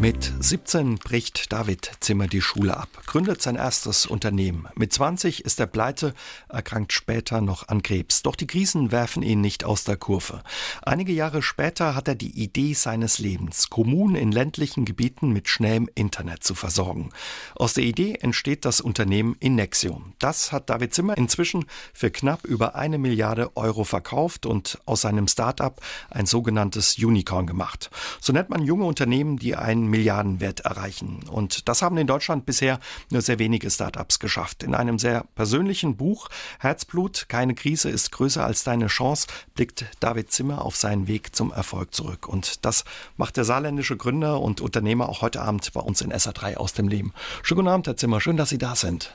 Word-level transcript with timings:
Mit 0.00 0.32
17 0.40 0.96
bricht 0.96 1.52
David 1.52 1.90
Zimmer 2.00 2.26
die 2.26 2.40
Schule 2.40 2.74
ab, 2.74 2.88
gründet 3.04 3.42
sein 3.42 3.56
erstes 3.56 4.06
Unternehmen. 4.06 4.66
Mit 4.74 4.94
20 4.94 5.44
ist 5.44 5.60
er 5.60 5.66
pleite, 5.66 6.14
erkrankt 6.48 6.94
später 6.94 7.42
noch 7.42 7.68
an 7.68 7.82
Krebs. 7.82 8.22
Doch 8.22 8.34
die 8.34 8.46
Krisen 8.46 8.92
werfen 8.92 9.22
ihn 9.22 9.42
nicht 9.42 9.62
aus 9.62 9.84
der 9.84 9.98
Kurve. 9.98 10.42
Einige 10.80 11.12
Jahre 11.12 11.42
später 11.42 11.94
hat 11.94 12.08
er 12.08 12.14
die 12.14 12.30
Idee 12.30 12.72
seines 12.72 13.18
Lebens, 13.18 13.68
Kommunen 13.68 14.14
in 14.14 14.32
ländlichen 14.32 14.86
Gebieten 14.86 15.34
mit 15.34 15.50
schnellem 15.50 15.90
Internet 15.94 16.44
zu 16.44 16.54
versorgen. 16.54 17.10
Aus 17.54 17.74
der 17.74 17.84
Idee 17.84 18.14
entsteht 18.22 18.64
das 18.64 18.80
Unternehmen 18.80 19.36
Innexium. 19.38 20.14
Das 20.18 20.50
hat 20.50 20.70
David 20.70 20.94
Zimmer 20.94 21.18
inzwischen 21.18 21.66
für 21.92 22.10
knapp 22.10 22.46
über 22.46 22.74
eine 22.74 22.96
Milliarde 22.96 23.54
Euro 23.54 23.84
verkauft 23.84 24.46
und 24.46 24.78
aus 24.86 25.02
seinem 25.02 25.28
Start-up 25.28 25.82
ein 26.08 26.24
sogenanntes 26.24 26.96
Unicorn 26.96 27.46
gemacht. 27.46 27.90
So 28.22 28.32
nennt 28.32 28.48
man 28.48 28.62
junge 28.62 28.86
Unternehmen, 28.86 29.36
die 29.36 29.56
einen 29.56 29.89
Milliardenwert 29.90 30.60
erreichen. 30.60 31.20
Und 31.28 31.68
das 31.68 31.82
haben 31.82 31.96
in 31.98 32.06
Deutschland 32.06 32.46
bisher 32.46 32.80
nur 33.10 33.22
sehr 33.22 33.38
wenige 33.38 33.70
Startups 33.70 34.18
geschafft. 34.18 34.62
In 34.62 34.74
einem 34.74 34.98
sehr 34.98 35.24
persönlichen 35.34 35.96
Buch 35.96 36.28
Herzblut, 36.58 37.26
keine 37.28 37.54
Krise 37.54 37.90
ist 37.90 38.12
größer 38.12 38.44
als 38.44 38.64
deine 38.64 38.86
Chance, 38.86 39.26
blickt 39.54 39.84
David 40.00 40.30
Zimmer 40.32 40.64
auf 40.64 40.76
seinen 40.76 41.06
Weg 41.06 41.34
zum 41.34 41.52
Erfolg 41.52 41.94
zurück. 41.94 42.28
Und 42.28 42.64
das 42.64 42.84
macht 43.16 43.36
der 43.36 43.44
saarländische 43.44 43.96
Gründer 43.96 44.40
und 44.40 44.60
Unternehmer 44.60 45.08
auch 45.08 45.22
heute 45.22 45.42
Abend 45.42 45.72
bei 45.72 45.80
uns 45.80 46.00
in 46.00 46.12
SA3 46.12 46.56
aus 46.56 46.72
dem 46.72 46.88
Leben. 46.88 47.12
Schönen 47.42 47.56
guten 47.56 47.68
Abend, 47.68 47.86
Herr 47.86 47.96
Zimmer. 47.96 48.20
Schön, 48.20 48.36
dass 48.36 48.48
Sie 48.48 48.58
da 48.58 48.74
sind. 48.74 49.12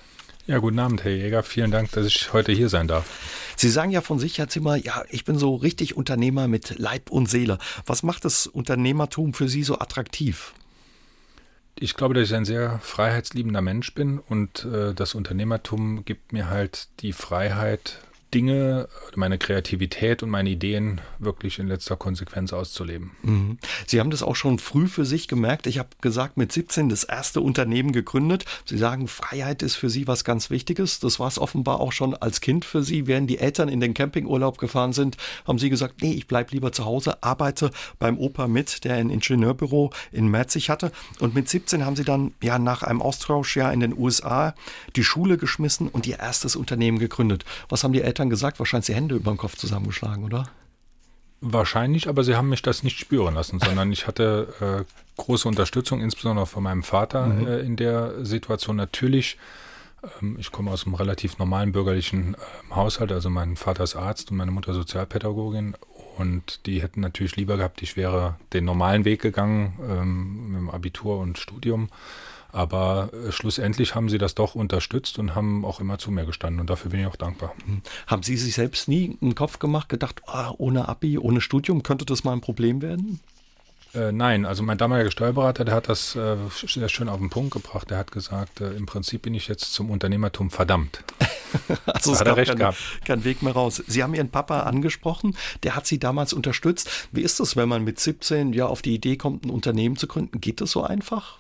Ja, 0.47 0.59
guten 0.59 0.77
Abend, 0.77 1.03
Herr 1.03 1.11
Jäger. 1.11 1.41
Vielen 1.41 1.71
Dank, 1.71 1.91
dass 1.93 2.05
ich 2.05 2.31
heute 2.31 2.51
hier 2.51 2.69
sein 2.69 2.87
darf. 2.87 3.05
Sie 3.55 3.69
sagen 3.69 3.89
ja 3.89 4.01
von 4.01 4.19
sich, 4.19 4.37
Herr 4.37 4.47
Zimmer, 4.47 4.75
ja, 4.75 5.03
ich 5.09 5.25
bin 5.25 5.39
so 5.39 5.55
richtig 5.55 5.97
Unternehmer 5.97 6.47
mit 6.47 6.77
Leib 6.77 7.09
und 7.09 7.27
Seele. 7.27 7.57
Was 7.87 8.03
macht 8.03 8.25
das 8.25 8.45
Unternehmertum 8.45 9.33
für 9.33 9.49
Sie 9.49 9.63
so 9.63 9.79
attraktiv? 9.79 10.53
Ich 11.77 11.95
glaube, 11.95 12.13
dass 12.13 12.29
ich 12.29 12.35
ein 12.35 12.45
sehr 12.45 12.79
freiheitsliebender 12.79 13.61
Mensch 13.61 13.93
bin 13.93 14.19
und 14.19 14.65
äh, 14.65 14.93
das 14.93 15.15
Unternehmertum 15.15 16.05
gibt 16.05 16.31
mir 16.31 16.49
halt 16.49 16.87
die 17.01 17.13
Freiheit, 17.13 17.99
Dinge, 18.33 18.89
meine 19.15 19.37
Kreativität 19.37 20.21
und 20.21 20.29
meine 20.29 20.49
Ideen 20.49 20.99
wirklich 21.19 21.57
in 21.57 21.67
letzter 21.67 21.95
Konsequenz 21.95 22.51
auszuleben. 22.51 23.11
Mhm. 23.23 23.57
Sie 23.87 23.99
haben 23.99 24.09
das 24.09 24.23
auch 24.23 24.35
schon 24.35 24.59
früh 24.59 24.87
für 24.87 25.05
sich 25.05 25.29
gemerkt. 25.29 25.67
Ich 25.67 25.79
habe 25.79 25.89
gesagt, 26.01 26.35
mit 26.35 26.51
17 26.51 26.89
das 26.89 27.05
erste 27.05 27.39
Unternehmen 27.39 27.93
gegründet. 27.93 28.43
Sie 28.65 28.77
sagen, 28.77 29.07
Freiheit 29.07 29.63
ist 29.63 29.75
für 29.75 29.89
Sie 29.89 30.07
was 30.07 30.25
ganz 30.25 30.49
Wichtiges. 30.49 30.99
Das 30.99 31.17
war 31.19 31.29
es 31.29 31.39
offenbar 31.39 31.79
auch 31.79 31.93
schon 31.93 32.13
als 32.13 32.41
Kind 32.41 32.65
für 32.65 32.83
Sie. 32.83 33.07
Während 33.07 33.29
die 33.29 33.37
Eltern 33.37 33.69
in 33.69 33.79
den 33.79 33.93
Campingurlaub 33.93 34.57
gefahren 34.57 34.91
sind, 34.91 35.15
haben 35.47 35.59
Sie 35.59 35.69
gesagt, 35.69 36.01
nee, 36.01 36.11
ich 36.11 36.27
bleibe 36.27 36.51
lieber 36.51 36.73
zu 36.73 36.83
Hause, 36.83 37.23
arbeite 37.23 37.71
beim 37.99 38.17
Opa 38.17 38.49
mit, 38.49 38.83
der 38.83 38.95
ein 38.95 39.09
Ingenieurbüro 39.09 39.91
in 40.11 40.27
Merzig 40.27 40.69
hatte. 40.69 40.91
Und 41.19 41.35
mit 41.35 41.47
17 41.47 41.85
haben 41.85 41.95
Sie 41.95 42.03
dann 42.03 42.33
ja 42.43 42.59
nach 42.59 42.83
einem 42.83 43.01
Austauschjahr 43.01 43.71
in 43.71 43.79
den 43.79 43.97
USA 43.97 44.55
die 44.97 45.05
Schule 45.05 45.37
geschmissen 45.37 45.87
und 45.87 46.05
Ihr 46.05 46.19
erstes 46.19 46.57
Unternehmen 46.57 46.99
gegründet. 46.99 47.45
Was 47.69 47.85
haben 47.85 47.93
die 47.93 48.01
Eltern 48.01 48.14
Eltern 48.15 48.29
gesagt? 48.29 48.59
Wahrscheinlich 48.59 48.85
die 48.87 48.95
Hände 48.95 49.15
über 49.15 49.31
den 49.31 49.37
Kopf 49.37 49.57
zusammengeschlagen, 49.57 50.23
oder? 50.23 50.45
Wahrscheinlich, 51.41 52.07
aber 52.07 52.23
sie 52.23 52.35
haben 52.35 52.47
mich 52.47 52.61
das 52.61 52.81
nicht 52.81 52.97
spüren 52.97 53.35
lassen, 53.35 53.59
sondern 53.59 53.91
ich 53.91 54.07
hatte 54.07 54.85
äh, 54.87 55.21
große 55.21 55.49
Unterstützung, 55.49 55.99
insbesondere 55.99 56.45
von 56.45 56.63
meinem 56.63 56.81
Vater 56.81 57.27
mhm. 57.27 57.47
äh, 57.47 57.59
in 57.59 57.75
der 57.75 58.23
Situation. 58.25 58.77
Natürlich, 58.77 59.37
ähm, 60.21 60.37
ich 60.39 60.53
komme 60.53 60.71
aus 60.71 60.85
einem 60.85 60.95
relativ 60.95 61.37
normalen 61.37 61.73
bürgerlichen 61.73 62.35
äh, 62.35 62.73
Haushalt, 62.73 63.11
also 63.11 63.29
mein 63.29 63.57
Vater 63.57 63.83
ist 63.83 63.97
Arzt 63.97 64.31
und 64.31 64.37
meine 64.37 64.51
Mutter 64.51 64.73
Sozialpädagogin 64.73 65.75
und 66.17 66.65
die 66.65 66.81
hätten 66.81 67.01
natürlich 67.01 67.35
lieber 67.35 67.57
gehabt, 67.57 67.81
ich 67.81 67.97
wäre 67.97 68.37
den 68.53 68.63
normalen 68.63 69.03
Weg 69.03 69.21
gegangen 69.21 69.77
ähm, 69.89 70.51
mit 70.51 70.61
dem 70.61 70.69
Abitur 70.69 71.19
und 71.19 71.37
Studium. 71.37 71.89
Aber 72.55 73.09
äh, 73.11 73.33
schlussendlich 73.33 73.95
haben 73.95 74.07
sie 74.07 74.17
das 74.17 74.33
doch 74.33 74.55
unterstützt 74.55 75.19
und 75.19 75.35
haben 75.35 75.65
auch 75.65 75.81
immer 75.81 75.97
zu 75.97 76.09
mir 76.09 76.25
gestanden 76.25 76.61
und 76.61 76.69
dafür 76.69 76.89
bin 76.89 77.01
ich 77.01 77.05
auch 77.05 77.17
dankbar. 77.17 77.53
Hm. 77.65 77.81
Haben 78.07 78.23
Sie 78.23 78.37
sich 78.37 78.55
selbst 78.55 78.87
nie 78.87 79.17
einen 79.21 79.35
Kopf 79.35 79.59
gemacht, 79.59 79.89
gedacht, 79.89 80.21
oh, 80.27 80.53
ohne 80.57 80.87
Abi, 80.87 81.17
ohne 81.17 81.41
Studium 81.41 81.83
könnte 81.83 82.05
das 82.05 82.23
mal 82.23 82.31
ein 82.31 82.39
Problem 82.39 82.81
werden? 82.81 83.19
Äh, 83.93 84.13
nein, 84.13 84.45
also 84.45 84.63
mein 84.63 84.77
damaliger 84.77 85.11
Steuerberater, 85.11 85.65
der 85.65 85.75
hat 85.75 85.89
das 85.89 86.15
äh, 86.15 86.37
sehr 86.65 86.87
schön 86.87 87.09
auf 87.09 87.19
den 87.19 87.29
Punkt 87.29 87.51
gebracht. 87.51 87.89
Der 87.89 87.97
hat 87.97 88.13
gesagt, 88.13 88.61
im 88.61 88.85
Prinzip 88.85 89.23
bin 89.23 89.33
ich 89.33 89.49
jetzt 89.49 89.73
zum 89.73 89.89
Unternehmertum 89.89 90.49
verdammt. 90.49 91.03
also 91.85 92.13
es 92.13 92.21
hat 92.21 92.27
er 92.27 92.37
recht 92.37 92.51
kein, 92.51 92.57
gehabt. 92.57 92.77
Kein 93.03 93.25
Weg 93.25 93.41
mehr 93.41 93.51
raus. 93.51 93.83
Sie 93.85 94.01
haben 94.01 94.13
Ihren 94.13 94.29
Papa 94.29 94.61
angesprochen, 94.61 95.35
der 95.63 95.75
hat 95.75 95.87
Sie 95.87 95.99
damals 95.99 96.31
unterstützt. 96.31 97.09
Wie 97.11 97.21
ist 97.21 97.41
es, 97.41 97.57
wenn 97.57 97.67
man 97.67 97.83
mit 97.83 97.99
17 97.99 98.53
ja 98.53 98.65
auf 98.65 98.81
die 98.81 98.95
Idee 98.95 99.17
kommt, 99.17 99.43
ein 99.43 99.49
Unternehmen 99.49 99.97
zu 99.97 100.07
gründen? 100.07 100.39
Geht 100.39 100.61
das 100.61 100.71
so 100.71 100.83
einfach? 100.83 101.39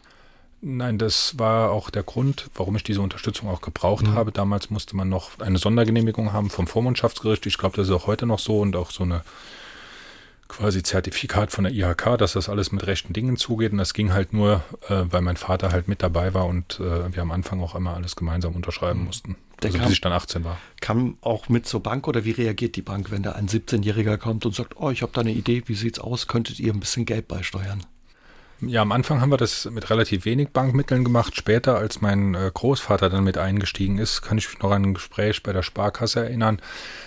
Nein, 0.67 0.97
das 0.97 1.37
war 1.37 1.69
auch 1.69 1.91
der 1.91 2.01
Grund, 2.01 2.49
warum 2.55 2.75
ich 2.75 2.81
diese 2.81 2.99
Unterstützung 2.99 3.49
auch 3.49 3.61
gebraucht 3.61 4.07
mhm. 4.07 4.15
habe. 4.15 4.31
Damals 4.31 4.71
musste 4.71 4.95
man 4.95 5.07
noch 5.07 5.39
eine 5.39 5.59
Sondergenehmigung 5.59 6.33
haben 6.33 6.49
vom 6.49 6.65
Vormundschaftsgericht. 6.65 7.45
Ich 7.45 7.59
glaube, 7.59 7.75
das 7.77 7.87
ist 7.87 7.93
auch 7.93 8.07
heute 8.07 8.25
noch 8.25 8.39
so 8.39 8.61
und 8.61 8.75
auch 8.75 8.89
so 8.89 9.03
eine 9.03 9.21
quasi 10.47 10.81
Zertifikat 10.81 11.51
von 11.51 11.65
der 11.65 11.73
IHK, 11.73 12.17
dass 12.17 12.33
das 12.33 12.49
alles 12.49 12.71
mit 12.71 12.87
rechten 12.87 13.13
Dingen 13.13 13.37
zugeht. 13.37 13.73
Und 13.73 13.77
das 13.77 13.93
ging 13.93 14.11
halt 14.11 14.33
nur, 14.33 14.63
äh, 14.89 15.03
weil 15.11 15.21
mein 15.21 15.37
Vater 15.37 15.71
halt 15.71 15.87
mit 15.87 16.01
dabei 16.01 16.33
war 16.33 16.47
und 16.47 16.79
äh, 16.79 17.13
wir 17.13 17.21
am 17.21 17.29
Anfang 17.29 17.61
auch 17.61 17.75
immer 17.75 17.93
alles 17.93 18.15
gemeinsam 18.15 18.55
unterschreiben 18.55 19.01
mhm. 19.01 19.05
mussten. 19.05 19.35
Der 19.61 19.67
also 19.67 19.77
kam, 19.77 19.85
bis 19.85 19.93
ich 19.93 20.01
dann 20.01 20.13
18 20.13 20.45
war. 20.45 20.57
Kam 20.81 21.19
auch 21.21 21.47
mit 21.47 21.67
zur 21.67 21.83
Bank 21.83 22.07
oder 22.07 22.25
wie 22.25 22.31
reagiert 22.31 22.75
die 22.75 22.81
Bank, 22.81 23.11
wenn 23.11 23.21
da 23.21 23.33
ein 23.33 23.47
17-Jähriger 23.47 24.17
kommt 24.17 24.47
und 24.47 24.55
sagt, 24.55 24.77
oh, 24.77 24.89
ich 24.89 25.03
habe 25.03 25.11
da 25.13 25.21
eine 25.21 25.31
Idee, 25.31 25.61
wie 25.67 25.75
sieht's 25.75 25.99
aus, 25.99 26.25
könntet 26.25 26.59
ihr 26.59 26.73
ein 26.73 26.79
bisschen 26.79 27.05
Geld 27.05 27.27
beisteuern? 27.27 27.85
Ja, 28.61 28.81
am 28.81 28.93
Anfang 28.93 29.19
haben 29.19 29.31
wir 29.31 29.37
das 29.37 29.65
mit 29.69 29.89
relativ 29.89 30.23
wenig 30.23 30.49
Bankmitteln 30.49 31.03
gemacht. 31.03 31.35
Später, 31.35 31.77
als 31.77 31.99
mein 31.99 32.35
äh, 32.35 32.49
Großvater 32.53 33.09
dann 33.09 33.25
mit 33.25 33.37
eingestiegen 33.37 33.97
ist, 33.97 34.21
kann 34.21 34.37
ich 34.37 34.47
mich 34.47 34.59
noch 34.59 34.71
an 34.71 34.83
ein 34.83 34.93
Gespräch 34.93 35.43
bei 35.43 35.51
der 35.51 35.61
Sparkasse 35.61 36.23
erinnern, 36.23 36.61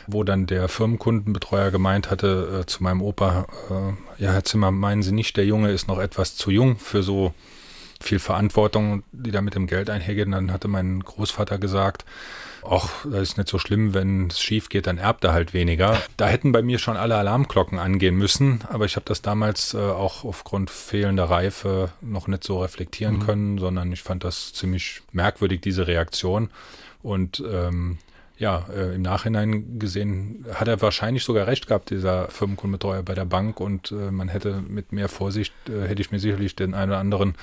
wo 0.07 0.25
dann 0.25 0.47
der 0.47 0.69
Firmenkundenbetreuer 0.69 1.71
gemeint 1.71 2.11
hatte 2.11 2.61
äh, 2.61 2.67
zu 2.67 2.83
meinem 2.83 3.01
Opa, 3.01 3.47
äh, 3.71 4.23
ja, 4.23 4.33
Herr 4.33 4.45
Zimmer, 4.45 4.71
meinen 4.71 5.03
Sie 5.03 5.13
nicht, 5.13 5.39
der 5.39 5.47
Junge 5.47 5.71
ist 5.71 5.89
noch 5.89 5.99
etwas 5.99 6.37
zu 6.37 6.51
jung 6.51 6.77
für 6.77 7.03
so 7.03 7.33
viel 8.01 8.19
Verantwortung, 8.19 9.03
die 9.13 9.31
da 9.31 9.41
mit 9.41 9.55
dem 9.55 9.67
Geld 9.67 9.91
einhergeht. 9.91 10.27
Und 10.27 10.33
dann 10.33 10.53
hatte 10.53 10.69
mein 10.69 11.01
Großvater 11.01 11.59
gesagt, 11.59 12.05
ach, 12.69 13.05
das 13.05 13.23
ist 13.23 13.39
nicht 13.39 13.49
so 13.49 13.59
schlimm, 13.59 13.95
wenn 13.95 14.29
es 14.29 14.41
schief 14.41 14.69
geht, 14.69 14.87
dann 14.87 14.99
erbt 14.99 15.25
er 15.25 15.33
halt 15.33 15.55
weniger. 15.55 16.01
Da 16.17 16.27
hätten 16.27 16.53
bei 16.53 16.63
mir 16.63 16.79
schon 16.79 16.97
alle 16.97 17.17
Alarmglocken 17.17 17.79
angehen 17.79 18.17
müssen, 18.17 18.61
aber 18.69 18.85
ich 18.85 18.97
habe 18.97 19.05
das 19.07 19.23
damals 19.23 19.75
äh, 19.75 19.79
auch 19.79 20.25
aufgrund 20.25 20.71
fehlender 20.71 21.25
Reife 21.25 21.91
noch 22.01 22.29
nicht 22.29 22.45
so 22.45 22.61
reflektieren 22.61 23.17
mhm. 23.17 23.27
können, 23.27 23.59
sondern 23.59 23.93
ich 23.93 24.03
fand 24.03 24.25
das 24.25 24.53
ziemlich 24.53 25.03
merkwürdig, 25.13 25.61
diese 25.61 25.87
Reaktion. 25.87 26.51
Und 27.03 27.43
ähm, 27.51 27.99
ja, 28.39 28.67
äh, 28.73 28.95
im 28.95 29.03
Nachhinein 29.03 29.79
gesehen 29.79 30.47
hat 30.55 30.69
er 30.69 30.81
wahrscheinlich 30.81 31.25
sogar 31.25 31.47
recht 31.47 31.67
gehabt, 31.67 31.91
dieser 31.91 32.29
Firmenkundenbetreuer 32.29 33.03
bei 33.03 33.15
der 33.15 33.25
Bank 33.25 33.61
und 33.61 33.91
äh, 33.91 34.13
man 34.13 34.29
hätte 34.29 34.63
mit 34.67 34.93
mehr 34.93 35.09
Vorsicht, 35.09 35.53
äh, 35.69 35.89
hätte 35.89 36.01
ich 36.01 36.13
mir 36.13 36.21
sicherlich 36.21 36.55
den 36.55 36.75
einen 36.75 36.93
oder 36.93 37.01
anderen 37.01 37.35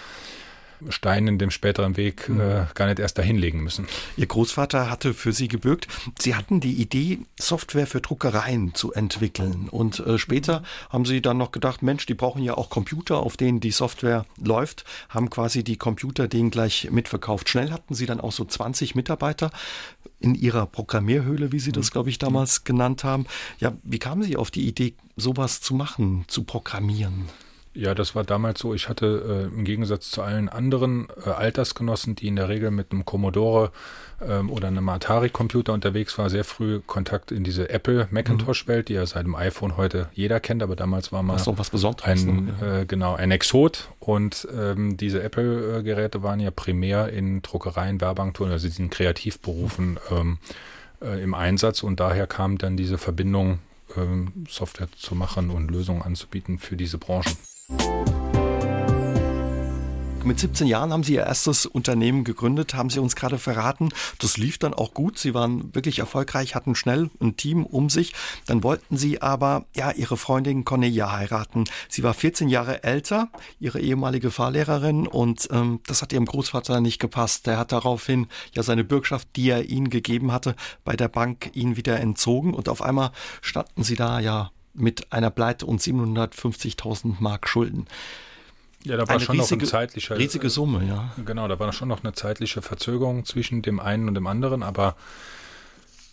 Stein 0.90 1.28
in 1.28 1.40
dem 1.40 1.52
späteren 1.52 1.98
Weg 1.98 2.30
mhm. 2.30 2.40
äh, 2.40 2.66
gar 2.74 2.88
nicht 2.88 3.00
erst 3.00 3.18
dahin 3.18 3.38
legen 3.38 3.64
müssen. 3.64 3.88
Ihr 4.18 4.28
Großvater 4.28 4.90
hatte 4.90 5.14
für 5.14 5.34
Sie 5.34 5.48
gebürgt. 5.48 5.88
Sie 6.20 6.36
hatten 6.36 6.60
die 6.60 6.74
Idee, 6.74 7.20
Software 7.40 7.88
für 7.88 8.02
Druckereien 8.02 8.74
zu 8.74 8.94
entwickeln. 8.94 9.70
Und 9.70 10.00
äh, 10.00 10.18
später 10.18 10.64
haben 10.90 11.06
Sie 11.06 11.22
dann 11.22 11.38
noch 11.38 11.52
gedacht, 11.52 11.82
Mensch, 11.82 12.06
die 12.06 12.14
brauchen 12.14 12.44
ja 12.44 12.56
auch 12.56 12.70
Computer, 12.70 13.18
auf 13.18 13.38
denen 13.38 13.60
die 13.60 13.72
Software 13.72 14.26
läuft, 14.42 14.86
haben 15.10 15.30
quasi 15.30 15.64
die 15.64 15.78
Computer 15.78 16.28
denen 16.28 16.52
gleich 16.52 16.90
mitverkauft. 16.92 17.50
Schnell 17.50 17.72
hatten 17.72 17.94
Sie 17.94 18.06
dann 18.06 18.20
auch 18.20 18.32
so 18.32 18.46
20 18.46 18.96
Mitarbeiter 18.96 19.52
in 20.20 20.36
Ihrer 20.36 20.66
Programmierhöhle, 20.66 21.52
wie 21.52 21.60
Sie 21.60 21.72
das, 21.72 21.90
mhm. 21.90 21.94
glaube 21.94 22.10
ich, 22.10 22.18
damals 22.18 22.64
genannt 22.64 23.04
haben. 23.04 23.26
Ja, 23.60 23.74
wie 23.84 24.00
kamen 24.00 24.24
Sie 24.24 24.38
auf 24.38 24.52
die 24.52 24.68
Idee, 24.68 24.96
sowas 25.16 25.62
zu 25.62 25.74
machen, 25.74 26.26
zu 26.28 26.44
programmieren? 26.44 27.30
Ja, 27.76 27.94
das 27.94 28.16
war 28.16 28.24
damals 28.24 28.62
so. 28.62 28.74
Ich 28.74 28.88
hatte 28.88 29.50
äh, 29.52 29.54
im 29.54 29.66
Gegensatz 29.66 30.10
zu 30.10 30.22
allen 30.22 30.48
anderen 30.48 31.08
äh, 31.26 31.30
Altersgenossen, 31.30 32.16
die 32.16 32.28
in 32.28 32.38
der 32.38 32.48
Regel 32.48 32.72
mit 32.72 32.94
einem 32.94 33.04
Commodore 33.04 33.72
ähm, 34.22 34.50
oder 34.50 34.70
einem 34.70 34.88
Atari-Computer 34.88 35.74
unterwegs 35.74 36.18
war, 36.18 36.30
sehr 36.30 36.46
früh 36.46 36.80
Kontakt 36.80 37.34
in 37.34 37.44
diese 37.44 37.70
Apple 37.70 38.08
Macintosh-Welt, 38.12 38.88
die 38.88 38.94
ja 38.94 39.06
seit 39.06 39.26
dem 39.26 39.36
iPhone 39.36 39.76
heute 39.76 40.08
jeder 40.14 40.40
kennt, 40.40 40.64
aber 40.64 40.78
damals 40.78 41.12
war 41.12 41.22
man 41.22 41.36
was 41.58 41.70
Besonderes. 41.70 42.08
Ein, 42.10 42.54
äh, 42.62 42.86
genau, 42.86 43.16
ein 43.16 43.32
Exot. 43.32 43.90
Und 44.00 44.48
ähm, 44.58 44.96
diese 44.96 45.22
Apple-Geräte 45.22 46.24
waren 46.24 46.40
ja 46.40 46.52
primär 46.52 47.10
in 47.10 47.42
Druckereien, 47.42 48.00
Werbeagenturen, 48.00 48.54
also 48.54 48.68
diesen 48.70 48.90
Kreativberufen 48.90 50.00
ähm, 50.12 50.38
äh, 51.02 51.22
im 51.22 51.34
Einsatz. 51.34 51.84
Und 51.84 52.00
daher 52.00 52.26
kam 52.26 52.58
dann 52.58 52.78
diese 52.78 52.98
Verbindung 52.98 53.60
ähm, 53.98 54.46
Software 54.48 54.88
zu 54.96 55.14
machen 55.14 55.50
und 55.50 55.70
Lösungen 55.70 56.04
anzubieten 56.04 56.58
für 56.58 56.78
diese 56.78 56.98
Branchen. 56.98 57.36
Mit 60.26 60.40
17 60.40 60.66
Jahren 60.66 60.92
haben 60.92 61.04
Sie 61.04 61.14
Ihr 61.14 61.28
erstes 61.28 61.68
Unternehmen 61.68 62.24
gegründet, 62.24 62.74
haben 62.74 62.90
Sie 62.90 63.00
uns 63.00 63.16
gerade 63.16 63.38
verraten. 63.38 63.90
Das 64.18 64.38
lief 64.38 64.58
dann 64.58 64.74
auch 64.74 64.96
gut. 64.96 65.20
Sie 65.20 65.36
waren 65.36 65.76
wirklich 65.76 66.00
erfolgreich, 66.00 66.56
hatten 66.56 66.74
schnell 66.74 67.12
ein 67.22 67.38
Team 67.38 67.64
um 67.64 67.92
sich. 67.92 68.16
Dann 68.48 68.64
wollten 68.64 68.98
Sie 68.98 69.22
aber 69.22 69.66
ja 69.76 69.92
Ihre 69.92 70.18
Freundin 70.18 70.66
Cornelia 70.66 71.12
heiraten. 71.12 71.66
Sie 71.90 72.02
war 72.02 72.16
14 72.16 72.50
Jahre 72.50 72.84
älter, 72.84 73.30
Ihre 73.60 73.80
ehemalige 73.80 74.32
Fahrlehrerin, 74.32 75.06
und 75.06 75.48
ähm, 75.52 75.82
das 75.86 76.02
hat 76.02 76.12
Ihrem 76.12 76.26
Großvater 76.26 76.82
nicht 76.82 76.98
gepasst. 76.98 77.46
Der 77.46 77.60
hat 77.60 77.72
daraufhin 77.72 78.26
ja 78.52 78.64
seine 78.64 78.84
Bürgschaft, 78.84 79.28
die 79.36 79.52
er 79.52 79.70
Ihnen 79.70 79.92
gegeben 79.92 80.32
hatte, 80.32 80.56
bei 80.84 80.96
der 80.96 81.08
Bank 81.08 81.52
Ihnen 81.54 81.78
wieder 81.78 82.00
entzogen. 82.00 82.56
Und 82.56 82.68
auf 82.68 82.82
einmal 82.82 83.12
standen 83.44 83.84
Sie 83.84 83.96
da 83.96 84.20
ja 84.20 84.50
mit 84.76 85.12
einer 85.12 85.32
Pleite 85.32 85.66
und 85.66 85.82
750.000 85.82 87.16
Mark 87.20 87.48
Schulden. 87.48 87.88
Ja, 88.84 88.98
da 88.98 89.08
war 89.08 89.20
schon 89.20 89.40
riesige, 89.40 89.64
noch 89.64 89.64
ein 89.64 89.70
zeitlicher. 89.70 90.18
Riesige 90.18 90.50
Summe, 90.50 90.86
ja. 90.86 91.12
Genau, 91.26 91.48
da 91.48 91.60
war 91.60 91.74
schon 91.74 91.88
noch 91.88 92.04
eine 92.04 92.14
zeitliche 92.14 92.62
Verzögerung 92.62 93.26
zwischen 93.26 93.64
dem 93.64 93.80
einen 93.80 94.08
und 94.08 94.14
dem 94.14 94.28
anderen, 94.28 94.62
aber 94.62 94.96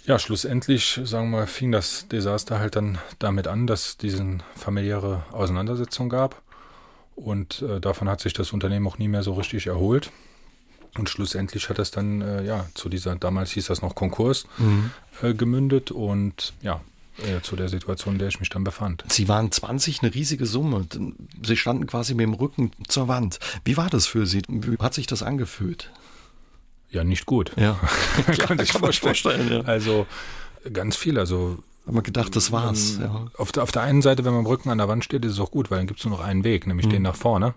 ja, 0.04 0.18
schlussendlich, 0.18 1.00
sagen 1.04 1.30
wir, 1.30 1.46
fing 1.46 1.70
das 1.70 2.08
Desaster 2.08 2.58
halt 2.58 2.74
dann 2.74 2.98
damit 3.18 3.46
an, 3.46 3.66
dass 3.66 3.90
es 3.90 3.96
diese 3.98 4.38
familiäre 4.56 5.24
Auseinandersetzung 5.30 6.08
gab. 6.08 6.42
Und 7.14 7.62
äh, 7.62 7.78
davon 7.78 8.08
hat 8.08 8.20
sich 8.20 8.32
das 8.32 8.52
Unternehmen 8.52 8.86
auch 8.86 8.98
nie 8.98 9.06
mehr 9.06 9.22
so 9.22 9.34
richtig 9.34 9.68
erholt. 9.68 10.10
Und 10.98 11.08
schlussendlich 11.08 11.68
hat 11.68 11.78
das 11.78 11.90
dann 11.90 12.20
äh, 12.20 12.44
ja 12.44 12.66
zu 12.74 12.88
dieser, 12.88 13.14
damals 13.14 13.52
hieß 13.52 13.66
das 13.66 13.80
noch 13.80 13.94
Konkurs, 13.94 14.46
mhm. 14.58 14.90
äh, 15.22 15.34
gemündet. 15.34 15.90
Und 15.92 16.52
ja, 16.62 16.80
äh, 17.18 17.40
zu 17.42 17.56
der 17.56 17.68
Situation, 17.68 18.14
in 18.14 18.18
der 18.18 18.28
ich 18.28 18.40
mich 18.40 18.48
dann 18.48 18.64
befand. 18.64 19.04
Sie 19.08 19.28
waren 19.28 19.50
20, 19.50 20.02
eine 20.02 20.14
riesige 20.14 20.46
Summe. 20.46 20.86
Sie 21.44 21.56
standen 21.56 21.86
quasi 21.86 22.14
mit 22.14 22.24
dem 22.24 22.34
Rücken 22.34 22.70
zur 22.88 23.08
Wand. 23.08 23.38
Wie 23.64 23.76
war 23.76 23.90
das 23.90 24.06
für 24.06 24.26
Sie? 24.26 24.42
Wie 24.48 24.76
hat 24.78 24.94
sich 24.94 25.06
das 25.06 25.22
angefühlt? 25.22 25.90
Ja, 26.90 27.04
nicht 27.04 27.26
gut. 27.26 27.52
Ja, 27.56 27.78
kann 28.38 28.58
sich 28.58 28.72
vorstellen. 28.72 29.14
vorstellen 29.14 29.52
ja. 29.52 29.60
Also 29.62 30.06
ganz 30.72 30.96
viel. 30.96 31.18
Also 31.18 31.58
haben 31.86 31.96
wir 31.96 32.02
gedacht, 32.02 32.36
das 32.36 32.52
war's. 32.52 32.98
Ja. 33.00 33.26
Auf, 33.36 33.52
der, 33.52 33.62
auf 33.62 33.72
der 33.72 33.82
einen 33.82 34.02
Seite, 34.02 34.24
wenn 34.24 34.32
man 34.32 34.44
dem 34.44 34.46
Rücken 34.46 34.70
an 34.70 34.78
der 34.78 34.88
Wand 34.88 35.04
steht, 35.04 35.24
ist 35.24 35.32
es 35.32 35.40
auch 35.40 35.50
gut, 35.50 35.70
weil 35.70 35.78
dann 35.78 35.86
gibt 35.86 36.00
es 36.00 36.06
nur 36.06 36.16
noch 36.16 36.24
einen 36.24 36.44
Weg, 36.44 36.66
nämlich 36.66 36.86
mhm. 36.86 36.90
den 36.90 37.02
nach 37.02 37.16
vorne. 37.16 37.54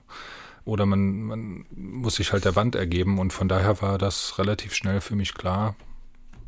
Oder 0.64 0.88
man, 0.88 1.22
man 1.22 1.66
muss 1.76 2.16
sich 2.16 2.34
halt 2.34 2.44
der 2.44 2.56
Wand 2.56 2.76
ergeben 2.76 3.20
und 3.20 3.34
von 3.34 3.48
daher 3.48 3.82
war 3.82 4.00
das 4.00 4.40
relativ 4.40 4.74
schnell 4.74 5.00
für 5.00 5.16
mich 5.16 5.36
klar. 5.36 5.76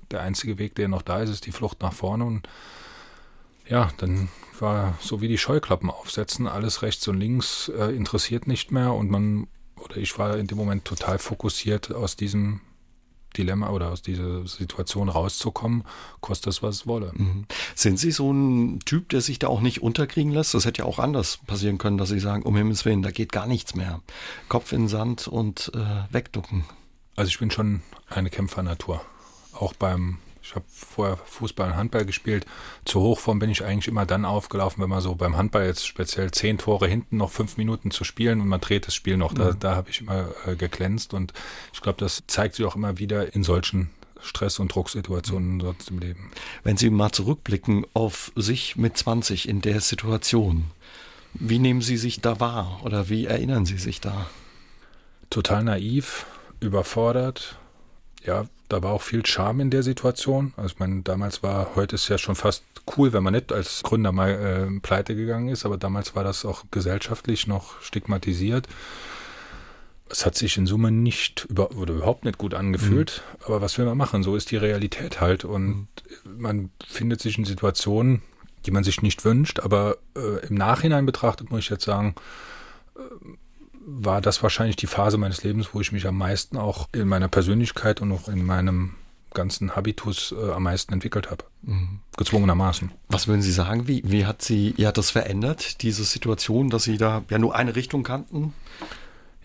Der 0.10 0.22
einzige 0.22 0.58
Weg, 0.58 0.74
der 0.76 0.88
noch 0.88 1.04
da 1.04 1.20
ist, 1.20 1.30
ist 1.30 1.46
die 1.46 1.52
Flucht 1.52 1.82
nach 1.82 1.94
vorne 1.94 2.26
und 2.26 2.48
ja, 3.70 3.90
dann 3.98 4.30
war 4.60 4.98
so 5.02 5.22
wie 5.22 5.28
die 5.28 5.38
Scheuklappen 5.38 5.90
aufsetzen, 5.90 6.48
alles 6.48 6.82
rechts 6.82 7.08
und 7.08 7.20
links 7.20 7.70
äh, 7.70 7.96
interessiert 7.96 8.48
nicht 8.48 8.72
mehr 8.72 8.94
und 8.94 9.10
man, 9.10 9.48
oder 9.80 9.98
ich 9.98 10.18
war 10.18 10.38
in 10.38 10.48
dem 10.48 10.58
Moment 10.58 10.86
total 10.86 11.20
fokussiert 11.20 11.94
aus 11.94 12.16
diesem 12.16 12.62
Dilemma 13.38 13.70
oder 13.70 13.92
aus 13.92 14.02
dieser 14.02 14.48
Situation 14.48 15.10
rauszukommen, 15.10 15.84
kostet 16.22 16.54
es, 16.54 16.64
was 16.64 16.76
es 16.76 16.88
wolle. 16.88 17.12
Mhm. 17.14 17.46
Sind 17.76 18.00
Sie 18.00 18.12
so 18.12 18.32
ein 18.32 18.80
Typ, 18.86 19.10
der 19.10 19.22
sich 19.22 19.38
da 19.38 19.48
auch 19.48 19.62
nicht 19.62 19.82
unterkriegen 19.82 20.32
lässt? 20.32 20.54
Das 20.54 20.66
hätte 20.66 20.80
ja 20.80 20.86
auch 20.86 21.00
anders 21.00 21.40
passieren 21.46 21.78
können, 21.78 21.98
dass 21.98 22.10
Sie 22.10 22.20
sagen, 22.20 22.44
um 22.44 22.56
Himmels 22.56 22.86
Willen, 22.86 23.04
da 23.04 23.12
geht 23.12 23.32
gar 23.32 23.48
nichts 23.48 23.76
mehr. 23.76 24.02
Kopf 24.50 24.72
in 24.72 24.84
den 24.84 24.88
Sand 24.88 25.28
und 25.28 25.72
äh, 25.76 26.12
wegducken. 26.12 26.66
Also 27.16 27.30
ich 27.30 27.40
bin 27.40 27.52
schon 27.52 27.82
eine 28.10 28.30
Kämpfernatur. 28.30 29.02
Auch 29.54 29.74
beim 29.74 30.18
ich 30.48 30.56
habe 30.56 30.66
vorher 30.70 31.18
Fußball 31.18 31.72
und 31.72 31.76
Handball 31.76 32.06
gespielt. 32.06 32.46
Zur 32.86 33.02
Hochform 33.02 33.38
bin 33.38 33.50
ich 33.50 33.66
eigentlich 33.66 33.90
immer 33.90 34.06
dann 34.06 34.24
aufgelaufen, 34.24 34.82
wenn 34.82 34.90
man 34.90 35.02
so 35.02 35.14
beim 35.14 35.36
Handball 35.36 35.66
jetzt 35.66 35.86
speziell 35.86 36.32
zehn 36.32 36.58
Tore 36.58 36.88
hinten 36.88 37.18
noch 37.18 37.32
fünf 37.32 37.58
Minuten 37.58 37.92
zu 37.92 38.06
spielen 38.06 38.40
und 38.40 38.48
man 38.48 38.62
dreht 38.62 38.88
das 38.88 38.96
Spiel 38.96 39.18
noch. 39.18 39.34
Da, 39.34 39.52
mhm. 39.52 39.60
da 39.60 39.76
habe 39.76 39.90
ich 39.90 40.00
immer 40.00 40.30
äh, 40.46 40.56
geglänzt 40.56 41.14
und 41.14 41.34
ich 41.74 41.82
glaube, 41.82 42.00
das 42.00 42.24
zeigt 42.28 42.56
sich 42.56 42.66
auch 42.66 42.78
immer 42.78 42.98
wieder 42.98 43.36
in 43.36 43.44
solchen 43.44 43.90
Stress- 44.22 44.60
und 44.60 44.74
Drucksituationen 44.74 45.56
mhm. 45.56 45.62
sonst 45.62 45.90
im 45.90 46.00
Leben. 46.00 46.32
Wenn 46.64 46.78
Sie 46.78 46.90
mal 46.90 47.12
zurückblicken 47.12 47.86
auf 47.94 48.32
sich 48.36 48.78
mit 48.78 48.96
20 48.96 49.50
in 49.50 49.60
der 49.60 49.82
Situation, 49.82 50.72
wie 51.34 51.60
nehmen 51.60 51.82
Sie 51.82 51.98
sich 51.98 52.22
da 52.22 52.40
wahr 52.40 52.80
oder 52.86 53.10
wie 53.10 53.26
erinnern 53.26 53.66
Sie 53.66 53.78
sich 53.78 54.00
da? 54.00 54.30
Total 55.30 55.62
naiv, 55.66 56.26
überfordert, 56.62 57.58
ja, 58.24 58.46
da 58.70 58.84
war 58.84 58.92
auch 58.92 59.02
viel 59.02 59.26
Charme 59.26 59.62
in 59.62 59.70
der 59.70 59.84
Situation. 59.84 60.54
Also 60.58 60.74
ich 60.74 60.80
meine, 60.80 61.02
damals 61.02 61.44
war, 61.44 61.76
heute 61.76 61.96
ist 61.96 62.10
ja 62.10 62.18
schon 62.18 62.36
fast 62.36 62.64
cool, 62.98 63.14
wenn 63.14 63.24
man 63.24 63.34
nicht 63.34 63.52
als 63.52 63.84
Gründer 63.84 64.12
mal 64.12 64.30
äh, 64.30 64.80
pleite 64.80 65.16
gegangen 65.16 65.50
ist, 65.50 65.66
aber 65.66 65.78
damals 65.78 66.16
war 66.16 66.24
das 66.24 66.46
auch 66.46 66.66
gesellschaftlich 66.72 67.48
noch 67.48 67.82
stigmatisiert. 67.82 68.68
Es 70.10 70.26
hat 70.26 70.36
sich 70.36 70.58
in 70.58 70.68
Summe 70.68 70.90
nicht 70.90 71.46
über, 71.50 71.72
oder 71.72 71.94
überhaupt 71.94 72.24
nicht 72.24 72.38
gut 72.38 72.54
angefühlt, 72.54 73.24
mhm. 73.40 73.46
aber 73.46 73.62
was 73.62 73.78
will 73.78 73.86
man 73.86 73.98
machen? 73.98 74.24
So 74.24 74.36
ist 74.36 74.52
die 74.52 74.58
Realität 74.58 75.20
halt 75.20 75.44
und 75.44 75.88
mhm. 76.24 76.42
man 76.42 76.70
findet 76.86 77.22
sich 77.22 77.38
in 77.38 77.46
Situationen, 77.46 78.22
die 78.66 78.72
man 78.72 78.84
sich 78.84 79.02
nicht 79.02 79.26
wünscht, 79.26 79.60
aber 79.60 79.98
äh, 80.16 80.46
im 80.48 80.56
Nachhinein 80.56 81.06
betrachtet 81.06 81.52
muss 81.52 81.62
ich 81.62 81.70
jetzt 81.70 81.86
sagen, 81.86 82.16
äh, 82.96 83.02
war 83.90 84.20
das 84.20 84.44
wahrscheinlich 84.44 84.76
die 84.76 84.86
Phase 84.86 85.18
meines 85.18 85.44
Lebens, 85.44 85.70
wo 85.72 85.80
ich 85.80 85.94
mich 85.94 86.06
am 86.06 86.18
meisten 86.18 86.58
auch 86.58 86.90
in 86.92 87.08
meiner 87.08 87.30
Persönlichkeit 87.30 88.02
und 88.02 88.12
auch 88.12 88.28
in 88.28 88.46
meinem 88.46 88.96
ganzen 89.34 89.76
Habitus 89.76 90.36
äh, 90.38 90.52
am 90.52 90.64
meisten 90.64 90.92
entwickelt 90.94 91.32
habe. 91.32 91.46
Mhm. 91.62 92.02
Gezwungenermaßen. 92.18 92.92
Was 93.08 93.28
würden 93.28 93.42
Sie 93.42 93.52
sagen? 93.52 93.88
Wie, 93.88 94.02
wie 94.06 94.26
hat 94.26 94.42
Sie 94.42 94.74
ja 94.76 94.92
das 94.92 95.12
verändert, 95.12 95.82
diese 95.84 96.04
Situation, 96.04 96.70
dass 96.70 96.84
Sie 96.84 96.98
da 96.98 97.24
ja 97.30 97.38
nur 97.40 97.56
eine 97.56 97.78
Richtung 97.78 98.04
kannten? 98.04 98.54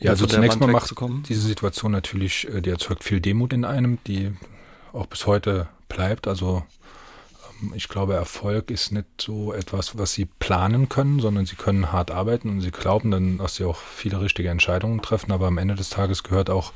Ja, 0.00 0.10
also 0.10 0.26
zunächst 0.26 0.58
mal 0.58 0.66
macht 0.66 0.92
diese 1.28 1.42
Situation 1.42 1.92
natürlich, 1.92 2.48
äh, 2.48 2.60
die 2.60 2.70
erzeugt 2.70 3.04
viel 3.04 3.20
Demut 3.20 3.52
in 3.52 3.64
einem, 3.64 3.98
die 4.08 4.32
auch 4.92 5.06
bis 5.06 5.26
heute 5.26 5.68
bleibt. 5.88 6.26
Also 6.26 6.64
ich 7.74 7.88
glaube, 7.88 8.14
Erfolg 8.14 8.70
ist 8.70 8.92
nicht 8.92 9.06
so 9.20 9.52
etwas, 9.52 9.96
was 9.98 10.12
sie 10.12 10.26
planen 10.26 10.88
können, 10.88 11.20
sondern 11.20 11.46
sie 11.46 11.56
können 11.56 11.92
hart 11.92 12.10
arbeiten 12.10 12.48
und 12.48 12.60
sie 12.60 12.70
glauben 12.70 13.10
dann, 13.10 13.38
dass 13.38 13.56
sie 13.56 13.64
auch 13.64 13.76
viele 13.76 14.20
richtige 14.20 14.48
Entscheidungen 14.48 15.02
treffen. 15.02 15.32
Aber 15.32 15.46
am 15.46 15.58
Ende 15.58 15.74
des 15.74 15.90
Tages 15.90 16.22
gehört 16.22 16.50
auch 16.50 16.72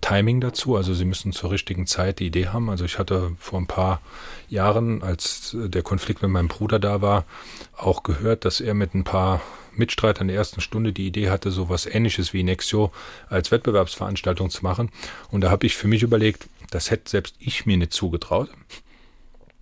Timing 0.00 0.40
dazu. 0.40 0.76
Also 0.76 0.92
sie 0.94 1.04
müssen 1.04 1.32
zur 1.32 1.50
richtigen 1.50 1.86
Zeit 1.86 2.18
die 2.18 2.26
Idee 2.26 2.48
haben. 2.48 2.68
Also 2.68 2.84
ich 2.84 2.98
hatte 2.98 3.32
vor 3.38 3.60
ein 3.60 3.66
paar 3.66 4.00
Jahren, 4.48 5.02
als 5.02 5.56
der 5.58 5.82
Konflikt 5.82 6.22
mit 6.22 6.30
meinem 6.30 6.48
Bruder 6.48 6.78
da 6.78 7.00
war, 7.00 7.24
auch 7.76 8.02
gehört, 8.02 8.44
dass 8.44 8.60
er 8.60 8.74
mit 8.74 8.94
ein 8.94 9.04
paar 9.04 9.40
Mitstreitern 9.76 10.28
der 10.28 10.36
ersten 10.36 10.60
Stunde 10.60 10.92
die 10.92 11.06
Idee 11.06 11.30
hatte, 11.30 11.50
so 11.50 11.68
was 11.68 11.86
ähnliches 11.86 12.32
wie 12.32 12.42
Nexio 12.42 12.92
als 13.28 13.50
Wettbewerbsveranstaltung 13.50 14.50
zu 14.50 14.62
machen. 14.62 14.90
Und 15.30 15.40
da 15.40 15.50
habe 15.50 15.66
ich 15.66 15.76
für 15.76 15.88
mich 15.88 16.02
überlegt, 16.02 16.48
das 16.70 16.90
hätte 16.90 17.10
selbst 17.10 17.36
ich 17.38 17.66
mir 17.66 17.76
nicht 17.76 17.92
zugetraut. 17.92 18.50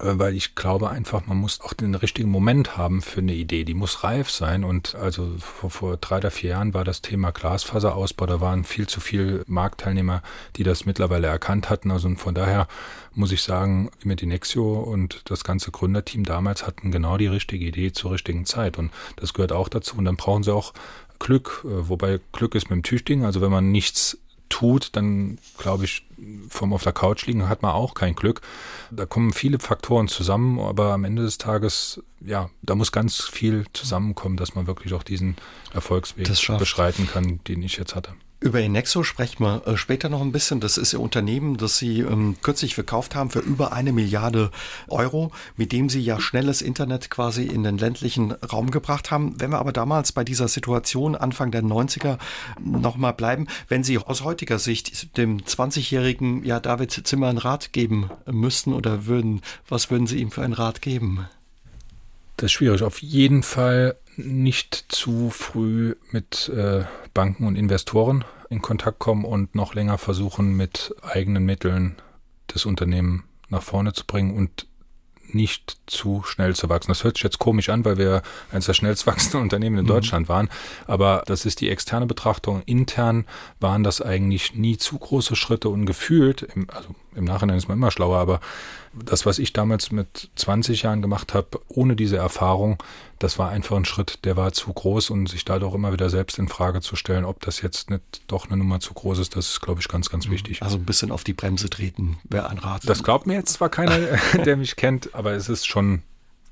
Äh, 0.03 0.19
weil 0.19 0.35
ich 0.35 0.55
glaube 0.55 0.91
einfach, 0.91 1.27
man 1.27 1.37
muss 1.37 1.61
auch 1.61 1.73
den 1.73 1.95
richtigen 1.95 2.29
Moment 2.29 2.77
haben 2.77 3.03
für 3.03 3.21
eine 3.21 3.35
Idee. 3.35 3.65
Die 3.65 3.75
muss 3.75 4.05
reif 4.05 4.31
sein. 4.31 4.65
Und 4.65 4.95
also 4.95 5.33
vor, 5.39 5.71
vor 5.71 5.97
drei 5.97 6.19
oder 6.19 6.31
vier 6.31 6.51
Jahren 6.51 6.75
war 6.75 6.85
das 6.85 7.03
Thema 7.03 7.31
Glasfaserausbau. 7.31 8.27
Da 8.27 8.41
waren 8.41 8.65
viel 8.65 8.87
zu 8.87 9.01
viele 9.01 9.45
Marktteilnehmer, 9.47 10.23
die 10.57 10.65
das 10.65 10.85
mittlerweile 10.85 11.29
erkannt 11.29 11.71
hatten. 11.71 11.91
Also 11.91 12.13
von 12.17 12.35
daher 12.35 12.67
muss 13.15 13.33
ich 13.33 13.43
sagen, 13.43 13.91
Medinexio 14.03 14.81
und 14.81 15.23
das 15.31 15.45
ganze 15.45 15.71
Gründerteam 15.71 16.25
damals 16.25 16.67
hatten 16.67 16.91
genau 16.91 17.17
die 17.17 17.27
richtige 17.27 17.65
Idee 17.65 17.93
zur 17.93 18.13
richtigen 18.13 18.45
Zeit. 18.45 18.79
Und 18.79 18.91
das 19.17 19.35
gehört 19.35 19.53
auch 19.53 19.69
dazu. 19.69 19.97
Und 19.97 20.05
dann 20.05 20.17
brauchen 20.17 20.43
sie 20.43 20.53
auch 20.53 20.73
Glück, 21.19 21.65
äh, 21.65 21.89
wobei 21.89 22.19
Glück 22.33 22.55
ist 22.57 22.71
mit 22.71 22.77
dem 22.77 22.83
Tüchtigen. 22.83 23.25
Also 23.25 23.41
wenn 23.41 23.51
man 23.51 23.71
nichts 23.71 24.19
tut, 24.53 24.91
dann 24.93 25.39
glaube 25.59 25.85
ich, 25.85 26.07
vom 26.49 26.73
auf 26.73 26.83
der 26.83 26.93
Couch 26.93 27.27
liegen 27.27 27.49
hat 27.49 27.63
man 27.63 27.73
auch 27.73 27.95
kein 27.95 28.15
Glück. 28.15 28.43
Da 28.91 29.07
kommen 29.07 29.33
viele 29.33 29.59
Faktoren 29.59 30.09
zusammen, 30.09 30.61
aber 30.61 30.93
am 30.93 31.05
Ende 31.05 31.23
des 31.23 31.39
Tages, 31.39 32.03
ja, 32.21 32.51
da 32.61 32.75
muss 32.75 32.93
ganz 32.93 33.23
viel 33.23 33.65
zusammenkommen, 33.73 34.37
dass 34.37 34.55
man 34.55 34.67
wirklich 34.67 34.93
auch 34.95 35.03
diesen 35.03 35.37
Erfolgsweg 35.73 36.29
beschreiten 36.59 37.09
kann, 37.09 37.41
den 37.49 37.63
ich 37.63 37.77
jetzt 37.77 37.95
hatte. 37.95 38.15
Über 38.43 38.61
Inexo 38.61 39.05
sprechen 39.05 39.45
wir 39.45 39.67
äh, 39.69 39.77
später 39.77 40.09
noch 40.09 40.21
ein 40.21 40.33
bisschen. 40.33 40.59
Das 40.59 40.77
ist 40.77 40.93
Ihr 40.93 41.01
Unternehmen, 41.01 41.59
das 41.59 41.79
Sie 41.79 42.01
ähm, 42.01 42.37
kürzlich 42.43 42.75
verkauft 42.75 43.15
haben 43.15 43.31
für 43.31 43.39
über 43.39 43.73
eine 43.73 43.93
Milliarde 43.93 44.51
Euro, 44.89 45.31
mit 45.57 45.71
dem 45.71 45.89
Sie 45.89 46.01
ja 46.01 46.21
schnelles 46.21 46.61
Internet 46.61 47.09
quasi 47.09 47.45
in 47.45 47.63
den 47.63 47.79
ländlichen 47.79 48.33
Raum 48.33 48.73
gebracht 48.73 49.13
haben. 49.13 49.41
Wenn 49.41 49.53
wir 49.53 49.61
aber 49.61 49.73
damals 49.73 50.11
bei 50.11 50.25
dieser 50.25 50.49
Situation 50.49 51.15
Anfang 51.15 51.53
der 51.53 51.63
90er 51.63 52.19
nochmal 52.61 53.13
bleiben, 53.13 53.47
wenn 53.69 53.85
Sie 53.85 53.97
aus 53.99 54.25
heutiger 54.25 54.59
Sicht 54.59 55.17
dem 55.17 55.43
20-jährigen 55.43 56.45
ja, 56.45 56.59
David 56.59 56.91
Zimmer 56.91 57.29
einen 57.29 57.39
Rat 57.39 57.73
geben 57.73 58.11
müssten 58.27 58.73
oder 58.73 59.07
würden, 59.07 59.41
was 59.69 59.89
würden 59.89 60.09
Sie 60.09 60.19
ihm 60.19 60.33
für 60.33 60.43
einen 60.43 60.55
Rat 60.55 60.83
geben? 60.83 61.29
Das 62.43 62.49
ist 62.49 62.55
schwierig. 62.55 62.83
Auf 62.83 63.01
jeden 63.01 63.45
Fall 63.45 63.95
nicht 64.17 64.87
zu 64.89 65.31
früh 65.31 65.95
mit 66.11 66.49
äh, 66.49 66.83
Banken 67.15 67.47
und 67.47 67.55
Investoren 67.55 68.25
in 68.51 68.61
Kontakt 68.61 68.99
kommen 68.99 69.25
und 69.25 69.55
noch 69.55 69.77
länger 69.77 69.97
versuchen, 69.97 70.57
mit 70.57 70.93
eigenen 71.03 71.45
Mitteln 71.45 71.95
das 72.49 72.67
Unternehmen 72.67 73.23
nach 73.49 73.63
vorne 73.63 73.93
zu 73.93 74.05
bringen 74.09 74.37
und 74.37 74.67
nicht 75.29 75.79
zu 75.87 76.25
schnell 76.25 76.57
zu 76.57 76.69
wachsen. 76.69 76.91
Das 76.91 77.05
hört 77.05 77.17
sich 77.17 77.23
jetzt 77.23 77.39
komisch 77.39 77.69
an, 77.69 77.85
weil 77.85 77.97
wir 77.97 78.23
eines 78.51 78.67
der 78.67 78.75
schnellst 78.75 79.07
wachsenden 79.07 79.41
Unternehmen 79.43 79.79
in 79.79 79.85
mhm. 79.85 79.91
Deutschland 79.91 80.29
waren. 80.29 80.49
Aber 80.89 81.23
das 81.27 81.47
ist 81.47 81.61
die 81.61 81.71
externe 81.71 82.07
Betrachtung. 82.07 82.65
Intern 82.67 83.25
waren 83.61 83.85
das 83.85 84.03
eigentlich 84.03 84.57
nie 84.57 84.79
zu 84.79 84.99
große 84.99 85.37
Schritte 85.37 85.69
und 85.69 85.87
gefühlt, 85.87 86.43
im, 86.43 86.69
also 86.71 86.97
im 87.15 87.25
Nachhinein 87.25 87.57
ist 87.57 87.69
man 87.69 87.79
immer 87.79 87.91
schlauer, 87.91 88.19
aber 88.19 88.41
das, 88.93 89.25
was 89.25 89.39
ich 89.39 89.53
damals 89.53 89.91
mit 89.91 90.31
20 90.37 90.83
Jahren 90.83 91.03
gemacht 91.03 91.35
habe, 91.35 91.61
ohne 91.69 91.97
diese 91.97 92.17
Erfahrung, 92.17 92.83
das 93.19 93.39
war 93.39 93.51
einfach 93.51 93.77
ein 93.77 93.85
Schritt, 93.85 94.25
der 94.25 94.37
war 94.37 94.53
zu 94.53 94.73
groß 94.73 95.11
und 95.11 95.29
sich 95.29 95.45
da 95.45 95.59
doch 95.59 95.75
immer 95.75 95.93
wieder 95.93 96.11
selbst 96.11 96.39
in 96.39 96.49
Frage 96.49 96.81
zu 96.81 96.97
stellen, 96.97 97.25
ob 97.25 97.41
das 97.41 97.63
jetzt 97.63 97.91
nicht 97.91 98.23
doch 98.27 98.47
eine 98.47 98.57
Nummer 98.57 98.81
zu 98.81 98.93
groß 98.93 99.19
ist, 99.19 99.37
das 99.37 99.49
ist, 99.49 99.61
glaube 99.61 99.81
ich, 99.81 99.89
ganz, 99.89 100.11
ganz 100.11 100.27
mhm. 100.27 100.33
wichtig. 100.33 100.63
Also 100.63 100.77
ein 100.77 100.85
bisschen 100.85 101.11
auf 101.11 101.25
die 101.25 101.33
Bremse 101.33 101.71
treten 101.71 102.19
wäre 102.25 102.51
ein 102.51 102.59
Rat. 102.59 102.83
Das 102.87 103.03
glaubt 103.03 103.27
mir 103.27 103.35
jetzt 103.35 103.55
zwar 103.55 103.69
keiner, 103.69 103.99
der 104.45 104.57
mich 104.57 104.77
kennt, 104.77 105.15
aber 105.15 105.33
es 105.33 105.49
ist 105.49 105.67
schon 105.67 106.03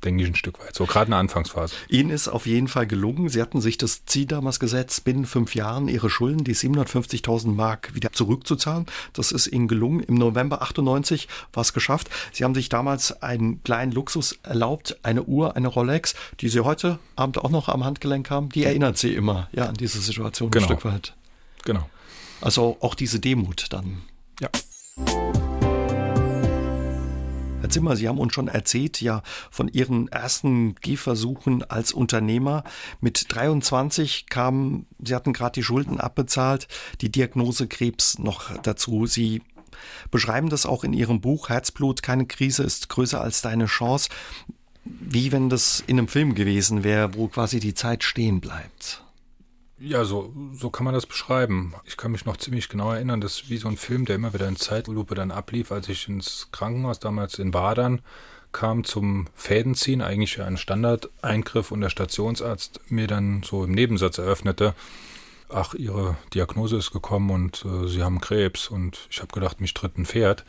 denke 0.05 0.23
ich, 0.23 0.29
ein 0.29 0.35
Stück 0.35 0.59
weit. 0.61 0.75
So 0.75 0.87
gerade 0.87 1.07
in 1.07 1.11
der 1.11 1.21
Anfangsphase. 1.21 1.75
Ihnen 1.89 2.11
ist 2.11 2.29
auf 2.29 2.47
jeden 2.47 2.69
Fall 2.69 2.87
gelungen. 2.87 3.29
Sie 3.29 3.41
hatten 3.41 3.61
sich 3.61 3.79
das 3.79 4.05
Ziel 4.07 4.27
damals 4.27 4.61
gesetzt, 4.61 5.05
binnen 5.05 5.27
fünf 5.27 5.55
Jahren 5.55 5.89
Ihre 5.89 6.11
Schulden, 6.11 6.45
die 6.45 6.55
750.000 6.55 7.49
Mark, 7.49 7.95
wieder 7.95 8.13
zurückzuzahlen. 8.13 8.87
Das 9.13 9.33
ist 9.33 9.47
Ihnen 9.47 9.69
gelungen. 9.69 10.01
Im 10.01 10.15
November 10.15 10.63
98 10.63 11.29
war 11.53 11.63
es 11.63 11.73
geschafft. 11.73 12.11
Sie 12.33 12.45
haben 12.45 12.55
sich 12.55 12.69
damals 12.69 13.23
einen 13.23 13.63
kleinen 13.63 13.93
Luxus 13.93 14.39
erlaubt, 14.43 14.99
eine 15.03 15.25
Uhr, 15.25 15.57
eine 15.57 15.69
Rolex, 15.69 16.15
die 16.41 16.49
Sie 16.49 16.61
heute 16.61 16.99
Abend 17.17 17.39
auch 17.39 17.51
noch 17.51 17.69
am 17.69 17.85
Handgelenk 17.85 18.31
haben. 18.31 18.49
Die 18.51 18.65
erinnert 18.65 18.99
Sie 18.99 19.15
immer 19.15 19.49
ja, 19.53 19.67
an 19.67 19.75
diese 19.75 20.01
Situation 20.01 20.51
genau. 20.51 20.67
ein 20.67 20.69
Stück 20.69 20.85
weit. 20.85 21.15
Genau. 21.65 21.89
Also 22.41 22.79
auch 22.81 22.95
diese 22.95 23.21
Demut 23.21 23.67
dann. 23.71 24.03
Ja. 24.41 24.49
Zimmer, 27.71 27.97
Sie 27.97 28.09
haben 28.09 28.19
uns 28.19 28.35
schon 28.35 28.49
erzählt, 28.49 29.01
ja, 29.01 29.23
von 29.51 29.69
Ihren 29.69 30.09
ersten 30.09 30.75
Gehversuchen 30.77 31.63
als 31.63 31.93
Unternehmer. 31.93 32.65
Mit 33.01 33.27
23 33.29 34.27
kamen, 34.27 34.87
Sie 35.03 35.15
hatten 35.15 35.33
gerade 35.33 35.53
die 35.53 35.63
Schulden 35.63 36.01
abbezahlt, 36.01 36.69
die 37.01 37.11
Diagnose 37.11 37.69
Krebs 37.69 38.19
noch 38.19 38.57
dazu. 38.63 39.07
Sie 39.07 39.43
beschreiben 40.11 40.49
das 40.49 40.67
auch 40.67 40.85
in 40.85 40.93
Ihrem 40.93 41.21
Buch 41.21 41.49
Herzblut, 41.49 42.03
keine 42.03 42.27
Krise 42.27 42.63
ist 42.63 42.89
größer 42.89 43.21
als 43.21 43.43
deine 43.43 43.67
Chance. 43.67 44.09
Wie 44.85 45.31
wenn 45.31 45.49
das 45.51 45.85
in 45.87 45.99
einem 45.99 46.09
Film 46.09 46.35
gewesen 46.35 46.85
wäre, 46.85 47.15
wo 47.15 47.29
quasi 47.29 47.61
die 47.61 47.75
Zeit 47.75 48.03
stehen 48.03 48.41
bleibt. 48.41 49.03
Ja, 49.83 50.05
so, 50.05 50.31
so 50.53 50.69
kann 50.69 50.85
man 50.85 50.93
das 50.93 51.07
beschreiben. 51.07 51.75
Ich 51.87 51.97
kann 51.97 52.13
mich 52.13 52.27
noch 52.27 52.37
ziemlich 52.37 52.69
genau 52.69 52.93
erinnern, 52.93 53.23
das 53.23 53.41
ist 53.41 53.51
wie 53.51 53.57
so 53.57 53.67
ein 53.67 53.79
Film, 53.79 54.05
der 54.05 54.17
immer 54.17 54.35
wieder 54.35 54.47
in 54.47 54.57
Zeitlupe 54.57 55.15
dann 55.15 55.31
ablief, 55.31 55.73
als 55.73 55.89
ich 55.89 56.07
ins 56.07 56.49
Krankenhaus 56.53 57.01
damals 57.01 57.39
in 57.39 57.51
Badern 57.51 58.03
kam 58.53 58.85
zum 58.85 59.29
Fädenziehen, 59.35 60.03
eigentlich 60.03 60.43
ein 60.43 60.59
Standardeingriff 60.59 61.71
und 61.71 61.81
der 61.81 61.89
Stationsarzt 61.89 62.81
mir 62.91 63.07
dann 63.07 63.43
so 63.43 63.65
im 63.65 63.73
Nebensatz 63.73 64.19
eröffnete, 64.19 64.75
ach, 65.49 65.73
Ihre 65.73 66.19
Diagnose 66.35 66.77
ist 66.77 66.91
gekommen 66.91 67.31
und 67.31 67.65
äh, 67.65 67.89
Sie 67.89 68.03
haben 68.03 68.21
Krebs 68.21 68.69
und 68.69 69.09
ich 69.11 69.23
habe 69.23 69.33
gedacht, 69.33 69.63
mich 69.63 69.73
tritt 69.73 69.97
ein 69.97 70.05
Pferd. 70.05 70.45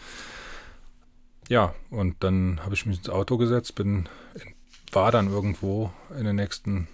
Ja, 1.47 1.73
und 1.89 2.17
dann 2.19 2.59
habe 2.63 2.73
ich 2.73 2.85
mich 2.85 2.97
ins 2.97 3.09
Auto 3.09 3.37
gesetzt, 3.37 3.75
bin 3.75 4.09
in 4.35 4.53
Badern 4.91 5.31
irgendwo 5.31 5.91
in 6.17 6.25
den 6.25 6.35
nächsten 6.35 6.89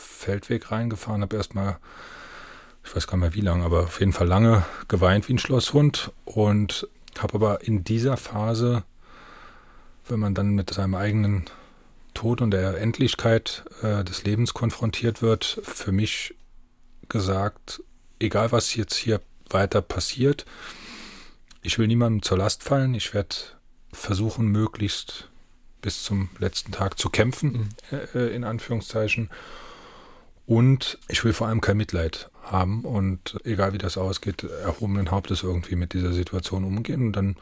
Feldweg 0.00 0.70
reingefahren, 0.70 1.22
habe 1.22 1.36
erstmal, 1.36 1.78
ich 2.84 2.94
weiß 2.94 3.06
gar 3.06 3.16
nicht 3.16 3.22
mehr 3.22 3.34
wie 3.34 3.46
lange, 3.46 3.64
aber 3.64 3.84
auf 3.84 4.00
jeden 4.00 4.12
Fall 4.12 4.26
lange 4.26 4.64
geweint 4.88 5.28
wie 5.28 5.34
ein 5.34 5.38
Schlosshund 5.38 6.12
und 6.24 6.88
habe 7.18 7.34
aber 7.34 7.62
in 7.62 7.84
dieser 7.84 8.16
Phase, 8.16 8.84
wenn 10.08 10.20
man 10.20 10.34
dann 10.34 10.50
mit 10.50 10.72
seinem 10.72 10.94
eigenen 10.94 11.44
Tod 12.14 12.40
und 12.40 12.50
der 12.50 12.78
Endlichkeit 12.78 13.64
äh, 13.82 14.04
des 14.04 14.24
Lebens 14.24 14.54
konfrontiert 14.54 15.22
wird, 15.22 15.60
für 15.62 15.92
mich 15.92 16.34
gesagt, 17.08 17.82
egal 18.18 18.52
was 18.52 18.74
jetzt 18.74 18.96
hier 18.96 19.20
weiter 19.48 19.82
passiert, 19.82 20.44
ich 21.62 21.78
will 21.78 21.86
niemandem 21.86 22.22
zur 22.22 22.38
Last 22.38 22.62
fallen, 22.62 22.94
ich 22.94 23.12
werde 23.12 23.36
versuchen, 23.92 24.46
möglichst 24.46 25.28
bis 25.82 26.02
zum 26.02 26.28
letzten 26.38 26.72
Tag 26.72 26.98
zu 26.98 27.10
kämpfen, 27.10 27.70
mhm. 27.90 27.98
äh, 28.14 28.34
in 28.34 28.44
Anführungszeichen. 28.44 29.30
Und 30.50 30.98
ich 31.06 31.24
will 31.24 31.32
vor 31.32 31.46
allem 31.46 31.60
kein 31.60 31.76
Mitleid 31.76 32.28
haben 32.42 32.84
und 32.84 33.38
egal 33.44 33.72
wie 33.72 33.78
das 33.78 33.96
ausgeht, 33.96 34.42
erhobenen 34.42 35.12
Hauptes 35.12 35.44
irgendwie 35.44 35.76
mit 35.76 35.92
dieser 35.92 36.12
Situation 36.12 36.64
umgehen. 36.64 37.06
Und 37.06 37.12
dann 37.12 37.36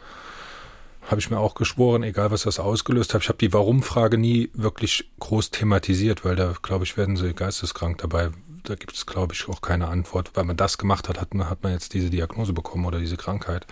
habe 1.07 1.19
ich 1.19 1.31
mir 1.31 1.39
auch 1.39 1.55
geschworen, 1.55 2.03
egal 2.03 2.31
was 2.31 2.43
das 2.43 2.61
ausgelöst 2.61 3.15
hat. 3.15 3.23
Ich 3.23 3.31
habe 3.31 3.39
die 3.39 3.55
Warum-Frage 3.55 4.19
nie 4.19 4.51
wirklich 4.53 5.09
groß 5.21 5.53
thematisiert, 5.53 6.27
weil 6.27 6.37
da, 6.37 6.53
glaube 6.61 6.85
ich, 6.85 6.99
werden 6.99 7.17
sie 7.17 7.33
geisteskrank 7.33 7.97
dabei. 7.97 8.29
Da 8.65 8.75
gibt 8.75 8.93
es, 8.93 9.07
glaube 9.07 9.33
ich, 9.33 9.49
auch 9.49 9.63
keine 9.63 9.89
Antwort. 9.89 10.33
Weil 10.35 10.45
man 10.45 10.59
das 10.59 10.77
gemacht 10.77 11.09
hat, 11.09 11.19
hat 11.19 11.33
man, 11.33 11.49
hat 11.49 11.63
man 11.63 11.73
jetzt 11.73 11.95
diese 11.95 12.11
Diagnose 12.11 12.53
bekommen 12.53 12.85
oder 12.85 12.99
diese 12.99 13.17
Krankheit. 13.17 13.67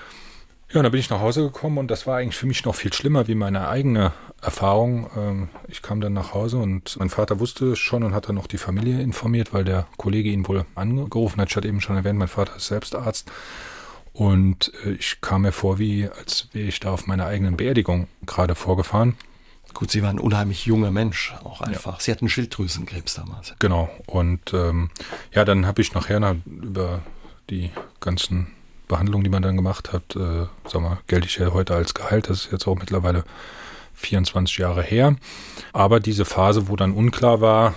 Ja, 0.70 0.78
und 0.78 0.84
dann 0.84 0.90
bin 0.90 1.00
ich 1.00 1.10
nach 1.10 1.20
Hause 1.20 1.44
gekommen 1.44 1.78
und 1.78 1.90
das 1.90 2.06
war 2.06 2.16
eigentlich 2.16 2.36
für 2.36 2.46
mich 2.46 2.64
noch 2.64 2.74
viel 2.74 2.92
schlimmer 2.92 3.28
wie 3.28 3.36
meine 3.36 3.68
eigene 3.68 4.12
Erfahrung. 4.42 5.08
Ähm, 5.16 5.48
ich 5.68 5.80
kam 5.80 6.00
dann 6.00 6.12
nach 6.12 6.34
Hause 6.34 6.58
und 6.58 6.96
mein 6.98 7.08
Vater 7.08 7.38
wusste 7.38 7.72
es 7.72 7.78
schon 7.78 8.02
und 8.02 8.14
hat 8.14 8.28
dann 8.28 8.34
noch 8.34 8.48
die 8.48 8.58
Familie 8.58 9.00
informiert, 9.00 9.54
weil 9.54 9.64
der 9.64 9.86
Kollege 9.96 10.30
ihn 10.30 10.46
wohl 10.48 10.66
angerufen 10.74 11.40
hat. 11.40 11.50
Ich 11.50 11.56
hatte 11.56 11.68
eben 11.68 11.80
schon 11.80 11.96
erwähnt, 11.96 12.18
mein 12.18 12.28
Vater 12.28 12.56
ist 12.56 12.66
selbst 12.66 12.96
Arzt. 12.96 13.30
Und 14.12 14.72
äh, 14.84 14.92
ich 14.92 15.20
kam 15.20 15.42
mir 15.42 15.52
vor, 15.52 15.78
wie 15.78 16.08
als 16.08 16.48
wäre 16.52 16.66
ich 16.66 16.80
da 16.80 16.90
auf 16.90 17.06
meiner 17.06 17.26
eigenen 17.26 17.56
Beerdigung 17.56 18.08
gerade 18.24 18.54
vorgefahren. 18.54 19.16
Gut, 19.72 19.90
Sie 19.90 20.02
waren 20.02 20.16
ein 20.16 20.20
unheimlich 20.20 20.64
junger 20.64 20.90
Mensch, 20.90 21.34
auch 21.44 21.60
einfach. 21.60 21.94
Ja. 21.94 22.00
Sie 22.00 22.10
hatten 22.10 22.28
Schilddrüsenkrebs 22.28 23.14
damals. 23.14 23.54
Genau. 23.58 23.90
Und 24.06 24.54
ähm, 24.54 24.90
ja, 25.32 25.44
dann 25.44 25.66
habe 25.66 25.82
ich 25.82 25.92
nachher 25.92 26.18
na, 26.18 26.36
über 26.46 27.02
die 27.50 27.70
ganzen 28.00 28.55
Behandlung, 28.88 29.24
die 29.24 29.30
man 29.30 29.42
dann 29.42 29.56
gemacht 29.56 29.92
hat, 29.92 30.16
äh, 30.16 30.46
sag 30.66 30.82
mal, 30.82 30.98
gelte 31.06 31.26
ich 31.26 31.36
ja 31.36 31.52
heute 31.52 31.74
als 31.74 31.94
Gehalt. 31.94 32.30
Das 32.30 32.44
ist 32.44 32.52
jetzt 32.52 32.66
auch 32.66 32.76
mittlerweile 32.76 33.24
24 33.94 34.58
Jahre 34.58 34.82
her. 34.82 35.16
Aber 35.72 36.00
diese 36.00 36.24
Phase, 36.24 36.68
wo 36.68 36.76
dann 36.76 36.92
unklar 36.92 37.40
war, 37.40 37.74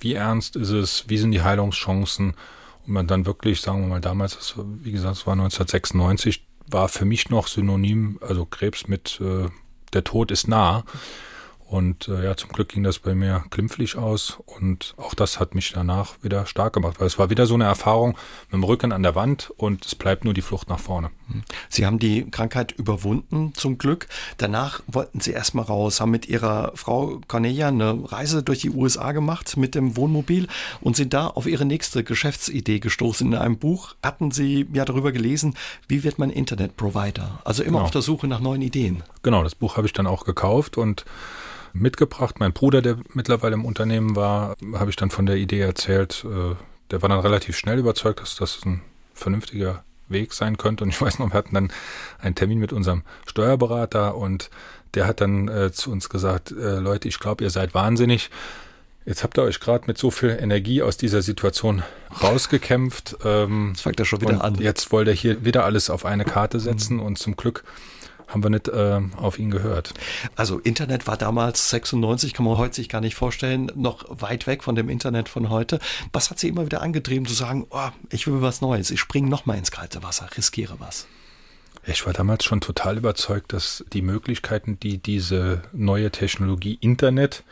wie 0.00 0.14
ernst 0.14 0.56
ist 0.56 0.70
es, 0.70 1.04
wie 1.08 1.18
sind 1.18 1.32
die 1.32 1.42
Heilungschancen 1.42 2.34
und 2.86 2.92
man 2.92 3.06
dann 3.06 3.24
wirklich, 3.26 3.60
sagen 3.60 3.82
wir 3.82 3.88
mal, 3.88 4.00
damals, 4.00 4.54
wie 4.56 4.92
gesagt, 4.92 5.16
es 5.16 5.26
war 5.26 5.34
1996, 5.34 6.44
war 6.66 6.88
für 6.88 7.04
mich 7.04 7.30
noch 7.30 7.46
synonym, 7.46 8.18
also 8.20 8.44
Krebs 8.44 8.88
mit 8.88 9.20
äh, 9.20 9.48
der 9.92 10.04
Tod 10.04 10.30
ist 10.30 10.48
nah. 10.48 10.84
Und 11.72 12.06
äh, 12.08 12.22
ja, 12.22 12.36
zum 12.36 12.50
Glück 12.50 12.68
ging 12.68 12.82
das 12.82 12.98
bei 12.98 13.14
mir 13.14 13.44
glimpflich 13.48 13.96
aus 13.96 14.36
und 14.44 14.94
auch 14.98 15.14
das 15.14 15.40
hat 15.40 15.54
mich 15.54 15.72
danach 15.72 16.16
wieder 16.20 16.44
stark 16.44 16.74
gemacht, 16.74 17.00
weil 17.00 17.06
es 17.06 17.18
war 17.18 17.30
wieder 17.30 17.46
so 17.46 17.54
eine 17.54 17.64
Erfahrung 17.64 18.10
mit 18.50 18.52
dem 18.52 18.64
Rücken 18.64 18.92
an 18.92 19.02
der 19.02 19.14
Wand 19.14 19.50
und 19.56 19.86
es 19.86 19.94
bleibt 19.94 20.26
nur 20.26 20.34
die 20.34 20.42
Flucht 20.42 20.68
nach 20.68 20.78
vorne. 20.78 21.08
Hm. 21.28 21.42
Sie 21.70 21.86
haben 21.86 21.98
die 21.98 22.30
Krankheit 22.30 22.72
überwunden, 22.72 23.54
zum 23.54 23.78
Glück. 23.78 24.06
Danach 24.36 24.82
wollten 24.86 25.20
Sie 25.20 25.30
erstmal 25.30 25.64
raus, 25.64 26.02
haben 26.02 26.10
mit 26.10 26.28
Ihrer 26.28 26.72
Frau 26.74 27.22
Cornelia 27.26 27.68
eine 27.68 28.12
Reise 28.12 28.42
durch 28.42 28.58
die 28.58 28.70
USA 28.70 29.12
gemacht 29.12 29.56
mit 29.56 29.74
dem 29.74 29.96
Wohnmobil 29.96 30.48
und 30.82 30.94
sind 30.94 31.14
da 31.14 31.28
auf 31.28 31.46
Ihre 31.46 31.64
nächste 31.64 32.04
Geschäftsidee 32.04 32.80
gestoßen. 32.80 33.26
In 33.26 33.34
einem 33.34 33.56
Buch 33.56 33.94
hatten 34.02 34.30
Sie 34.30 34.66
ja 34.74 34.84
darüber 34.84 35.10
gelesen, 35.10 35.54
wie 35.88 36.04
wird 36.04 36.18
man 36.18 36.28
Internetprovider? 36.28 37.40
Also 37.44 37.62
immer 37.62 37.78
genau. 37.78 37.84
auf 37.84 37.92
der 37.92 38.02
Suche 38.02 38.26
nach 38.26 38.40
neuen 38.40 38.60
Ideen. 38.60 39.02
Genau, 39.22 39.42
das 39.42 39.54
Buch 39.54 39.78
habe 39.78 39.86
ich 39.86 39.94
dann 39.94 40.06
auch 40.06 40.26
gekauft 40.26 40.76
und 40.76 41.06
mitgebracht. 41.72 42.36
Mein 42.38 42.52
Bruder, 42.52 42.82
der 42.82 42.98
mittlerweile 43.12 43.54
im 43.54 43.64
Unternehmen 43.64 44.16
war, 44.16 44.56
habe 44.74 44.90
ich 44.90 44.96
dann 44.96 45.10
von 45.10 45.26
der 45.26 45.36
Idee 45.36 45.60
erzählt. 45.60 46.24
Äh, 46.24 46.54
der 46.90 47.02
war 47.02 47.08
dann 47.08 47.20
relativ 47.20 47.56
schnell 47.56 47.78
überzeugt, 47.78 48.20
dass 48.20 48.36
das 48.36 48.60
ein 48.64 48.82
vernünftiger 49.14 49.84
Weg 50.08 50.32
sein 50.32 50.58
könnte. 50.58 50.84
Und 50.84 50.90
ich 50.90 51.00
weiß 51.00 51.18
noch, 51.18 51.30
wir 51.30 51.34
hatten 51.34 51.54
dann 51.54 51.72
einen 52.18 52.34
Termin 52.34 52.58
mit 52.58 52.72
unserem 52.72 53.02
Steuerberater 53.26 54.16
und 54.16 54.50
der 54.94 55.06
hat 55.06 55.20
dann 55.20 55.48
äh, 55.48 55.72
zu 55.72 55.90
uns 55.90 56.08
gesagt, 56.08 56.52
äh, 56.52 56.78
Leute, 56.78 57.08
ich 57.08 57.18
glaube, 57.18 57.44
ihr 57.44 57.50
seid 57.50 57.74
wahnsinnig. 57.74 58.30
Jetzt 59.04 59.24
habt 59.24 59.36
ihr 59.36 59.42
euch 59.42 59.58
gerade 59.58 59.84
mit 59.86 59.98
so 59.98 60.10
viel 60.10 60.30
Energie 60.40 60.82
aus 60.82 60.96
dieser 60.96 61.22
Situation 61.22 61.82
rausgekämpft. 62.22 63.16
Ähm, 63.24 63.70
das 63.72 63.82
fängt 63.82 63.98
ja 63.98 64.04
schon 64.04 64.20
wieder 64.20 64.44
an. 64.44 64.56
Jetzt 64.56 64.92
wollt 64.92 65.08
ihr 65.08 65.14
hier 65.14 65.44
wieder 65.44 65.64
alles 65.64 65.90
auf 65.90 66.04
eine 66.04 66.24
Karte 66.24 66.60
setzen 66.60 66.98
mhm. 66.98 67.02
und 67.02 67.18
zum 67.18 67.36
Glück 67.36 67.64
haben 68.32 68.42
wir 68.42 68.50
nicht 68.50 68.68
äh, 68.68 69.00
auf 69.16 69.38
ihn 69.38 69.50
gehört. 69.50 69.94
Also 70.36 70.58
Internet 70.58 71.06
war 71.06 71.16
damals 71.16 71.70
96, 71.70 72.34
kann 72.34 72.44
man 72.44 72.56
heute 72.56 72.74
sich 72.74 72.88
gar 72.88 73.00
nicht 73.00 73.14
vorstellen, 73.14 73.70
noch 73.74 74.04
weit 74.08 74.46
weg 74.46 74.62
von 74.62 74.74
dem 74.74 74.88
Internet 74.88 75.28
von 75.28 75.50
heute. 75.50 75.78
Was 76.12 76.30
hat 76.30 76.38
Sie 76.38 76.48
immer 76.48 76.64
wieder 76.64 76.82
angetrieben 76.82 77.26
zu 77.26 77.34
sagen, 77.34 77.66
oh, 77.70 77.88
ich 78.10 78.26
will 78.26 78.42
was 78.42 78.60
Neues, 78.60 78.90
ich 78.90 79.00
springe 79.00 79.28
noch 79.28 79.46
mal 79.46 79.56
ins 79.56 79.70
kalte 79.70 80.02
Wasser, 80.02 80.28
riskiere 80.36 80.76
was? 80.78 81.06
Ich 81.84 82.06
war 82.06 82.12
damals 82.12 82.44
schon 82.44 82.60
total 82.60 82.98
überzeugt, 82.98 83.52
dass 83.52 83.84
die 83.92 84.02
Möglichkeiten, 84.02 84.78
die 84.78 84.98
diese 84.98 85.62
neue 85.72 86.12
Technologie 86.12 86.78
Internet 86.80 87.42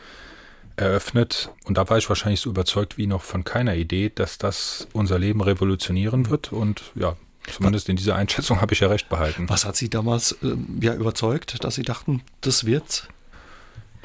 eröffnet, 0.77 1.51
und 1.65 1.77
da 1.77 1.89
war 1.89 1.97
ich 1.97 2.07
wahrscheinlich 2.07 2.39
so 2.39 2.49
überzeugt 2.49 2.97
wie 2.97 3.07
noch 3.07 3.23
von 3.23 3.43
keiner 3.43 3.75
Idee, 3.75 4.09
dass 4.13 4.37
das 4.37 4.87
unser 4.93 5.19
Leben 5.19 5.41
revolutionieren 5.41 6.29
wird. 6.29 6.53
Und 6.53 6.81
ja, 6.95 7.17
Zumindest 7.49 7.89
in 7.89 7.95
dieser 7.95 8.15
Einschätzung 8.15 8.61
habe 8.61 8.73
ich 8.73 8.79
ja 8.79 8.87
recht 8.87 9.09
behalten. 9.09 9.49
Was 9.49 9.65
hat 9.65 9.75
Sie 9.75 9.89
damals 9.89 10.33
äh, 10.43 10.55
ja 10.79 10.93
überzeugt, 10.93 11.63
dass 11.63 11.75
Sie 11.75 11.83
dachten, 11.83 12.21
das 12.41 12.65
wird's? 12.65 13.07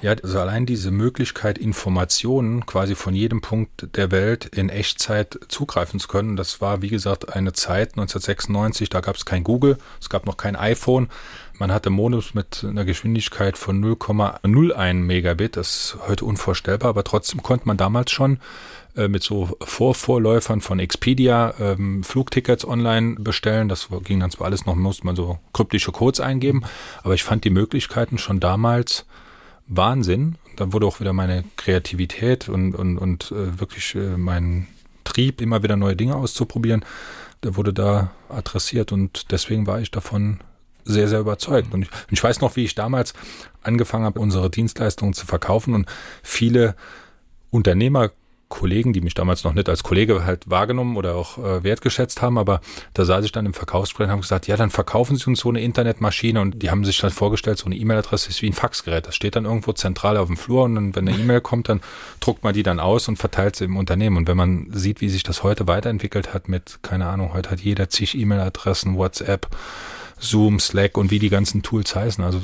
Ja, 0.02 0.12
also 0.12 0.40
allein 0.40 0.66
diese 0.66 0.90
Möglichkeit, 0.90 1.56
Informationen 1.56 2.66
quasi 2.66 2.94
von 2.94 3.14
jedem 3.14 3.40
Punkt 3.40 3.96
der 3.96 4.10
Welt 4.10 4.44
in 4.44 4.68
Echtzeit 4.68 5.38
zugreifen 5.48 5.98
zu 5.98 6.08
können, 6.08 6.36
das 6.36 6.60
war, 6.60 6.82
wie 6.82 6.88
gesagt, 6.88 7.34
eine 7.34 7.54
Zeit 7.54 7.92
1996, 7.92 8.90
da 8.90 9.00
gab 9.00 9.16
es 9.16 9.24
kein 9.24 9.42
Google, 9.42 9.78
es 9.98 10.10
gab 10.10 10.26
noch 10.26 10.36
kein 10.36 10.54
iPhone. 10.54 11.08
Man 11.58 11.72
hatte 11.72 11.88
Modus 11.88 12.34
mit 12.34 12.62
einer 12.62 12.84
Geschwindigkeit 12.84 13.56
von 13.56 13.82
0,01 13.82 14.94
Megabit, 14.94 15.56
das 15.56 15.76
ist 15.76 15.96
heute 16.06 16.26
unvorstellbar, 16.26 16.90
aber 16.90 17.04
trotzdem 17.04 17.42
konnte 17.42 17.66
man 17.66 17.78
damals 17.78 18.10
schon 18.10 18.38
äh, 18.96 19.08
mit 19.08 19.22
so 19.22 19.56
Vorvorläufern 19.60 20.60
von 20.60 20.78
Expedia 20.78 21.54
ähm, 21.60 22.02
Flugtickets 22.02 22.66
online 22.66 23.16
bestellen. 23.18 23.68
Das 23.68 23.88
ging 24.04 24.20
dann 24.20 24.30
zwar 24.30 24.46
alles 24.46 24.66
noch, 24.66 24.74
musste 24.74 25.06
man 25.06 25.16
so 25.16 25.38
kryptische 25.52 25.92
Codes 25.92 26.20
eingeben, 26.20 26.62
aber 27.02 27.14
ich 27.14 27.22
fand 27.22 27.44
die 27.44 27.50
Möglichkeiten 27.50 28.18
schon 28.18 28.40
damals 28.40 29.06
Wahnsinn. 29.66 30.36
Dann 30.56 30.72
wurde 30.72 30.86
auch 30.86 31.00
wieder 31.00 31.12
meine 31.12 31.44
Kreativität 31.56 32.48
und, 32.48 32.74
und, 32.74 32.98
und 32.98 33.30
äh, 33.32 33.60
wirklich 33.60 33.94
äh, 33.94 34.16
mein 34.16 34.66
Trieb, 35.04 35.40
immer 35.40 35.62
wieder 35.62 35.76
neue 35.76 35.96
Dinge 35.96 36.16
auszuprobieren, 36.16 36.84
der 37.42 37.56
wurde 37.56 37.72
da 37.72 38.10
adressiert 38.28 38.92
und 38.92 39.30
deswegen 39.30 39.66
war 39.66 39.80
ich 39.80 39.90
davon 39.90 40.40
sehr, 40.84 41.08
sehr 41.08 41.20
überzeugt. 41.20 41.74
Und 41.74 41.82
ich, 41.82 41.90
und 41.90 42.12
ich 42.12 42.22
weiß 42.22 42.40
noch, 42.40 42.56
wie 42.56 42.64
ich 42.64 42.74
damals 42.74 43.12
angefangen 43.62 44.04
habe, 44.04 44.20
unsere 44.20 44.50
Dienstleistungen 44.50 45.12
zu 45.12 45.26
verkaufen 45.26 45.74
und 45.74 45.86
viele 46.22 46.76
Unternehmer 47.50 48.10
Kollegen, 48.48 48.92
die 48.92 49.00
mich 49.00 49.14
damals 49.14 49.42
noch 49.42 49.54
nicht 49.54 49.68
als 49.68 49.82
Kollege 49.82 50.24
halt 50.24 50.48
wahrgenommen 50.48 50.96
oder 50.96 51.16
auch 51.16 51.38
äh, 51.38 51.64
wertgeschätzt 51.64 52.22
haben, 52.22 52.38
aber 52.38 52.60
da 52.94 53.04
saß 53.04 53.24
ich 53.24 53.32
dann 53.32 53.44
im 53.44 53.54
Verkaufsgespräch 53.54 54.06
und 54.06 54.12
habe 54.12 54.20
gesagt, 54.20 54.46
ja, 54.46 54.56
dann 54.56 54.70
verkaufen 54.70 55.16
Sie 55.16 55.26
uns 55.26 55.40
so 55.40 55.48
eine 55.48 55.60
Internetmaschine 55.60 56.40
und 56.40 56.62
die 56.62 56.70
haben 56.70 56.84
sich 56.84 56.98
dann 56.98 57.10
vorgestellt, 57.10 57.58
so 57.58 57.66
eine 57.66 57.76
E-Mail-Adresse 57.76 58.28
ist 58.28 58.42
wie 58.42 58.48
ein 58.48 58.52
Faxgerät. 58.52 59.06
Das 59.06 59.16
steht 59.16 59.34
dann 59.34 59.46
irgendwo 59.46 59.72
zentral 59.72 60.16
auf 60.16 60.28
dem 60.28 60.36
Flur 60.36 60.64
und 60.64 60.76
dann, 60.76 60.94
wenn 60.94 61.08
eine 61.08 61.18
E-Mail 61.18 61.40
kommt, 61.40 61.68
dann 61.68 61.80
druckt 62.20 62.44
man 62.44 62.54
die 62.54 62.62
dann 62.62 62.78
aus 62.78 63.08
und 63.08 63.16
verteilt 63.16 63.56
sie 63.56 63.64
im 63.64 63.76
Unternehmen. 63.76 64.16
Und 64.16 64.28
wenn 64.28 64.36
man 64.36 64.68
sieht, 64.72 65.00
wie 65.00 65.08
sich 65.08 65.24
das 65.24 65.42
heute 65.42 65.66
weiterentwickelt 65.66 66.32
hat 66.32 66.48
mit, 66.48 66.78
keine 66.82 67.06
Ahnung, 67.06 67.32
heute 67.32 67.50
hat 67.50 67.60
jeder 67.60 67.88
zig 67.88 68.16
E-Mail-Adressen, 68.16 68.96
WhatsApp, 68.96 69.48
Zoom, 70.18 70.60
Slack 70.60 70.96
und 70.96 71.10
wie 71.10 71.18
die 71.18 71.30
ganzen 71.30 71.62
Tools 71.62 71.96
heißen. 71.96 72.22
Also 72.22 72.40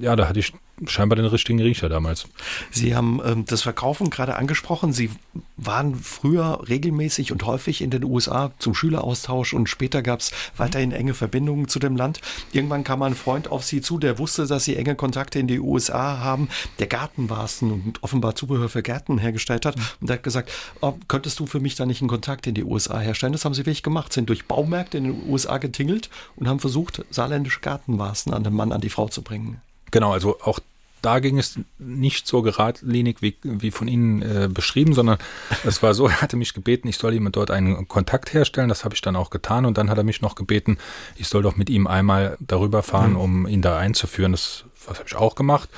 ja, 0.00 0.16
da 0.16 0.28
hatte 0.28 0.40
ich 0.40 0.52
scheinbar 0.86 1.16
den 1.16 1.26
richtigen 1.26 1.60
Riecher 1.60 1.88
damals. 1.88 2.26
Sie 2.70 2.94
haben 2.94 3.20
ähm, 3.24 3.44
das 3.46 3.62
Verkaufen 3.62 4.10
gerade 4.10 4.36
angesprochen. 4.36 4.92
Sie 4.92 5.10
waren 5.56 5.94
früher 5.94 6.60
regelmäßig 6.68 7.32
und 7.32 7.44
häufig 7.46 7.80
in 7.80 7.90
den 7.90 8.04
USA 8.04 8.52
zum 8.58 8.74
Schüleraustausch 8.74 9.54
und 9.54 9.68
später 9.68 10.02
gab 10.02 10.20
es 10.20 10.32
weiterhin 10.56 10.92
enge 10.92 11.14
Verbindungen 11.14 11.68
zu 11.68 11.78
dem 11.78 11.96
Land. 11.96 12.20
Irgendwann 12.52 12.84
kam 12.84 13.02
ein 13.02 13.14
Freund 13.14 13.50
auf 13.50 13.64
Sie 13.64 13.80
zu, 13.80 13.98
der 13.98 14.18
wusste, 14.18 14.46
dass 14.46 14.64
Sie 14.64 14.76
enge 14.76 14.96
Kontakte 14.96 15.38
in 15.38 15.46
die 15.46 15.60
USA 15.60 16.18
haben, 16.18 16.48
der 16.78 16.88
Gartenwasten 16.88 17.70
und 17.70 18.02
offenbar 18.02 18.34
Zubehör 18.34 18.68
für 18.68 18.82
Gärten 18.82 19.18
hergestellt 19.18 19.66
hat 19.66 19.76
und 20.00 20.08
der 20.08 20.16
hat 20.16 20.22
gesagt, 20.24 20.50
oh, 20.80 20.94
könntest 21.06 21.38
du 21.38 21.46
für 21.46 21.60
mich 21.60 21.76
da 21.76 21.86
nicht 21.86 22.00
einen 22.00 22.08
Kontakt 22.08 22.46
in 22.46 22.54
die 22.54 22.64
USA 22.64 22.98
herstellen? 22.98 23.32
Das 23.32 23.44
haben 23.44 23.54
Sie 23.54 23.60
wirklich 23.60 23.82
gemacht, 23.82 24.12
sind 24.12 24.28
durch 24.28 24.46
Baumärkte 24.46 24.98
in 24.98 25.04
den 25.04 25.28
USA 25.28 25.58
getingelt 25.58 26.10
und 26.36 26.48
haben 26.48 26.60
versucht, 26.60 27.04
saarländische 27.10 27.60
Gartenwasten 27.60 28.34
an 28.34 28.42
den 28.42 28.54
Mann, 28.54 28.72
an 28.72 28.80
die 28.80 28.90
Frau 28.90 29.08
zu 29.08 29.22
bringen. 29.22 29.60
Genau, 29.90 30.12
also 30.12 30.40
auch 30.40 30.60
da 31.04 31.18
ging 31.18 31.38
es 31.38 31.58
nicht 31.78 32.26
so 32.26 32.40
geradlinig 32.40 33.20
wie, 33.20 33.36
wie 33.42 33.70
von 33.70 33.88
Ihnen 33.88 34.22
äh, 34.22 34.48
beschrieben, 34.50 34.94
sondern 34.94 35.18
es 35.64 35.82
war 35.82 35.92
so, 35.92 36.08
er 36.08 36.22
hatte 36.22 36.36
mich 36.36 36.54
gebeten, 36.54 36.88
ich 36.88 36.96
soll 36.96 37.12
ihm 37.12 37.30
dort 37.30 37.50
einen 37.50 37.86
Kontakt 37.88 38.32
herstellen. 38.32 38.70
Das 38.70 38.84
habe 38.84 38.94
ich 38.94 39.02
dann 39.02 39.14
auch 39.14 39.28
getan 39.28 39.66
und 39.66 39.76
dann 39.76 39.90
hat 39.90 39.98
er 39.98 40.04
mich 40.04 40.22
noch 40.22 40.34
gebeten, 40.34 40.78
ich 41.16 41.28
soll 41.28 41.42
doch 41.42 41.56
mit 41.56 41.68
ihm 41.68 41.86
einmal 41.86 42.38
darüber 42.40 42.82
fahren, 42.82 43.10
mhm. 43.10 43.20
um 43.20 43.46
ihn 43.46 43.60
da 43.60 43.76
einzuführen. 43.76 44.32
Das, 44.32 44.64
das 44.86 44.98
habe 44.98 45.08
ich 45.08 45.14
auch 45.14 45.34
gemacht. 45.34 45.68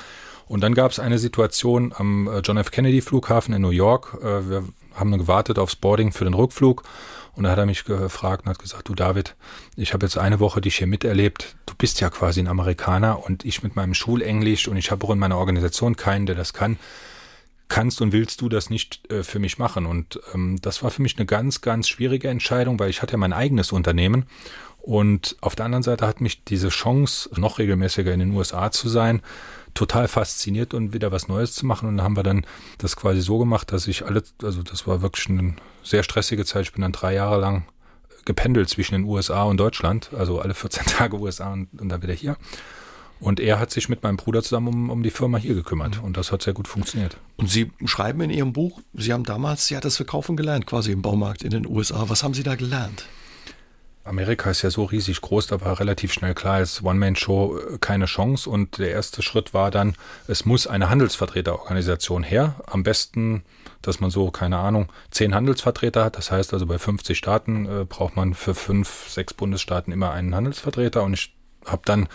Und 0.47 0.61
dann 0.61 0.73
gab 0.73 0.91
es 0.91 0.99
eine 0.99 1.19
Situation 1.19 1.93
am 1.95 2.27
äh, 2.27 2.39
John 2.39 2.55
F. 2.55 2.71
Kennedy 2.71 3.01
Flughafen 3.01 3.53
in 3.53 3.61
New 3.61 3.69
York. 3.69 4.17
Äh, 4.21 4.49
wir 4.49 4.63
haben 4.95 5.17
gewartet 5.17 5.59
aufs 5.59 5.75
Boarding 5.75 6.13
für 6.13 6.23
den 6.23 6.33
Rückflug 6.33 6.83
und 7.37 7.43
da 7.43 7.51
hat 7.51 7.59
er 7.59 7.67
mich 7.67 7.85
gefragt 7.85 8.45
und 8.45 8.49
hat 8.49 8.59
gesagt, 8.59 8.89
du 8.89 8.95
David, 8.95 9.35
ich 9.75 9.93
habe 9.93 10.05
jetzt 10.05 10.17
eine 10.17 10.39
Woche 10.39 10.59
dich 10.59 10.77
hier 10.77 10.87
miterlebt. 10.87 11.55
Du 11.67 11.75
bist 11.77 12.01
ja 12.01 12.09
quasi 12.09 12.39
ein 12.39 12.47
Amerikaner 12.47 13.23
und 13.23 13.45
ich 13.45 13.61
mit 13.61 13.75
meinem 13.75 13.93
Schulenglisch 13.93 14.67
und 14.67 14.75
ich 14.75 14.89
habe 14.89 15.05
auch 15.05 15.11
in 15.11 15.19
meiner 15.19 15.37
Organisation 15.37 15.95
keinen, 15.95 16.25
der 16.25 16.35
das 16.35 16.53
kann. 16.53 16.77
Kannst 17.69 18.01
und 18.01 18.11
willst 18.11 18.41
du 18.41 18.49
das 18.49 18.69
nicht 18.71 19.11
äh, 19.11 19.23
für 19.23 19.39
mich 19.39 19.59
machen? 19.59 19.85
Und 19.85 20.19
ähm, 20.33 20.57
das 20.61 20.81
war 20.81 20.89
für 20.89 21.03
mich 21.03 21.17
eine 21.17 21.27
ganz, 21.27 21.61
ganz 21.61 21.87
schwierige 21.87 22.27
Entscheidung, 22.29 22.79
weil 22.79 22.89
ich 22.89 23.01
hatte 23.01 23.11
ja 23.11 23.17
mein 23.17 23.33
eigenes 23.33 23.71
Unternehmen 23.71 24.25
und 24.87 25.35
auf 25.41 25.53
der 25.53 25.65
anderen 25.65 25.83
Seite 25.83 26.07
hat 26.07 26.21
mich 26.21 26.45
diese 26.45 26.69
Chance, 26.69 27.29
noch 27.35 27.59
regelmäßiger 27.59 28.13
in 28.13 28.21
den 28.21 28.31
USA 28.31 28.71
zu 28.71 28.87
sein, 28.87 29.21
total 29.77 30.07
fasziniert 30.07 30.73
und 30.73 30.93
wieder 30.93 31.11
was 31.11 31.27
Neues 31.27 31.53
zu 31.53 31.65
machen. 31.65 31.87
Und 31.87 31.97
dann 31.97 32.03
haben 32.03 32.15
wir 32.15 32.23
dann 32.23 32.45
das 32.79 32.95
quasi 32.95 33.21
so 33.21 33.37
gemacht, 33.37 33.71
dass 33.71 33.87
ich 33.87 34.05
alle, 34.05 34.23
also 34.41 34.63
das 34.63 34.87
war 34.87 35.01
wirklich 35.01 35.29
eine 35.29 35.55
sehr 35.83 36.03
stressige 36.03 36.45
Zeit. 36.45 36.63
Ich 36.63 36.73
bin 36.73 36.81
dann 36.81 36.91
drei 36.91 37.13
Jahre 37.13 37.39
lang 37.39 37.65
gependelt 38.25 38.69
zwischen 38.69 38.93
den 38.93 39.03
USA 39.03 39.43
und 39.43 39.57
Deutschland, 39.57 40.09
also 40.17 40.41
alle 40.41 40.55
14 40.55 40.85
Tage 40.97 41.19
USA 41.19 41.53
und, 41.53 41.69
und 41.79 41.89
dann 41.89 42.01
wieder 42.01 42.13
hier. 42.13 42.37
Und 43.19 43.39
er 43.39 43.59
hat 43.59 43.71
sich 43.71 43.87
mit 43.87 44.03
meinem 44.03 44.17
Bruder 44.17 44.43
zusammen 44.43 44.67
um, 44.67 44.89
um 44.89 45.03
die 45.03 45.11
Firma 45.11 45.37
hier 45.37 45.55
gekümmert. 45.55 46.01
Und 46.03 46.17
das 46.17 46.31
hat 46.31 46.41
sehr 46.41 46.53
gut 46.53 46.67
funktioniert. 46.67 47.17
Und 47.35 47.49
Sie 47.49 47.71
schreiben 47.85 48.21
in 48.21 48.29
Ihrem 48.29 48.53
Buch, 48.53 48.81
Sie 48.93 49.13
haben 49.13 49.23
damals 49.23 49.69
ja 49.69 49.79
das 49.79 49.95
Verkaufen 49.95 50.37
gelernt, 50.37 50.65
quasi 50.65 50.91
im 50.91 51.01
Baumarkt 51.01 51.43
in 51.43 51.51
den 51.51 51.67
USA. 51.67 52.09
Was 52.09 52.23
haben 52.23 52.33
Sie 52.33 52.43
da 52.43 52.55
gelernt? 52.55 53.05
Amerika 54.07 54.49
ist 54.49 54.61
ja 54.61 54.69
so 54.69 54.83
riesig 54.85 55.21
groß, 55.21 55.47
da 55.47 55.61
war 55.61 55.79
relativ 55.79 56.13
schnell 56.13 56.33
klar, 56.33 56.55
als 56.55 56.83
One-Man-Show 56.83 57.57
äh, 57.57 57.77
keine 57.79 58.05
Chance. 58.05 58.49
Und 58.49 58.77
der 58.77 58.91
erste 58.91 59.21
Schritt 59.21 59.53
war 59.53 59.71
dann, 59.71 59.95
es 60.27 60.45
muss 60.45 60.67
eine 60.67 60.89
Handelsvertreterorganisation 60.89 62.23
her. 62.23 62.55
Am 62.65 62.83
besten, 62.83 63.43
dass 63.81 63.99
man 63.99 64.09
so, 64.09 64.31
keine 64.31 64.57
Ahnung, 64.57 64.91
zehn 65.11 65.35
Handelsvertreter 65.35 66.03
hat. 66.03 66.17
Das 66.17 66.31
heißt 66.31 66.53
also, 66.53 66.65
bei 66.65 66.79
50 66.79 67.17
Staaten 67.17 67.65
äh, 67.65 67.85
braucht 67.85 68.15
man 68.15 68.33
für 68.33 68.55
fünf, 68.55 69.09
sechs 69.09 69.33
Bundesstaaten 69.33 69.93
immer 69.93 70.11
einen 70.11 70.33
Handelsvertreter. 70.33 71.03
Und 71.03 71.13
ich 71.13 71.35
habe 71.65 71.81
dann 71.85 72.07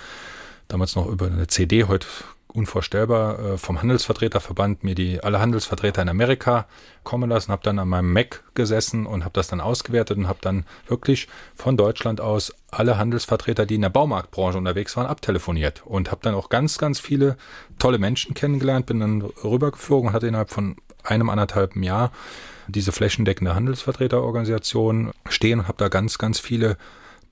damals 0.69 0.97
noch 0.97 1.07
über 1.07 1.27
eine 1.27 1.47
CD, 1.47 1.85
heute 1.85 2.07
unvorstellbar 2.55 3.39
äh, 3.39 3.59
vom 3.59 3.81
Handelsvertreterverband 3.81 4.85
mir 4.85 4.95
die 4.95 5.23
alle 5.23 5.41
Handelsvertreter 5.41 6.03
in 6.03 6.09
Amerika 6.09 6.67
kommen 7.03 7.31
lassen, 7.31 7.51
habe 7.51 7.63
dann 7.63 7.79
an 7.79 7.89
meinem 7.89 8.13
Mac 8.13 8.45
gesessen 8.55 9.07
und 9.07 9.25
habe 9.25 9.33
das 9.33 9.49
dann 9.49 9.61
ausgewertet 9.61 10.19
und 10.19 10.29
habe 10.29 10.39
dann 10.43 10.65
wirklich 10.87 11.29
von 11.55 11.77
Deutschland 11.77 12.21
aus 12.21 12.55
alle 12.71 12.99
Handelsvertreter, 12.99 13.67
die 13.67 13.77
in 13.77 13.83
der 13.83 13.89
Baumarktbranche 13.89 14.59
unterwegs 14.59 14.97
waren, 14.97 15.07
abtelefoniert 15.07 15.83
und 15.85 16.11
habe 16.11 16.21
dann 16.23 16.35
auch 16.35 16.49
ganz, 16.49 16.79
ganz 16.79 17.01
viele 17.01 17.37
tolle 17.79 17.99
Menschen 17.99 18.35
kennengelernt, 18.35 18.87
bin 18.87 19.01
dann 19.01 19.23
rübergeflogen 19.23 20.09
und 20.09 20.15
hatte 20.15 20.27
innerhalb 20.27 20.51
von 20.51 20.77
einem 21.05 21.31
anderthalben 21.31 21.83
Jahr 21.83 22.13
diese 22.69 22.93
flächendeckende 22.93 23.55
Handelsvertreterorganisation 23.55 25.11
stehen 25.29 25.61
und 25.61 25.69
habe 25.69 25.79
da 25.79 25.89
ganz, 25.89 26.19
ganz 26.19 26.39
viele 26.39 26.77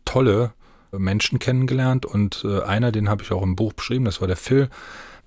tolle 0.04 0.52
Menschen 0.92 1.38
kennengelernt 1.38 2.04
und 2.04 2.44
äh, 2.44 2.62
einer, 2.62 2.90
den 2.90 3.08
habe 3.08 3.22
ich 3.22 3.30
auch 3.30 3.42
im 3.42 3.54
Buch 3.54 3.72
beschrieben, 3.72 4.04
das 4.04 4.20
war 4.20 4.26
der 4.26 4.36
Phil, 4.36 4.68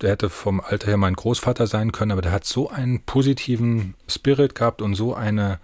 der 0.03 0.11
hätte 0.11 0.29
vom 0.29 0.59
Alter 0.59 0.87
her 0.87 0.97
mein 0.97 1.15
Großvater 1.15 1.65
sein 1.65 1.91
können, 1.91 2.11
aber 2.11 2.21
der 2.21 2.31
hat 2.31 2.45
so 2.45 2.69
einen 2.69 3.01
positiven 3.01 3.95
Spirit 4.07 4.53
gehabt 4.53 4.81
und 4.81 4.95
so 4.95 5.15
eine 5.15 5.59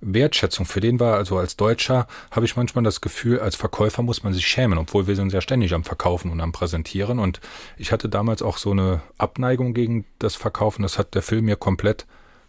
Wertschätzung 0.00 0.64
für 0.64 0.80
den 0.80 0.98
war, 0.98 1.16
also 1.16 1.36
als 1.36 1.56
Deutscher 1.56 2.06
habe 2.30 2.46
ich 2.46 2.56
manchmal 2.56 2.84
das 2.84 3.00
Gefühl, 3.00 3.40
als 3.40 3.56
Verkäufer 3.56 4.02
muss 4.02 4.22
man 4.22 4.32
sich 4.32 4.46
schämen, 4.46 4.78
obwohl 4.78 5.06
wir 5.06 5.16
sind 5.16 5.32
ja 5.32 5.40
ständig 5.40 5.74
am 5.74 5.84
Verkaufen 5.84 6.30
und 6.30 6.40
am 6.40 6.52
Präsentieren. 6.52 7.18
Und 7.18 7.40
ich 7.76 7.92
hatte 7.92 8.08
damals 8.08 8.40
auch 8.40 8.56
so 8.56 8.70
eine 8.70 9.02
Abneigung 9.18 9.74
gegen 9.74 10.06
das 10.18 10.36
Verkaufen. 10.36 10.82
Das 10.82 10.98
hat 10.98 11.14
der 11.14 11.22
Film 11.22 11.44
mir 11.44 11.56
komplett 11.56 12.06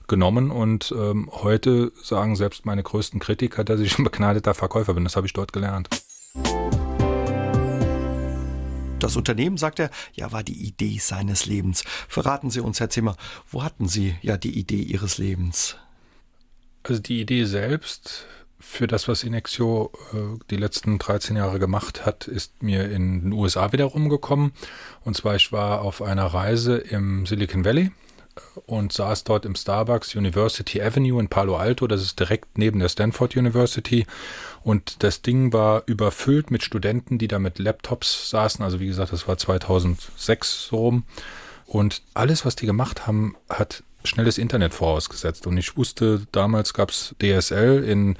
genommen. 0.08 0.51
Und 0.51 0.93
ähm, 0.97 1.30
heute 1.32 1.91
sagen 2.01 2.36
selbst 2.36 2.65
meine 2.65 2.84
größten 2.84 3.19
Kritiker, 3.19 3.63
dass 3.63 3.82
ich 3.82 3.97
ein 3.97 4.06
begnadeter 4.06 4.54
Verkäufer 4.54 4.93
bin. 4.93 5.04
Das 5.04 5.15
habe 5.15 5.27
ich 5.27 5.34
dort 5.34 5.51
gelernt. 5.51 5.89
Das 9.02 9.16
Unternehmen, 9.16 9.58
sagt 9.58 9.80
er, 9.80 9.90
ja, 10.14 10.32
war 10.32 10.44
die 10.44 10.66
Idee 10.66 10.98
seines 11.00 11.46
Lebens. 11.46 11.84
Verraten 12.08 12.50
Sie 12.52 12.62
uns, 12.62 12.80
Herr 12.80 12.90
Zimmer, 12.90 13.18
wo 13.50 13.64
hatten 13.64 13.88
Sie 13.88 14.16
ja 14.22 14.38
die 14.38 14.58
Idee 14.58 14.82
Ihres 14.82 15.18
Lebens? 15.18 15.76
Also 16.84 17.02
die 17.02 17.22
Idee 17.22 17.46
selbst 17.46 18.26
für 18.60 18.86
das, 18.86 19.08
was 19.08 19.24
Inexio 19.24 19.92
äh, 20.14 20.40
die 20.52 20.56
letzten 20.56 21.00
13 21.00 21.36
Jahre 21.36 21.58
gemacht 21.58 22.06
hat, 22.06 22.28
ist 22.28 22.62
mir 22.62 22.92
in 22.92 23.24
den 23.24 23.34
USA 23.34 23.72
wieder 23.72 23.86
rumgekommen. 23.86 24.54
Und 25.04 25.18
zwar, 25.18 25.36
ich 25.36 25.52
war 25.52 25.82
auf 25.82 26.02
einer 26.02 26.28
Reise 26.28 26.78
im 26.78 27.26
Silicon 27.26 27.66
Valley 27.66 27.92
und 28.65 28.94
saß 28.94 29.24
dort 29.24 29.46
im 29.46 29.56
Starbucks 29.56 30.15
University 30.15 30.82
Avenue 30.82 31.20
in 31.20 31.28
Palo 31.28 31.58
Alto. 31.58 31.88
Das 31.88 32.02
ist 32.02 32.20
direkt 32.20 32.58
neben 32.58 32.80
der 32.80 32.89
Stanford 32.89 33.36
University. 33.36 34.06
Und 34.63 35.04
das 35.04 35.22
Ding 35.22 35.54
war 35.54 35.84
überfüllt 35.86 36.52
mit 36.52 36.63
Studenten, 36.63 37.17
die 37.17 37.28
da 37.28 37.39
mit 37.39 37.60
Laptops 37.60 38.30
saßen. 38.30 38.63
Also 38.63 38.80
wie 38.80 38.88
gesagt, 38.88 39.13
das 39.13 39.28
war 39.28 39.38
2006 39.38 40.67
so 40.67 40.78
rum. 40.78 41.04
Und 41.65 42.02
alles, 42.13 42.46
was 42.46 42.56
die 42.56 42.65
gemacht 42.65 43.08
haben, 43.08 43.36
hat 43.50 43.84
schnelles 44.04 44.38
Internet 44.38 44.74
vorausgesetzt. 44.74 45.48
Und 45.48 45.58
ich 45.58 45.78
wusste, 45.78 46.26
damals 46.32 46.74
gab 46.74 46.89
es 46.89 47.15
DSL 47.22 47.84
in 47.84 48.17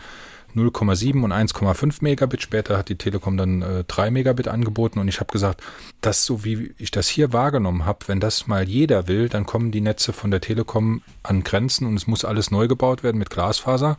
0,7 0.56 1.24
und 1.24 1.32
1,5 1.32 1.98
Megabit. 2.02 2.42
Später 2.42 2.78
hat 2.78 2.90
die 2.90 2.98
Telekom 2.98 3.38
dann 3.38 3.62
äh, 3.62 3.84
3 3.86 4.12
Megabit 4.12 4.48
angeboten 4.48 5.00
und 5.00 5.08
ich 5.08 5.20
habe 5.20 5.32
gesagt, 5.32 5.62
das 6.02 6.26
so 6.26 6.44
wie 6.44 6.74
ich 6.78 6.92
das 6.92 7.08
hier 7.08 7.34
wahrgenommen 7.34 7.86
habe, 7.86 8.08
wenn 8.08 8.20
das 8.20 8.48
mal 8.48 8.68
jeder 8.68 9.08
will, 9.08 9.30
dann 9.30 9.46
kommen 9.46 9.72
die 9.72 9.82
Netze 9.82 10.14
von 10.14 10.32
der 10.32 10.42
Telekom 10.42 11.02
an 11.24 11.44
Grenzen 11.44 11.88
und 11.88 11.96
es 11.96 12.08
muss 12.08 12.26
alles 12.26 12.52
neu 12.52 12.68
gebaut 12.68 13.04
werden 13.04 13.18
mit 13.18 13.30
Glasfaser. 13.30 13.98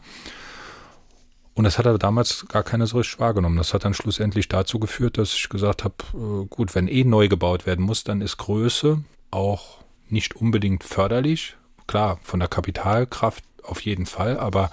Und 1.54 1.64
das 1.64 1.78
hat 1.78 1.86
er 1.86 1.98
damals 1.98 2.46
gar 2.48 2.62
keiner 2.62 2.86
so 2.86 2.96
richtig 2.96 3.20
wahrgenommen. 3.20 3.58
Das 3.58 3.74
hat 3.74 3.84
dann 3.84 3.94
schlussendlich 3.94 4.48
dazu 4.48 4.78
geführt, 4.78 5.18
dass 5.18 5.34
ich 5.34 5.48
gesagt 5.48 5.84
habe, 5.84 5.94
äh, 6.14 6.46
gut, 6.48 6.74
wenn 6.74 6.88
eh 6.88 7.04
neu 7.04 7.28
gebaut 7.28 7.66
werden 7.66 7.84
muss, 7.84 8.04
dann 8.04 8.20
ist 8.20 8.38
Größe 8.38 9.02
auch 9.30 9.78
nicht 10.08 10.36
unbedingt 10.36 10.84
förderlich. 10.84 11.56
Klar, 11.86 12.18
von 12.22 12.40
der 12.40 12.48
Kapitalkraft 12.48 13.44
auf 13.62 13.80
jeden 13.80 14.06
Fall, 14.06 14.38
aber 14.38 14.70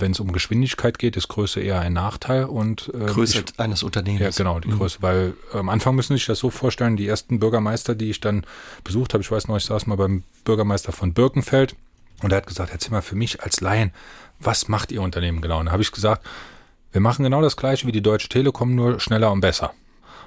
wenn 0.00 0.12
es 0.12 0.20
um 0.20 0.32
Geschwindigkeit 0.32 0.98
geht, 0.98 1.16
ist 1.16 1.28
Größe 1.28 1.60
eher 1.60 1.80
ein 1.80 1.92
Nachteil 1.92 2.44
und 2.44 2.90
äh, 2.94 3.06
Größe 3.06 3.44
ich, 3.46 3.60
eines 3.60 3.82
Unternehmens. 3.82 4.36
Ja, 4.36 4.44
genau, 4.44 4.60
die 4.60 4.68
mhm. 4.68 4.78
Größe, 4.78 4.98
weil 5.00 5.34
am 5.52 5.68
Anfang 5.68 5.94
müssen 5.94 6.14
Sie 6.14 6.18
sich 6.18 6.26
das 6.26 6.38
so 6.38 6.50
vorstellen, 6.50 6.96
die 6.96 7.06
ersten 7.06 7.38
Bürgermeister, 7.38 7.94
die 7.94 8.10
ich 8.10 8.20
dann 8.20 8.44
besucht 8.84 9.14
habe, 9.14 9.22
ich 9.22 9.30
weiß 9.30 9.48
noch, 9.48 9.56
ich 9.56 9.64
saß 9.64 9.86
mal 9.86 9.96
beim 9.96 10.22
Bürgermeister 10.44 10.92
von 10.92 11.12
Birkenfeld 11.12 11.76
und 12.22 12.32
er 12.32 12.38
hat 12.38 12.46
gesagt, 12.46 12.72
Herr 12.72 12.78
Zimmer, 12.78 13.02
für 13.02 13.16
mich 13.16 13.42
als 13.42 13.60
Laien, 13.60 13.92
was 14.40 14.68
macht 14.68 14.92
Ihr 14.92 15.02
Unternehmen 15.02 15.40
genau? 15.40 15.60
Und 15.60 15.66
da 15.66 15.72
habe 15.72 15.82
ich 15.82 15.92
gesagt, 15.92 16.26
wir 16.92 17.00
machen 17.00 17.24
genau 17.24 17.42
das 17.42 17.56
gleiche 17.56 17.86
wie 17.86 17.92
die 17.92 18.02
Deutsche 18.02 18.28
Telekom, 18.28 18.74
nur 18.74 19.00
schneller 19.00 19.30
und 19.30 19.40
besser. 19.40 19.72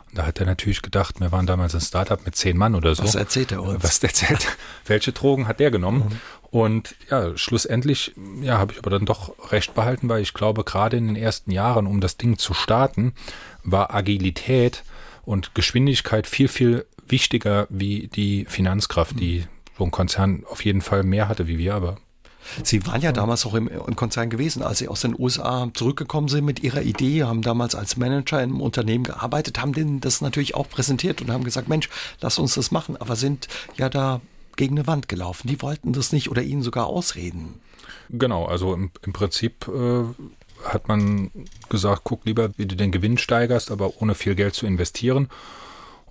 Und 0.10 0.18
da 0.18 0.26
hat 0.26 0.40
er 0.40 0.46
natürlich 0.46 0.82
gedacht, 0.82 1.20
wir 1.20 1.32
waren 1.32 1.46
damals 1.46 1.76
ein 1.76 1.82
Startup 1.82 2.24
mit 2.26 2.36
zehn 2.36 2.58
Mann 2.58 2.76
oder 2.76 2.96
so. 2.96 3.04
Was 3.04 3.16
erzählt 3.16 3.52
er 3.52 3.62
uns? 3.62 3.84
Was 3.84 4.00
erzählt? 4.00 4.48
Welche 4.86 5.12
Drogen 5.12 5.48
hat 5.48 5.60
der 5.60 5.72
genommen? 5.72 6.10
Mhm. 6.10 6.20
Und 6.52 6.96
ja, 7.12 7.38
schlussendlich, 7.38 8.14
ja, 8.42 8.58
habe 8.58 8.74
ich 8.74 8.80
aber 8.80 8.90
dann 8.90 9.06
doch 9.06 9.52
recht 9.52 9.76
behalten, 9.76 10.10
weil 10.10 10.22
ich 10.22 10.34
glaube, 10.34 10.64
gerade 10.64 10.98
in 10.98 11.08
den 11.08 11.16
ersten 11.16 11.52
Jahren, 11.52 11.86
um 11.86 12.02
das 12.02 12.18
Ding 12.18 12.38
zu 12.38 12.54
starten, 12.54 13.14
war 13.64 13.94
Agilität 13.94 14.84
und 15.26 15.54
Geschwindigkeit 15.54 16.26
viel, 16.26 16.48
viel 16.48 16.86
wichtiger 17.08 17.68
wie 17.70 18.08
die 18.08 18.46
Finanzkraft, 18.46 19.20
die 19.20 19.46
so 19.78 19.84
ein 19.84 19.92
Konzern 19.92 20.44
auf 20.50 20.66
jeden 20.66 20.82
Fall 20.82 21.04
mehr 21.04 21.28
hatte 21.28 21.48
wie 21.48 21.58
wir, 21.58 21.76
aber 21.76 21.98
Sie 22.64 22.86
waren 22.88 23.02
ja 23.02 23.12
damals 23.12 23.46
auch 23.46 23.54
im, 23.54 23.68
im, 23.68 23.96
Konzern 23.96 24.30
gewesen, 24.30 24.64
als 24.64 24.80
Sie 24.80 24.88
aus 24.88 25.02
den 25.02 25.14
USA 25.18 25.70
zurückgekommen 25.74 26.30
sind 26.30 26.46
mit 26.46 26.64
Ihrer 26.64 26.82
Idee, 26.82 27.24
haben 27.24 27.42
damals 27.42 27.76
als 27.76 27.98
Manager 27.98 28.42
im 28.42 28.62
Unternehmen 28.62 29.04
gearbeitet, 29.04 29.62
haben 29.62 29.74
denen 29.74 30.00
das 30.00 30.22
natürlich 30.22 30.56
auch 30.56 30.68
präsentiert 30.68 31.22
und 31.22 31.32
haben 31.32 31.44
gesagt, 31.44 31.68
Mensch, 31.68 31.90
lass 32.22 32.40
uns 32.40 32.56
das 32.56 32.72
machen, 32.72 32.98
aber 32.98 33.16
sind 33.16 33.48
ja 33.78 33.90
da 33.90 34.22
gegen 34.60 34.78
eine 34.78 34.88
Wand 34.88 35.08
gelaufen. 35.08 35.48
Die 35.48 35.62
wollten 35.62 35.94
das 35.94 36.12
nicht 36.12 36.30
oder 36.30 36.44
ihnen 36.44 36.62
sogar 36.62 36.88
ausreden. 36.88 37.62
Genau, 38.10 38.46
also 38.46 38.74
im, 38.74 38.92
im 39.04 39.14
Prinzip 39.14 39.70
äh, 39.70 40.04
hat 40.66 40.90
man 40.90 41.32
gesagt, 41.70 42.02
guck 42.04 42.26
lieber, 42.26 42.52
wie 42.58 42.66
du 42.66 42.76
den 42.76 42.92
Gewinn 42.92 43.18
steigerst, 43.18 43.72
aber 43.72 44.02
ohne 44.02 44.16
viel 44.16 44.36
Geld 44.36 44.56
zu 44.56 44.68
investieren. 44.68 45.30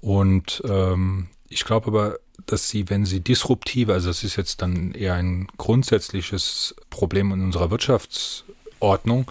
Und 0.00 0.62
ähm, 0.66 1.28
ich 1.50 1.66
glaube 1.66 1.88
aber, 1.88 2.18
dass 2.46 2.70
sie, 2.70 2.88
wenn 2.88 3.04
sie 3.04 3.20
disruptive, 3.20 3.92
also 3.92 4.08
das 4.08 4.24
ist 4.24 4.36
jetzt 4.36 4.62
dann 4.62 4.92
eher 4.92 5.14
ein 5.14 5.48
grundsätzliches 5.58 6.74
Problem 6.88 7.32
in 7.32 7.42
unserer 7.42 7.70
Wirtschaftsordnung, 7.70 9.30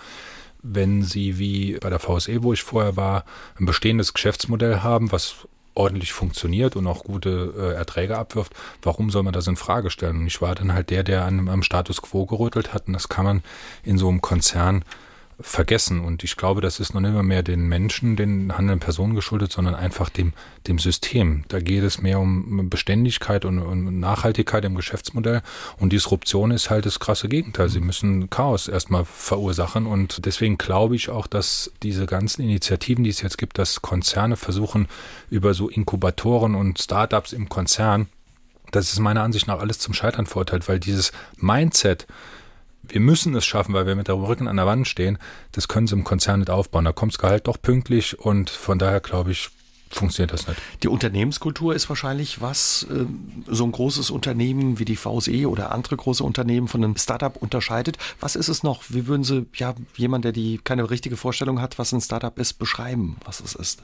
wenn 0.61 1.01
sie 1.01 1.39
wie 1.39 1.79
bei 1.79 1.89
der 1.89 1.99
VSE, 1.99 2.43
wo 2.43 2.53
ich 2.53 2.61
vorher 2.61 2.95
war, 2.95 3.25
ein 3.59 3.65
bestehendes 3.65 4.13
Geschäftsmodell 4.13 4.81
haben, 4.81 5.11
was 5.11 5.47
ordentlich 5.77 6.11
funktioniert 6.13 6.75
und 6.75 6.87
auch 6.87 7.03
gute 7.03 7.53
äh, 7.57 7.73
Erträge 7.75 8.17
abwirft, 8.17 8.53
warum 8.81 9.09
soll 9.09 9.23
man 9.23 9.33
das 9.33 9.47
in 9.47 9.55
Frage 9.55 9.89
stellen? 9.89 10.17
Und 10.17 10.27
ich 10.27 10.41
war 10.41 10.55
dann 10.55 10.73
halt 10.73 10.89
der, 10.89 11.03
der 11.03 11.25
an, 11.25 11.47
am 11.47 11.63
Status 11.63 12.01
quo 12.01 12.25
gerüttelt 12.25 12.73
hat 12.73 12.87
und 12.87 12.93
das 12.93 13.09
kann 13.09 13.25
man 13.25 13.43
in 13.83 13.97
so 13.97 14.09
einem 14.09 14.21
Konzern 14.21 14.83
vergessen. 15.39 16.03
Und 16.03 16.23
ich 16.23 16.35
glaube, 16.35 16.61
das 16.61 16.79
ist 16.79 16.93
noch 16.93 17.01
nicht 17.01 17.13
mehr 17.13 17.43
den 17.43 17.67
Menschen, 17.67 18.15
den 18.15 18.51
handelnden 18.57 18.79
Personen 18.79 19.13
geschuldet, 19.13 19.51
sondern 19.51 19.75
einfach 19.75 20.09
dem, 20.09 20.33
dem 20.67 20.79
System. 20.79 21.43
Da 21.47 21.59
geht 21.59 21.83
es 21.83 22.01
mehr 22.01 22.19
um 22.19 22.69
Beständigkeit 22.69 23.45
und, 23.45 23.59
und 23.59 23.99
Nachhaltigkeit 23.99 24.65
im 24.65 24.75
Geschäftsmodell. 24.75 25.41
Und 25.77 25.93
Disruption 25.93 26.51
ist 26.51 26.69
halt 26.69 26.87
das 26.87 26.99
krasse 26.99 27.29
Gegenteil. 27.29 27.69
Sie 27.69 27.79
müssen 27.79 28.29
Chaos 28.29 28.67
erstmal 28.67 29.05
verursachen. 29.05 29.85
Und 29.85 30.25
deswegen 30.25 30.57
glaube 30.57 30.95
ich 30.95 31.09
auch, 31.09 31.27
dass 31.27 31.71
diese 31.83 32.07
ganzen 32.07 32.41
Initiativen, 32.41 33.03
die 33.03 33.11
es 33.11 33.21
jetzt 33.21 33.37
gibt, 33.37 33.59
dass 33.59 33.83
Konzerne 33.83 34.37
versuchen, 34.37 34.87
über 35.29 35.53
so 35.53 35.69
Inkubatoren 35.69 36.55
und 36.55 36.79
Startups 36.79 37.31
im 37.31 37.47
Konzern, 37.47 38.07
das 38.71 38.91
ist 38.91 38.99
meiner 38.99 39.23
Ansicht 39.23 39.47
nach 39.47 39.59
alles 39.59 39.79
zum 39.79 39.93
Scheitern 39.93 40.25
verurteilt, 40.25 40.67
weil 40.67 40.79
dieses 40.79 41.11
Mindset, 41.37 42.07
wir 42.83 43.01
müssen 43.01 43.35
es 43.35 43.45
schaffen, 43.45 43.73
weil 43.73 43.85
wir 43.85 43.95
mit 43.95 44.07
der 44.07 44.15
Rücken 44.15 44.47
an 44.47 44.57
der 44.57 44.65
Wand 44.65 44.87
stehen. 44.87 45.17
Das 45.51 45.67
können 45.67 45.87
sie 45.87 45.95
im 45.95 46.03
Konzern 46.03 46.39
nicht 46.39 46.49
aufbauen. 46.49 46.85
Da 46.85 46.91
kommt 46.91 47.13
das 47.13 47.19
Gehalt 47.19 47.47
doch 47.47 47.61
pünktlich 47.61 48.19
und 48.19 48.49
von 48.49 48.79
daher 48.79 48.99
glaube 48.99 49.31
ich, 49.31 49.49
funktioniert 49.89 50.33
das 50.33 50.47
nicht. 50.47 50.59
Die 50.83 50.87
Unternehmenskultur 50.87 51.73
ist 51.73 51.89
wahrscheinlich 51.89 52.41
was 52.41 52.87
äh, 52.89 53.05
so 53.47 53.63
ein 53.63 53.71
großes 53.71 54.09
Unternehmen 54.09 54.79
wie 54.79 54.85
die 54.85 54.95
VSE 54.95 55.49
oder 55.49 55.71
andere 55.71 55.95
große 55.95 56.23
Unternehmen 56.23 56.67
von 56.67 56.83
einem 56.83 56.97
Startup 56.97 57.35
unterscheidet. 57.35 57.97
Was 58.19 58.35
ist 58.35 58.47
es 58.49 58.63
noch? 58.63 58.83
Wie 58.89 59.07
würden 59.07 59.23
Sie 59.23 59.45
ja 59.55 59.75
jemand, 59.95 60.25
der 60.25 60.31
die 60.31 60.59
keine 60.63 60.89
richtige 60.89 61.17
Vorstellung 61.17 61.61
hat, 61.61 61.79
was 61.79 61.91
ein 61.93 62.01
Startup 62.01 62.37
ist, 62.37 62.53
beschreiben, 62.53 63.17
was 63.25 63.39
es 63.39 63.55
ist? 63.55 63.83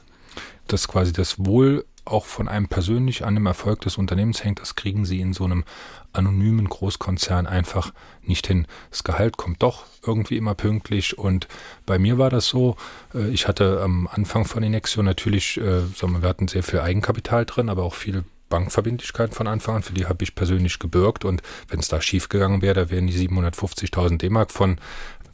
Das 0.66 0.88
quasi 0.88 1.12
das 1.12 1.44
Wohl 1.44 1.84
auch 2.04 2.26
von 2.26 2.48
einem 2.48 2.68
persönlich 2.68 3.24
an 3.24 3.34
dem 3.34 3.46
Erfolg 3.46 3.80
des 3.80 3.98
Unternehmens 3.98 4.44
hängt, 4.44 4.60
das 4.60 4.74
kriegen 4.74 5.04
sie 5.04 5.20
in 5.20 5.32
so 5.32 5.44
einem 5.44 5.64
anonymen 6.12 6.68
Großkonzern 6.68 7.46
einfach 7.46 7.92
nicht 8.22 8.46
hin. 8.46 8.66
Das 8.90 9.04
Gehalt 9.04 9.36
kommt 9.36 9.62
doch 9.62 9.84
irgendwie 10.06 10.36
immer 10.36 10.54
pünktlich 10.54 11.18
und 11.18 11.48
bei 11.86 11.98
mir 11.98 12.18
war 12.18 12.30
das 12.30 12.46
so, 12.46 12.76
äh, 13.14 13.28
ich 13.30 13.48
hatte 13.48 13.80
am 13.82 14.08
Anfang 14.10 14.44
von 14.44 14.62
Inexio 14.62 15.02
natürlich, 15.02 15.58
äh, 15.58 15.82
wir 16.00 16.28
hatten 16.28 16.48
sehr 16.48 16.62
viel 16.62 16.80
Eigenkapital 16.80 17.46
drin, 17.46 17.68
aber 17.68 17.82
auch 17.82 17.94
viel 17.94 18.24
Bankverbindlichkeiten 18.48 19.34
von 19.34 19.48
Anfang 19.48 19.76
an, 19.76 19.82
für 19.82 19.94
die 19.94 20.06
habe 20.06 20.22
ich 20.22 20.34
persönlich 20.34 20.78
gebürgt 20.78 21.24
und 21.24 21.42
wenn 21.68 21.80
es 21.80 21.88
da 21.88 22.00
schief 22.00 22.28
gegangen 22.28 22.62
wäre, 22.62 22.74
da 22.74 22.90
wären 22.90 23.06
die 23.06 23.28
750.000 23.28 24.18
D-Mark 24.18 24.52
von 24.52 24.78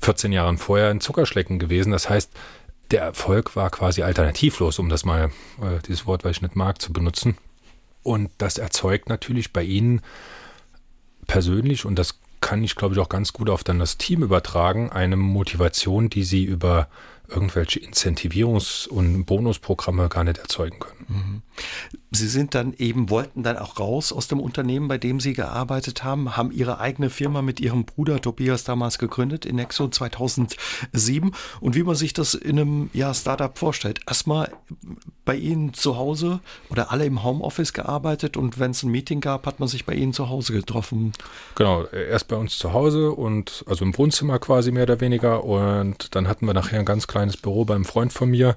14 0.01 0.33
Jahren 0.33 0.59
vorher 0.59 0.89
ein 0.89 1.01
Zuckerschlecken 1.01 1.59
gewesen. 1.59 1.93
Das 1.93 2.09
heißt, 2.09 2.33
der 2.91 3.03
Erfolg 3.03 3.57
war 3.57 3.71
quasi 3.71 4.03
alternativlos, 4.03 4.79
um 4.79 4.89
das 4.89 5.05
mal, 5.05 5.31
äh, 5.61 5.79
dieses 5.87 6.07
Wort, 6.07 6.25
weil 6.25 6.33
ich 6.33 6.43
nicht 6.43 6.57
mag, 6.57 6.81
zu 6.81 6.93
benutzen. 6.93 7.37
Und 8.03 8.31
das 8.39 8.59
erzeugt 8.59 9.09
natürlich 9.09 9.53
bei 9.53 9.63
Ihnen 9.63 10.01
persönlich, 11.27 11.85
und 11.85 11.97
das 11.97 12.19
kann 12.41 12.65
ich, 12.65 12.75
glaube 12.75 12.95
ich, 12.95 13.01
auch 13.01 13.09
ganz 13.09 13.33
gut 13.33 13.51
auf 13.51 13.63
dann 13.63 13.79
das 13.79 13.99
Team 13.99 14.23
übertragen, 14.23 14.91
eine 14.91 15.17
Motivation, 15.17 16.09
die 16.11 16.25
Sie 16.25 16.45
über 16.45 16.89
irgendwelche 17.31 17.81
Incentivierungs- 17.81 18.89
und 18.89 19.25
Bonusprogramme 19.25 20.09
gar 20.09 20.25
nicht 20.25 20.39
erzeugen 20.39 20.79
können. 20.81 21.07
Mhm. 21.09 21.43
Sie 22.13 22.29
sind 22.29 22.55
dann 22.55 22.75
eben, 22.75 23.09
wollten 23.09 23.43
dann 23.43 23.57
auch 23.57 23.79
raus 23.79 24.13
aus 24.13 24.27
dem 24.27 24.41
Unternehmen, 24.41 24.89
bei 24.89 24.99
dem 24.99 25.21
Sie 25.21 25.33
gearbeitet 25.33 26.03
haben, 26.03 26.37
haben 26.37 26.51
Ihre 26.51 26.81
eigene 26.81 27.09
Firma 27.09 27.41
mit 27.41 27.61
Ihrem 27.61 27.85
Bruder 27.85 28.21
Tobias 28.21 28.65
damals 28.65 28.99
gegründet, 28.99 29.47
in 29.47 29.57
Nexo 29.57 29.89
2007. 29.89 31.33
Und 31.61 31.75
wie 31.77 31.83
man 31.85 31.95
sich 31.95 32.13
das 32.13 32.35
in 32.35 32.59
einem 32.59 32.91
ja, 32.93 33.15
Startup 33.15 33.57
vorstellt, 33.57 34.01
erstmal 34.09 34.51
bei 35.25 35.37
Ihnen 35.37 35.73
zu 35.73 35.97
Hause 35.97 36.41
oder 36.71 36.91
alle 36.91 37.05
im 37.05 37.23
Homeoffice 37.23 37.73
gearbeitet 37.73 38.37
und 38.37 38.59
wenn 38.59 38.73
es 38.73 38.83
ein 38.83 38.91
Meeting 38.91 39.21
gab, 39.21 39.47
hat 39.47 39.61
man 39.61 39.69
sich 39.69 39.85
bei 39.85 39.95
Ihnen 39.95 40.13
zu 40.13 40.29
Hause 40.29 40.53
getroffen. 40.53 41.13
Genau, 41.55 41.85
erst 41.85 42.27
bei 42.27 42.37
uns 42.37 42.59
zu 42.59 42.73
Hause 42.73 43.13
und 43.13 43.65
also 43.69 43.85
im 43.85 43.97
Wohnzimmer 43.97 44.41
quasi 44.41 44.73
mehr 44.73 44.83
oder 44.85 45.01
weniger 45.01 45.45
und 45.45 46.17
dann 46.17 46.27
hatten 46.27 46.47
wir 46.47 46.55
nachher 46.55 46.81
ein 46.81 46.85
ganz 46.85 47.07
kleines 47.07 47.20
Büro 47.37 47.65
beim 47.65 47.85
Freund 47.85 48.13
von 48.13 48.31
mir 48.31 48.57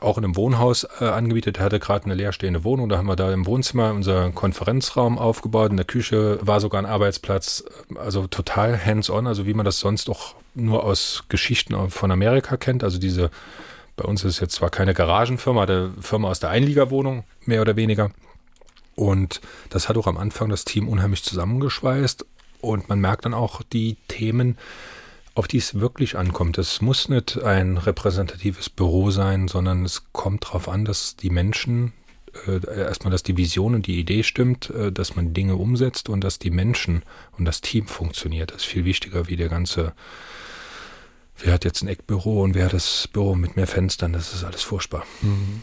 auch 0.00 0.18
in 0.18 0.24
einem 0.24 0.36
Wohnhaus 0.36 0.86
äh, 1.00 1.04
angemietet. 1.04 1.58
Er 1.58 1.64
hatte 1.64 1.78
gerade 1.78 2.04
eine 2.04 2.14
leerstehende 2.14 2.64
Wohnung. 2.64 2.88
Da 2.88 2.98
haben 2.98 3.06
wir 3.06 3.16
da 3.16 3.32
im 3.32 3.46
Wohnzimmer 3.46 3.92
unseren 3.92 4.34
Konferenzraum 4.34 5.18
aufgebaut. 5.18 5.70
In 5.70 5.76
der 5.76 5.86
Küche 5.86 6.38
war 6.42 6.60
sogar 6.60 6.80
ein 6.80 6.86
Arbeitsplatz. 6.86 7.64
Also 7.94 8.26
total 8.26 8.84
hands-on, 8.84 9.26
also 9.26 9.46
wie 9.46 9.54
man 9.54 9.64
das 9.64 9.80
sonst 9.80 10.08
auch 10.10 10.34
nur 10.54 10.84
aus 10.84 11.24
Geschichten 11.28 11.90
von 11.90 12.10
Amerika 12.10 12.56
kennt. 12.56 12.84
Also 12.84 12.98
diese, 12.98 13.30
bei 13.96 14.04
uns 14.04 14.24
ist 14.24 14.40
jetzt 14.40 14.54
zwar 14.54 14.70
keine 14.70 14.94
Garagenfirma, 14.94 15.62
eine 15.62 15.92
Firma 16.00 16.28
aus 16.28 16.40
der 16.40 16.50
Einliegerwohnung, 16.50 17.24
mehr 17.44 17.60
oder 17.60 17.76
weniger. 17.76 18.10
Und 18.94 19.40
das 19.70 19.88
hat 19.88 19.96
auch 19.96 20.06
am 20.06 20.16
Anfang 20.16 20.48
das 20.48 20.64
Team 20.64 20.88
unheimlich 20.88 21.22
zusammengeschweißt. 21.22 22.24
Und 22.62 22.88
man 22.88 22.98
merkt 22.98 23.26
dann 23.26 23.34
auch 23.34 23.62
die 23.62 23.96
Themen, 24.08 24.56
auf 25.36 25.46
die 25.46 25.58
es 25.58 25.78
wirklich 25.78 26.16
ankommt. 26.16 26.56
Es 26.56 26.80
muss 26.80 27.08
nicht 27.08 27.42
ein 27.42 27.76
repräsentatives 27.76 28.70
Büro 28.70 29.10
sein, 29.10 29.48
sondern 29.48 29.84
es 29.84 30.04
kommt 30.12 30.46
darauf 30.46 30.68
an, 30.68 30.86
dass 30.86 31.14
die 31.14 31.28
Menschen 31.30 31.92
äh, 32.46 32.60
erstmal, 32.66 33.10
dass 33.10 33.22
die 33.22 33.36
Vision 33.36 33.74
und 33.74 33.86
die 33.86 34.00
Idee 34.00 34.22
stimmt, 34.22 34.70
äh, 34.70 34.90
dass 34.90 35.14
man 35.14 35.34
Dinge 35.34 35.56
umsetzt 35.56 36.08
und 36.08 36.22
dass 36.24 36.38
die 36.38 36.50
Menschen 36.50 37.02
und 37.36 37.44
das 37.44 37.60
Team 37.60 37.86
funktioniert. 37.86 38.50
Das 38.50 38.62
ist 38.62 38.68
viel 38.68 38.86
wichtiger 38.86 39.28
wie 39.28 39.36
der 39.36 39.50
ganze 39.50 39.92
wer 41.38 41.52
hat 41.52 41.66
jetzt 41.66 41.82
ein 41.82 41.88
Eckbüro 41.88 42.42
und 42.42 42.54
wer 42.54 42.64
hat 42.64 42.72
das 42.72 43.08
Büro 43.12 43.34
mit 43.34 43.56
mehr 43.56 43.66
Fenstern, 43.66 44.14
das 44.14 44.32
ist 44.32 44.42
alles 44.42 44.62
furchtbar. 44.62 45.04
Mhm. 45.20 45.62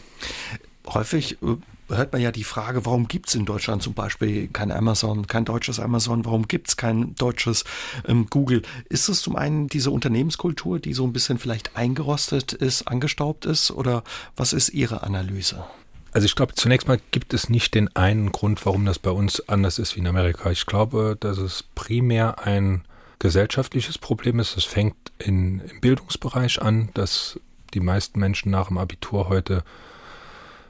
Häufig 0.86 1.38
äh, 1.42 1.56
hört 1.88 2.12
man 2.12 2.22
ja 2.22 2.32
die 2.32 2.44
Frage, 2.44 2.86
warum 2.86 3.08
gibt 3.08 3.28
es 3.28 3.34
in 3.34 3.44
Deutschland 3.44 3.82
zum 3.82 3.94
Beispiel 3.94 4.48
kein 4.48 4.72
Amazon, 4.72 5.26
kein 5.26 5.44
deutsches 5.44 5.80
Amazon, 5.80 6.24
warum 6.24 6.48
gibt 6.48 6.68
es 6.68 6.76
kein 6.76 7.14
deutsches 7.16 7.64
ähm, 8.06 8.26
Google? 8.30 8.62
Ist 8.88 9.08
es 9.08 9.22
zum 9.22 9.36
einen 9.36 9.68
diese 9.68 9.90
Unternehmenskultur, 9.90 10.78
die 10.78 10.94
so 10.94 11.04
ein 11.04 11.12
bisschen 11.12 11.38
vielleicht 11.38 11.76
eingerostet 11.76 12.52
ist, 12.52 12.88
angestaubt 12.88 13.44
ist 13.46 13.70
oder 13.70 14.02
was 14.36 14.52
ist 14.52 14.70
Ihre 14.70 15.02
Analyse? 15.02 15.64
Also 16.12 16.26
ich 16.26 16.36
glaube, 16.36 16.54
zunächst 16.54 16.86
mal 16.86 17.00
gibt 17.10 17.34
es 17.34 17.48
nicht 17.48 17.74
den 17.74 17.94
einen 17.96 18.30
Grund, 18.30 18.64
warum 18.64 18.84
das 18.86 19.00
bei 19.00 19.10
uns 19.10 19.48
anders 19.48 19.80
ist 19.80 19.96
wie 19.96 20.00
in 20.00 20.06
Amerika. 20.06 20.50
Ich 20.50 20.64
glaube, 20.64 21.16
dass 21.18 21.38
es 21.38 21.64
primär 21.74 22.46
ein 22.46 22.84
gesellschaftliches 23.18 23.98
Problem 23.98 24.38
ist. 24.38 24.56
Es 24.56 24.64
fängt 24.64 24.94
in, 25.18 25.60
im 25.60 25.80
Bildungsbereich 25.80 26.62
an, 26.62 26.90
dass 26.94 27.40
die 27.74 27.80
meisten 27.80 28.20
Menschen 28.20 28.52
nach 28.52 28.68
dem 28.68 28.78
Abitur 28.78 29.28
heute 29.28 29.64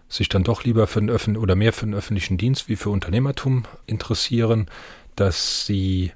sich 0.08 0.28
dann 0.28 0.44
doch 0.44 0.64
lieber 0.64 0.86
für 0.86 1.00
den 1.00 1.10
Öffn 1.10 1.36
oder 1.36 1.54
mehr 1.54 1.72
für 1.72 1.86
den 1.86 1.94
öffentlichen 1.94 2.38
Dienst 2.38 2.68
wie 2.68 2.76
für 2.76 2.90
Unternehmertum 2.90 3.64
interessieren, 3.86 4.66
dass 5.16 5.66
sie 5.66 6.12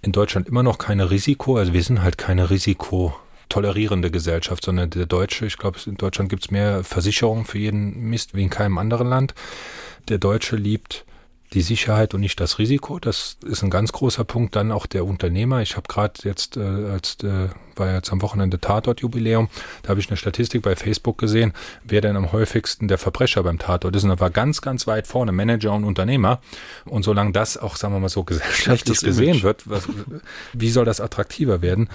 in 0.00 0.12
Deutschland 0.12 0.48
immer 0.48 0.62
noch 0.62 0.78
keine 0.78 1.10
Risiko, 1.10 1.56
also 1.56 1.72
wir 1.72 1.82
sind 1.82 2.02
halt 2.02 2.18
keine 2.18 2.50
risikotolerierende 2.50 4.10
Gesellschaft, 4.10 4.64
sondern 4.64 4.90
der 4.90 5.06
Deutsche, 5.06 5.46
ich 5.46 5.58
glaube, 5.58 5.78
in 5.86 5.96
Deutschland 5.96 6.28
gibt 6.28 6.44
es 6.44 6.50
mehr 6.50 6.82
Versicherungen 6.82 7.44
für 7.44 7.58
jeden 7.58 8.10
Mist 8.10 8.34
wie 8.34 8.42
in 8.42 8.50
keinem 8.50 8.78
anderen 8.78 9.08
Land. 9.08 9.34
Der 10.08 10.18
Deutsche 10.18 10.56
liebt 10.56 11.04
die 11.52 11.60
Sicherheit 11.60 12.14
und 12.14 12.20
nicht 12.20 12.40
das 12.40 12.58
Risiko. 12.58 12.98
Das 12.98 13.36
ist 13.44 13.62
ein 13.62 13.70
ganz 13.70 13.92
großer 13.92 14.24
Punkt. 14.24 14.56
Dann 14.56 14.72
auch 14.72 14.86
der 14.86 15.04
Unternehmer. 15.04 15.60
Ich 15.62 15.76
habe 15.76 15.86
gerade 15.88 16.14
jetzt, 16.24 16.56
äh, 16.56 16.60
als 16.60 17.16
äh, 17.22 17.48
war 17.76 17.92
jetzt 17.92 18.12
am 18.12 18.22
Wochenende 18.22 18.58
Tatort-Jubiläum, 18.60 19.48
da 19.82 19.90
habe 19.90 20.00
ich 20.00 20.08
eine 20.08 20.16
Statistik 20.16 20.62
bei 20.62 20.76
Facebook 20.76 21.18
gesehen, 21.18 21.52
wer 21.84 22.00
denn 22.00 22.16
am 22.16 22.32
häufigsten 22.32 22.88
der 22.88 22.98
Verbrecher 22.98 23.42
beim 23.42 23.58
Tatort 23.58 23.94
ist. 23.96 24.04
Und 24.04 24.10
da 24.10 24.20
war 24.20 24.30
ganz, 24.30 24.60
ganz 24.60 24.86
weit 24.86 25.06
vorne 25.06 25.32
Manager 25.32 25.72
und 25.72 25.84
Unternehmer. 25.84 26.40
Und 26.84 27.02
solange 27.02 27.32
das 27.32 27.56
auch, 27.56 27.76
sagen 27.76 27.94
wir 27.94 28.00
mal 28.00 28.08
so, 28.08 28.24
gesellschaftlich 28.32 29.00
gesehen 29.00 29.42
wird, 29.42 29.68
was, 29.68 29.88
wie 30.52 30.70
soll 30.70 30.84
das 30.84 31.00
attraktiver 31.00 31.62
werden? 31.62 31.88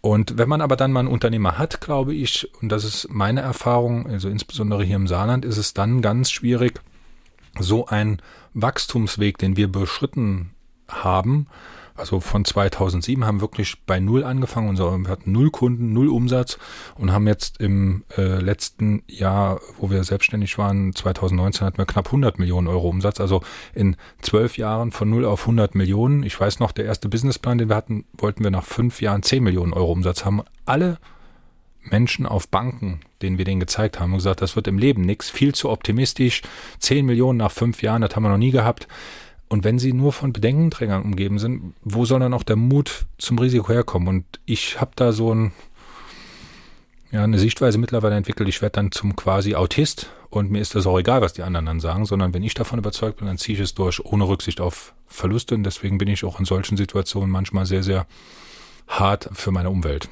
Und 0.00 0.38
wenn 0.38 0.48
man 0.48 0.60
aber 0.60 0.76
dann 0.76 0.92
mal 0.92 1.00
einen 1.00 1.08
Unternehmer 1.08 1.58
hat, 1.58 1.80
glaube 1.80 2.14
ich, 2.14 2.48
und 2.60 2.68
das 2.70 2.84
ist 2.84 3.08
meine 3.10 3.40
Erfahrung, 3.40 4.06
also 4.06 4.28
insbesondere 4.28 4.84
hier 4.84 4.96
im 4.96 5.08
Saarland, 5.08 5.44
ist 5.44 5.56
es 5.56 5.74
dann 5.74 6.00
ganz 6.00 6.30
schwierig, 6.30 6.80
so 7.58 7.86
ein 7.86 8.20
Wachstumsweg, 8.54 9.38
den 9.38 9.56
wir 9.56 9.70
beschritten 9.70 10.50
haben, 10.88 11.46
also 11.96 12.20
von 12.20 12.44
2007 12.44 13.24
haben 13.24 13.38
wir 13.38 13.42
wirklich 13.42 13.82
bei 13.86 14.00
Null 14.00 14.22
angefangen. 14.22 14.68
Unser, 14.68 14.96
wir 14.98 15.08
hatten 15.08 15.32
null 15.32 15.50
Kunden, 15.50 15.92
null 15.92 16.08
Umsatz 16.08 16.58
und 16.96 17.12
haben 17.12 17.26
jetzt 17.26 17.60
im 17.60 18.04
äh, 18.16 18.38
letzten 18.40 19.02
Jahr, 19.08 19.60
wo 19.78 19.90
wir 19.90 20.04
selbstständig 20.04 20.58
waren, 20.58 20.94
2019 20.94 21.66
hatten 21.66 21.78
wir 21.78 21.86
knapp 21.86 22.06
100 22.06 22.38
Millionen 22.38 22.68
Euro 22.68 22.88
Umsatz. 22.88 23.20
Also 23.20 23.42
in 23.74 23.96
zwölf 24.20 24.58
Jahren 24.58 24.92
von 24.92 25.08
null 25.08 25.24
auf 25.24 25.42
100 25.42 25.74
Millionen. 25.74 26.22
Ich 26.22 26.38
weiß 26.38 26.60
noch, 26.60 26.72
der 26.72 26.84
erste 26.84 27.08
Businessplan, 27.08 27.58
den 27.58 27.68
wir 27.70 27.76
hatten, 27.76 28.04
wollten 28.18 28.44
wir 28.44 28.50
nach 28.50 28.64
fünf 28.64 29.00
Jahren 29.00 29.22
10 29.22 29.42
Millionen 29.42 29.72
Euro 29.72 29.92
Umsatz 29.92 30.24
haben. 30.24 30.42
Alle 30.66 30.98
Menschen 31.90 32.26
auf 32.26 32.48
Banken, 32.48 33.00
denen 33.22 33.38
wir 33.38 33.44
den 33.44 33.60
gezeigt 33.60 34.00
haben, 34.00 34.12
und 34.12 34.18
gesagt, 34.18 34.42
das 34.42 34.56
wird 34.56 34.68
im 34.68 34.78
Leben 34.78 35.02
nichts, 35.02 35.30
viel 35.30 35.54
zu 35.54 35.70
optimistisch, 35.70 36.42
10 36.80 37.06
Millionen 37.06 37.38
nach 37.38 37.52
fünf 37.52 37.82
Jahren, 37.82 38.02
das 38.02 38.14
haben 38.14 38.22
wir 38.22 38.28
noch 38.28 38.38
nie 38.38 38.50
gehabt. 38.50 38.88
Und 39.48 39.64
wenn 39.64 39.78
sie 39.78 39.92
nur 39.92 40.12
von 40.12 40.32
Bedenkenträgern 40.32 41.02
umgeben 41.02 41.38
sind, 41.38 41.74
wo 41.82 42.04
soll 42.04 42.20
dann 42.20 42.34
auch 42.34 42.42
der 42.42 42.56
Mut 42.56 43.06
zum 43.18 43.38
Risiko 43.38 43.68
herkommen? 43.68 44.08
Und 44.08 44.24
ich 44.44 44.80
habe 44.80 44.90
da 44.96 45.12
so 45.12 45.32
ein, 45.32 45.52
ja, 47.12 47.22
eine 47.22 47.38
Sichtweise 47.38 47.78
mittlerweile 47.78 48.16
entwickelt, 48.16 48.48
ich 48.48 48.60
werde 48.60 48.72
dann 48.72 48.90
zum 48.90 49.14
quasi 49.14 49.54
Autist 49.54 50.10
und 50.30 50.50
mir 50.50 50.60
ist 50.60 50.74
das 50.74 50.86
auch 50.86 50.98
egal, 50.98 51.22
was 51.22 51.32
die 51.32 51.42
anderen 51.42 51.66
dann 51.66 51.80
sagen, 51.80 52.04
sondern 52.04 52.34
wenn 52.34 52.42
ich 52.42 52.54
davon 52.54 52.78
überzeugt 52.78 53.18
bin, 53.18 53.26
dann 53.26 53.38
ziehe 53.38 53.56
ich 53.56 53.62
es 53.62 53.74
durch, 53.74 54.04
ohne 54.04 54.26
Rücksicht 54.26 54.60
auf 54.60 54.94
Verluste. 55.06 55.54
Und 55.54 55.62
deswegen 55.64 55.98
bin 55.98 56.08
ich 56.08 56.24
auch 56.24 56.38
in 56.38 56.44
solchen 56.44 56.76
Situationen 56.76 57.30
manchmal 57.30 57.66
sehr, 57.66 57.82
sehr 57.82 58.06
hart 58.88 59.30
für 59.32 59.52
meine 59.52 59.70
Umwelt. 59.70 60.08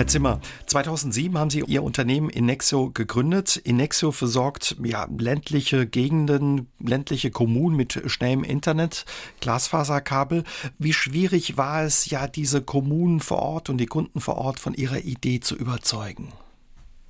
Herr 0.00 0.06
Zimmer, 0.06 0.40
2007 0.64 1.36
haben 1.36 1.50
Sie 1.50 1.62
Ihr 1.66 1.82
Unternehmen 1.82 2.30
Inexio 2.30 2.88
gegründet. 2.88 3.58
Inexio 3.58 4.12
versorgt 4.12 4.76
ja, 4.82 5.06
ländliche 5.14 5.86
Gegenden, 5.86 6.68
ländliche 6.78 7.30
Kommunen 7.30 7.76
mit 7.76 8.00
schnellem 8.06 8.42
Internet, 8.42 9.04
Glasfaserkabel. 9.42 10.44
Wie 10.78 10.94
schwierig 10.94 11.58
war 11.58 11.82
es 11.82 12.08
ja, 12.08 12.28
diese 12.28 12.62
Kommunen 12.62 13.20
vor 13.20 13.40
Ort 13.40 13.68
und 13.68 13.76
die 13.76 13.84
Kunden 13.84 14.20
vor 14.20 14.38
Ort 14.38 14.58
von 14.58 14.72
Ihrer 14.72 15.00
Idee 15.00 15.40
zu 15.40 15.54
überzeugen? 15.54 16.32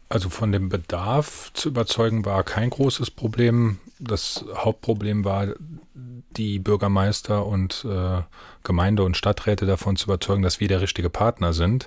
Also 0.08 0.28
von 0.28 0.50
dem 0.50 0.68
Bedarf 0.68 1.52
zu 1.54 1.68
überzeugen 1.68 2.24
war 2.24 2.42
kein 2.42 2.70
großes 2.70 3.12
Problem. 3.12 3.78
Das 4.00 4.44
Hauptproblem 4.56 5.24
war, 5.24 5.46
die 5.94 6.58
Bürgermeister 6.58 7.46
und 7.46 7.86
äh, 7.88 8.22
Gemeinde 8.64 9.04
und 9.04 9.16
Stadträte 9.16 9.64
davon 9.64 9.94
zu 9.94 10.06
überzeugen, 10.06 10.42
dass 10.42 10.58
wir 10.58 10.66
der 10.66 10.80
richtige 10.80 11.08
Partner 11.08 11.52
sind 11.52 11.86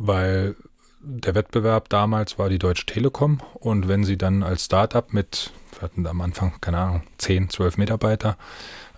weil 0.00 0.56
der 1.02 1.34
Wettbewerb 1.34 1.88
damals 1.88 2.38
war 2.38 2.48
die 2.48 2.58
Deutsche 2.58 2.86
Telekom 2.86 3.40
und 3.54 3.88
wenn 3.88 4.04
sie 4.04 4.16
dann 4.16 4.42
als 4.42 4.64
Startup 4.64 5.12
mit, 5.12 5.52
wir 5.72 5.82
hatten 5.82 6.06
am 6.06 6.20
Anfang, 6.20 6.54
keine 6.60 6.78
Ahnung, 6.78 7.02
10, 7.18 7.50
12 7.50 7.76
Mitarbeiter, 7.76 8.36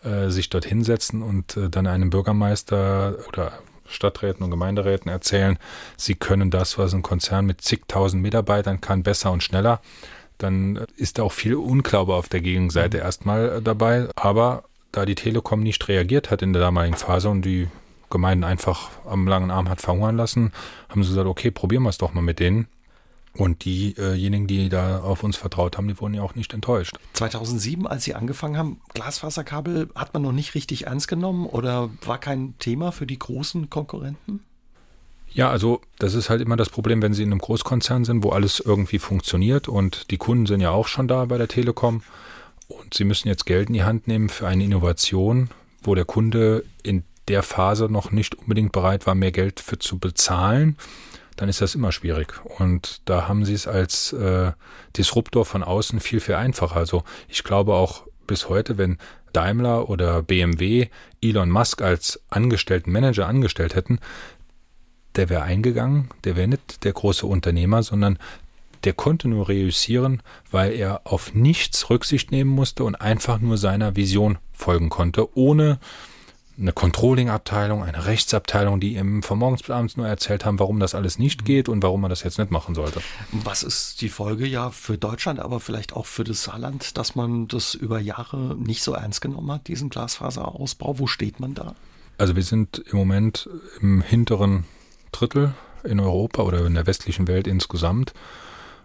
äh, 0.04 0.28
sich 0.28 0.48
dort 0.48 0.64
hinsetzen 0.64 1.22
und 1.22 1.56
äh, 1.56 1.68
dann 1.68 1.86
einem 1.86 2.10
Bürgermeister 2.10 3.16
oder 3.28 3.52
Stadträten 3.86 4.44
und 4.44 4.50
Gemeinderäten 4.50 5.10
erzählen, 5.10 5.58
sie 5.96 6.14
können 6.14 6.50
das, 6.50 6.78
was 6.78 6.94
ein 6.94 7.02
Konzern 7.02 7.46
mit 7.46 7.60
zigtausend 7.60 8.22
Mitarbeitern 8.22 8.80
kann, 8.80 9.02
besser 9.02 9.32
und 9.32 9.42
schneller, 9.42 9.80
dann 10.38 10.86
ist 10.96 11.18
da 11.18 11.24
auch 11.24 11.32
viel 11.32 11.54
Unglaube 11.54 12.14
auf 12.14 12.28
der 12.28 12.40
Gegenseite 12.40 12.98
mhm. 12.98 13.02
erstmal 13.02 13.60
dabei. 13.62 14.08
Aber 14.16 14.64
da 14.92 15.04
die 15.04 15.14
Telekom 15.14 15.62
nicht 15.62 15.88
reagiert 15.88 16.30
hat 16.30 16.42
in 16.42 16.52
der 16.52 16.62
damaligen 16.62 16.96
Phase 16.96 17.28
und 17.28 17.42
die 17.42 17.68
Gemeinden 18.12 18.44
einfach 18.44 18.90
am 19.04 19.26
langen 19.26 19.50
Arm 19.50 19.68
hat 19.68 19.80
verhungern 19.80 20.16
lassen, 20.16 20.52
haben 20.88 21.02
sie 21.02 21.08
gesagt, 21.10 21.26
okay, 21.26 21.50
probieren 21.50 21.82
wir 21.82 21.88
es 21.88 21.98
doch 21.98 22.14
mal 22.14 22.22
mit 22.22 22.38
denen. 22.38 22.68
Und 23.34 23.64
diejenigen, 23.64 24.46
die 24.46 24.68
da 24.68 25.00
auf 25.00 25.22
uns 25.22 25.38
vertraut 25.38 25.78
haben, 25.78 25.88
die 25.88 25.98
wurden 25.98 26.12
ja 26.12 26.22
auch 26.22 26.34
nicht 26.34 26.52
enttäuscht. 26.52 26.98
2007, 27.14 27.86
als 27.86 28.04
Sie 28.04 28.14
angefangen 28.14 28.58
haben, 28.58 28.80
Glasfaserkabel 28.92 29.88
hat 29.94 30.12
man 30.12 30.22
noch 30.22 30.32
nicht 30.32 30.54
richtig 30.54 30.86
ernst 30.86 31.08
genommen 31.08 31.46
oder 31.46 31.88
war 32.04 32.18
kein 32.18 32.54
Thema 32.58 32.92
für 32.92 33.06
die 33.06 33.18
großen 33.18 33.70
Konkurrenten? 33.70 34.40
Ja, 35.32 35.50
also 35.50 35.80
das 35.98 36.12
ist 36.12 36.28
halt 36.28 36.42
immer 36.42 36.56
das 36.56 36.68
Problem, 36.68 37.00
wenn 37.00 37.14
Sie 37.14 37.22
in 37.22 37.30
einem 37.30 37.40
Großkonzern 37.40 38.04
sind, 38.04 38.22
wo 38.22 38.30
alles 38.30 38.60
irgendwie 38.60 38.98
funktioniert 38.98 39.66
und 39.66 40.10
die 40.10 40.18
Kunden 40.18 40.44
sind 40.44 40.60
ja 40.60 40.70
auch 40.70 40.86
schon 40.86 41.08
da 41.08 41.24
bei 41.24 41.38
der 41.38 41.48
Telekom 41.48 42.02
und 42.68 42.92
Sie 42.92 43.04
müssen 43.04 43.28
jetzt 43.28 43.46
Geld 43.46 43.68
in 43.68 43.74
die 43.74 43.84
Hand 43.84 44.08
nehmen 44.08 44.28
für 44.28 44.46
eine 44.46 44.62
Innovation, 44.62 45.48
wo 45.82 45.94
der 45.94 46.04
Kunde 46.04 46.66
in 46.82 47.04
der 47.28 47.42
Phase 47.42 47.86
noch 47.86 48.10
nicht 48.10 48.34
unbedingt 48.34 48.72
bereit 48.72 49.06
war, 49.06 49.14
mehr 49.14 49.32
Geld 49.32 49.60
für 49.60 49.78
zu 49.78 49.98
bezahlen, 49.98 50.76
dann 51.36 51.48
ist 51.48 51.60
das 51.60 51.74
immer 51.74 51.92
schwierig. 51.92 52.40
Und 52.58 53.00
da 53.04 53.28
haben 53.28 53.44
sie 53.44 53.54
es 53.54 53.66
als 53.66 54.12
äh, 54.12 54.52
Disruptor 54.96 55.44
von 55.44 55.62
außen 55.62 56.00
viel, 56.00 56.20
viel 56.20 56.34
einfacher. 56.34 56.76
Also 56.76 57.04
ich 57.28 57.44
glaube 57.44 57.74
auch 57.74 58.06
bis 58.26 58.48
heute, 58.48 58.78
wenn 58.78 58.98
Daimler 59.32 59.88
oder 59.88 60.22
BMW 60.22 60.88
Elon 61.22 61.50
Musk 61.50 61.82
als 61.82 62.20
angestellten 62.28 62.92
Manager 62.92 63.26
angestellt 63.26 63.74
hätten, 63.74 63.98
der 65.16 65.28
wäre 65.28 65.42
eingegangen, 65.42 66.08
der 66.24 66.36
wäre 66.36 66.48
nicht 66.48 66.84
der 66.84 66.92
große 66.92 67.26
Unternehmer, 67.26 67.82
sondern 67.82 68.18
der 68.84 68.94
konnte 68.94 69.28
nur 69.28 69.48
reüssieren, 69.48 70.22
weil 70.50 70.72
er 70.72 71.02
auf 71.04 71.34
nichts 71.34 71.88
Rücksicht 71.88 72.32
nehmen 72.32 72.50
musste 72.50 72.84
und 72.84 72.96
einfach 72.96 73.38
nur 73.38 73.56
seiner 73.56 73.96
Vision 73.96 74.38
folgen 74.52 74.88
konnte, 74.88 75.36
ohne 75.36 75.78
eine 76.62 76.72
Controlling-Abteilung, 76.72 77.82
eine 77.82 78.06
Rechtsabteilung, 78.06 78.80
die 78.80 78.96
ihm 78.96 79.22
von 79.22 79.38
morgens 79.38 79.62
bis 79.62 79.70
abends 79.70 79.96
nur 79.96 80.06
erzählt 80.06 80.44
haben, 80.44 80.58
warum 80.58 80.80
das 80.80 80.94
alles 80.94 81.18
nicht 81.18 81.42
mhm. 81.42 81.44
geht 81.44 81.68
und 81.68 81.82
warum 81.82 82.00
man 82.00 82.10
das 82.10 82.22
jetzt 82.22 82.38
nicht 82.38 82.50
machen 82.50 82.74
sollte. 82.74 83.02
Was 83.32 83.62
ist 83.62 84.00
die 84.00 84.08
Folge 84.08 84.46
ja 84.46 84.70
für 84.70 84.96
Deutschland, 84.96 85.40
aber 85.40 85.60
vielleicht 85.60 85.92
auch 85.92 86.06
für 86.06 86.24
das 86.24 86.44
Saarland, 86.44 86.96
dass 86.96 87.14
man 87.14 87.48
das 87.48 87.74
über 87.74 88.00
Jahre 88.00 88.56
nicht 88.56 88.82
so 88.82 88.94
ernst 88.94 89.20
genommen 89.20 89.50
hat, 89.52 89.68
diesen 89.68 89.90
Glasfaserausbau? 89.90 90.98
Wo 90.98 91.06
steht 91.06 91.40
man 91.40 91.54
da? 91.54 91.74
Also 92.16 92.36
wir 92.36 92.42
sind 92.44 92.78
im 92.90 92.98
Moment 92.98 93.50
im 93.80 94.00
hinteren 94.00 94.64
Drittel 95.10 95.54
in 95.84 96.00
Europa 96.00 96.42
oder 96.42 96.64
in 96.64 96.74
der 96.74 96.86
westlichen 96.86 97.26
Welt 97.28 97.46
insgesamt. 97.46 98.14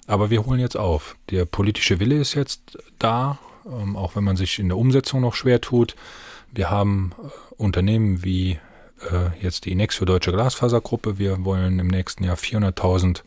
Aber 0.08 0.30
wir 0.30 0.46
holen 0.46 0.60
jetzt 0.60 0.78
auf. 0.78 1.16
Der 1.30 1.46
politische 1.46 2.00
Wille 2.00 2.18
ist 2.18 2.34
jetzt 2.34 2.78
da, 2.98 3.38
ähm, 3.66 3.96
auch 3.96 4.16
wenn 4.16 4.24
man 4.24 4.38
sich 4.38 4.58
in 4.58 4.70
der 4.70 4.78
Umsetzung 4.78 5.22
noch 5.22 5.36
schwer 5.36 5.62
tut. 5.62 5.96
Wir 6.58 6.72
haben 6.72 7.12
äh, 7.20 7.30
Unternehmen 7.62 8.24
wie 8.24 8.54
äh, 9.12 9.44
jetzt 9.44 9.66
die 9.66 9.72
Inexio 9.72 10.06
Deutsche 10.06 10.32
Glasfasergruppe. 10.32 11.20
Wir 11.20 11.46
wollen 11.46 11.78
im 11.78 11.86
nächsten 11.86 12.24
Jahr 12.24 12.36
400.000 12.36 13.22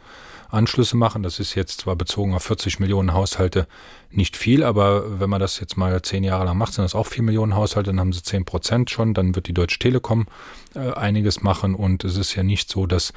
Anschlüsse 0.50 0.96
machen. 0.96 1.22
Das 1.22 1.38
ist 1.38 1.54
jetzt 1.54 1.82
zwar 1.82 1.94
bezogen 1.94 2.34
auf 2.34 2.42
40 2.42 2.80
Millionen 2.80 3.14
Haushalte 3.14 3.68
nicht 4.10 4.36
viel, 4.36 4.64
aber 4.64 5.20
wenn 5.20 5.30
man 5.30 5.38
das 5.38 5.60
jetzt 5.60 5.76
mal 5.76 6.02
zehn 6.02 6.24
Jahre 6.24 6.44
lang 6.44 6.58
macht, 6.58 6.72
sind 6.72 6.82
das 6.82 6.96
auch 6.96 7.06
4 7.06 7.22
Millionen 7.22 7.54
Haushalte, 7.54 7.90
dann 7.90 8.00
haben 8.00 8.12
sie 8.12 8.24
10 8.24 8.44
Prozent 8.44 8.90
schon. 8.90 9.14
Dann 9.14 9.36
wird 9.36 9.46
die 9.46 9.54
Deutsche 9.54 9.78
Telekom 9.78 10.26
äh, 10.74 10.92
einiges 10.94 11.40
machen 11.40 11.76
und 11.76 12.02
es 12.02 12.16
ist 12.16 12.34
ja 12.34 12.42
nicht 12.42 12.68
so, 12.68 12.86
dass 12.86 13.12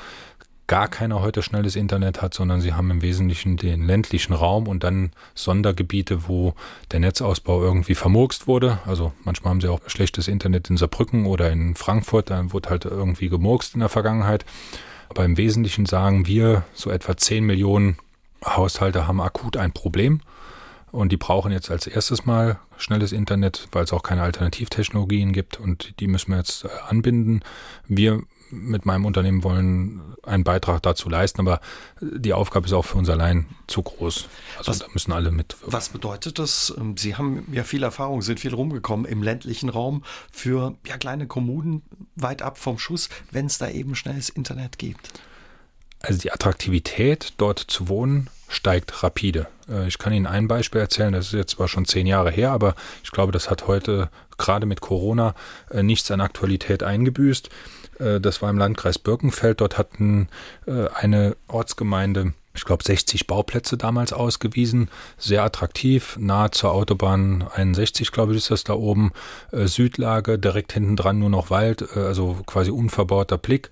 gar 0.67 0.87
keiner 0.87 1.21
heute 1.21 1.41
schnelles 1.41 1.75
Internet 1.75 2.21
hat, 2.21 2.33
sondern 2.33 2.61
sie 2.61 2.73
haben 2.73 2.89
im 2.89 3.01
Wesentlichen 3.01 3.57
den 3.57 3.85
ländlichen 3.85 4.33
Raum 4.33 4.67
und 4.67 4.83
dann 4.83 5.11
Sondergebiete, 5.35 6.27
wo 6.27 6.53
der 6.91 6.99
Netzausbau 6.99 7.61
irgendwie 7.61 7.95
vermurkst 7.95 8.47
wurde. 8.47 8.79
Also 8.85 9.13
manchmal 9.23 9.51
haben 9.51 9.61
sie 9.61 9.67
auch 9.67 9.81
schlechtes 9.87 10.27
Internet 10.27 10.69
in 10.69 10.77
Saarbrücken 10.77 11.25
oder 11.25 11.51
in 11.51 11.75
Frankfurt, 11.75 12.29
da 12.29 12.51
wurde 12.53 12.69
halt 12.69 12.85
irgendwie 12.85 13.29
gemurkst 13.29 13.73
in 13.73 13.81
der 13.81 13.89
Vergangenheit. 13.89 14.45
Aber 15.09 15.25
im 15.25 15.37
Wesentlichen 15.37 15.85
sagen 15.85 16.25
wir, 16.27 16.63
so 16.73 16.89
etwa 16.89 17.15
10 17.15 17.43
Millionen 17.43 17.97
Haushalte 18.45 19.07
haben 19.07 19.21
akut 19.21 19.57
ein 19.57 19.73
Problem. 19.73 20.21
Und 20.91 21.11
die 21.11 21.17
brauchen 21.17 21.51
jetzt 21.51 21.71
als 21.71 21.87
erstes 21.87 22.25
mal 22.25 22.59
schnelles 22.77 23.13
Internet, 23.13 23.67
weil 23.71 23.83
es 23.83 23.93
auch 23.93 24.03
keine 24.03 24.21
Alternativtechnologien 24.21 25.33
gibt 25.33 25.59
und 25.59 25.99
die 25.99 26.07
müssen 26.07 26.31
wir 26.31 26.37
jetzt 26.37 26.65
äh, 26.65 26.69
anbinden. 26.87 27.41
Wir 27.87 28.21
mit 28.53 28.85
meinem 28.85 29.05
Unternehmen 29.05 29.43
wollen 29.43 30.01
einen 30.23 30.43
Beitrag 30.43 30.81
dazu 30.81 31.09
leisten, 31.09 31.41
aber 31.41 31.59
die 32.01 32.33
Aufgabe 32.33 32.65
ist 32.65 32.73
auch 32.73 32.85
für 32.85 32.97
uns 32.97 33.09
allein 33.09 33.47
zu 33.67 33.83
groß. 33.83 34.27
Also 34.57 34.71
was, 34.71 34.79
da 34.79 34.85
müssen 34.93 35.11
alle 35.11 35.31
mit. 35.31 35.57
Was 35.65 35.89
bedeutet 35.89 36.39
das? 36.39 36.73
Ähm, 36.77 36.95
Sie 36.97 37.15
haben 37.15 37.45
ja 37.51 37.63
viel 37.63 37.83
Erfahrung, 37.83 38.21
sind 38.21 38.39
viel 38.39 38.53
rumgekommen 38.53 39.05
im 39.05 39.21
ländlichen 39.21 39.69
Raum 39.69 40.03
für 40.31 40.75
ja, 40.87 40.97
kleine 40.97 41.27
Kommunen 41.27 41.83
weit 42.15 42.41
ab 42.41 42.57
vom 42.57 42.77
Schuss, 42.79 43.09
wenn 43.31 43.47
es 43.47 43.57
da 43.57 43.69
eben 43.69 43.95
schnelles 43.95 44.29
Internet 44.29 44.77
gibt. 44.77 45.11
Also 45.99 46.19
die 46.19 46.31
Attraktivität, 46.31 47.33
dort 47.37 47.59
zu 47.59 47.87
wohnen, 47.87 48.29
steigt 48.49 49.03
rapide. 49.03 49.47
Äh, 49.69 49.87
ich 49.87 49.97
kann 49.97 50.13
Ihnen 50.13 50.27
ein 50.27 50.47
Beispiel 50.47 50.81
erzählen, 50.81 51.13
das 51.13 51.27
ist 51.27 51.33
jetzt 51.33 51.51
zwar 51.51 51.67
schon 51.67 51.85
zehn 51.85 52.07
Jahre 52.07 52.31
her, 52.31 52.51
aber 52.51 52.75
ich 53.03 53.11
glaube, 53.11 53.31
das 53.31 53.49
hat 53.49 53.67
heute 53.67 54.09
gerade 54.37 54.65
mit 54.65 54.81
Corona 54.81 55.35
äh, 55.71 55.83
nichts 55.83 56.11
an 56.11 56.21
Aktualität 56.21 56.83
eingebüßt. 56.83 57.49
Äh, 57.99 58.19
das 58.19 58.41
war 58.41 58.49
im 58.49 58.57
Landkreis 58.57 58.99
Birkenfeld. 58.99 59.61
Dort 59.61 59.77
hatten 59.77 60.27
äh, 60.65 60.87
eine 60.93 61.35
Ortsgemeinde 61.47 62.33
ich 62.55 62.65
glaube, 62.65 62.83
60 62.83 63.25
Bauplätze 63.25 63.77
damals 63.77 64.13
ausgewiesen. 64.13 64.89
Sehr 65.17 65.43
attraktiv, 65.43 66.17
nahe 66.19 66.51
zur 66.51 66.71
Autobahn 66.71 67.47
61, 67.51 68.11
glaube 68.11 68.33
ich, 68.33 68.37
ist 68.37 68.51
das 68.51 68.63
da 68.63 68.73
oben. 68.73 69.11
Äh, 69.51 69.65
Südlage, 69.65 70.37
direkt 70.37 70.73
hinten 70.73 70.95
dran 70.95 71.17
nur 71.17 71.31
noch 71.31 71.49
Wald, 71.49 71.97
also 71.97 72.37
quasi 72.45 72.69
unverbauter 72.69 73.39
Blick. 73.39 73.71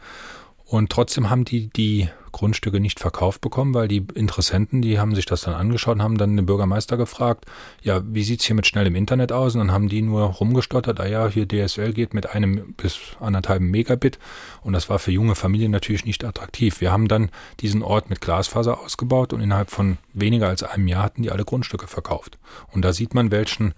Und 0.66 0.92
trotzdem 0.92 1.30
haben 1.30 1.46
die 1.46 1.68
die 1.68 2.10
Grundstücke 2.32 2.80
nicht 2.80 3.00
verkauft 3.00 3.42
bekommen, 3.42 3.74
weil 3.74 3.88
die 3.88 4.06
Interessenten, 4.16 4.82
die 4.82 5.00
haben 5.00 5.16
sich 5.16 5.26
das 5.26 5.42
dann 5.42 5.54
angeschaut 5.54 5.96
und 5.96 6.04
haben 6.04 6.18
dann 6.18 6.36
den 6.36 6.46
Bürgermeister 6.46 6.98
gefragt, 6.98 7.46
ja, 7.82 8.02
wie 8.06 8.24
sieht's 8.24 8.46
hier 8.46 8.56
mit 8.56 8.68
schnellem 8.68 8.96
Internet 8.96 9.32
aus? 9.32 9.56
Und 9.56 9.60
dann 9.60 9.72
haben 9.72 9.90
die 9.90 10.02
nur 10.02 10.24
rumgestottert, 10.24 11.00
ah 11.00 11.08
ja, 11.08 11.28
hier 11.28 11.48
DSL 11.48 11.94
geht 11.94 12.14
mit 12.14 12.30
einem 12.30 12.74
bis 12.74 13.00
anderthalb 13.20 13.62
Megabit. 13.62 14.20
Und 14.62 14.74
das 14.74 14.90
war 14.90 15.00
für 15.00 15.12
junge 15.12 15.36
Familien 15.36 15.72
natürlich 15.72 16.06
nicht 16.06 16.24
attraktiv. 16.24 16.82
Wir 16.82 16.92
haben 16.92 17.08
dann 17.08 17.30
diesen 17.60 17.84
Ort 17.84 18.10
mit 18.10 18.22
Glasfaser 18.22 18.80
ausgebaut 18.80 19.34
und 19.34 19.42
innerhalb 19.42 19.72
von 19.72 19.98
weniger 20.14 20.48
als 20.48 20.64
einem 20.64 20.88
Jahr 20.88 21.04
hatten 21.04 21.24
die 21.24 21.32
alle 21.32 21.46
Grundstücke 21.46 21.88
verkauft. 21.88 22.38
Und 22.72 22.84
da 22.84 22.94
sieht 22.94 23.14
man, 23.14 23.32
welchen 23.32 23.74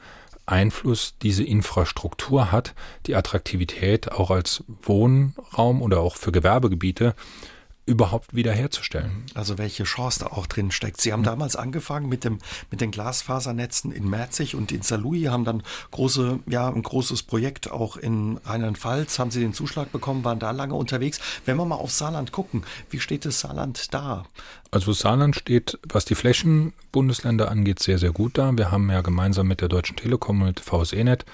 Einfluss 0.45 1.15
diese 1.21 1.43
Infrastruktur 1.43 2.51
hat, 2.51 2.73
die 3.05 3.15
Attraktivität 3.15 4.11
auch 4.11 4.29
als 4.29 4.63
Wohnraum 4.81 5.81
oder 5.81 6.01
auch 6.01 6.17
für 6.17 6.31
Gewerbegebiete 6.31 7.15
überhaupt 7.85 8.33
wiederherzustellen. 8.33 9.25
Also 9.33 9.57
welche 9.57 9.83
Chance 9.83 10.21
da 10.21 10.27
auch 10.27 10.47
drin 10.47 10.71
steckt. 10.71 11.01
Sie 11.01 11.11
haben 11.11 11.21
mhm. 11.21 11.25
damals 11.25 11.55
angefangen 11.55 12.07
mit 12.07 12.23
dem 12.23 12.39
mit 12.71 12.79
den 12.79 12.91
Glasfasernetzen 12.91 13.91
in 13.91 14.09
Merzig 14.09 14.55
und 14.55 14.71
in 14.71 14.81
Saarlouis, 14.81 15.29
haben 15.29 15.43
dann 15.43 15.63
große 15.91 16.39
ja 16.45 16.69
ein 16.69 16.81
großes 16.81 17.23
Projekt 17.23 17.71
auch 17.71 17.97
in 17.97 18.39
Rheinland-Pfalz, 18.45 19.19
haben 19.19 19.31
Sie 19.31 19.41
den 19.41 19.53
Zuschlag 19.53 19.91
bekommen, 19.91 20.23
waren 20.23 20.39
da 20.39 20.51
lange 20.51 20.75
unterwegs. 20.75 21.19
Wenn 21.45 21.57
wir 21.57 21.65
mal 21.65 21.75
auf 21.75 21.91
Saarland 21.91 22.31
gucken, 22.31 22.63
wie 22.89 22.99
steht 22.99 23.25
das 23.25 23.41
Saarland 23.41 23.93
da? 23.93 24.25
Also 24.71 24.93
Saarland 24.93 25.35
steht, 25.35 25.77
was 25.87 26.05
die 26.05 26.15
Flächenbundesländer 26.15 27.51
angeht, 27.51 27.79
sehr 27.79 27.97
sehr 27.97 28.11
gut 28.11 28.37
da. 28.37 28.51
Wir 28.55 28.71
haben 28.71 28.89
ja 28.89 29.01
gemeinsam 29.01 29.47
mit 29.47 29.59
der 29.59 29.67
Deutschen 29.67 29.97
Telekom 29.97 30.41
und 30.41 30.47
mit 30.47 30.59
VSEnet 30.61 31.25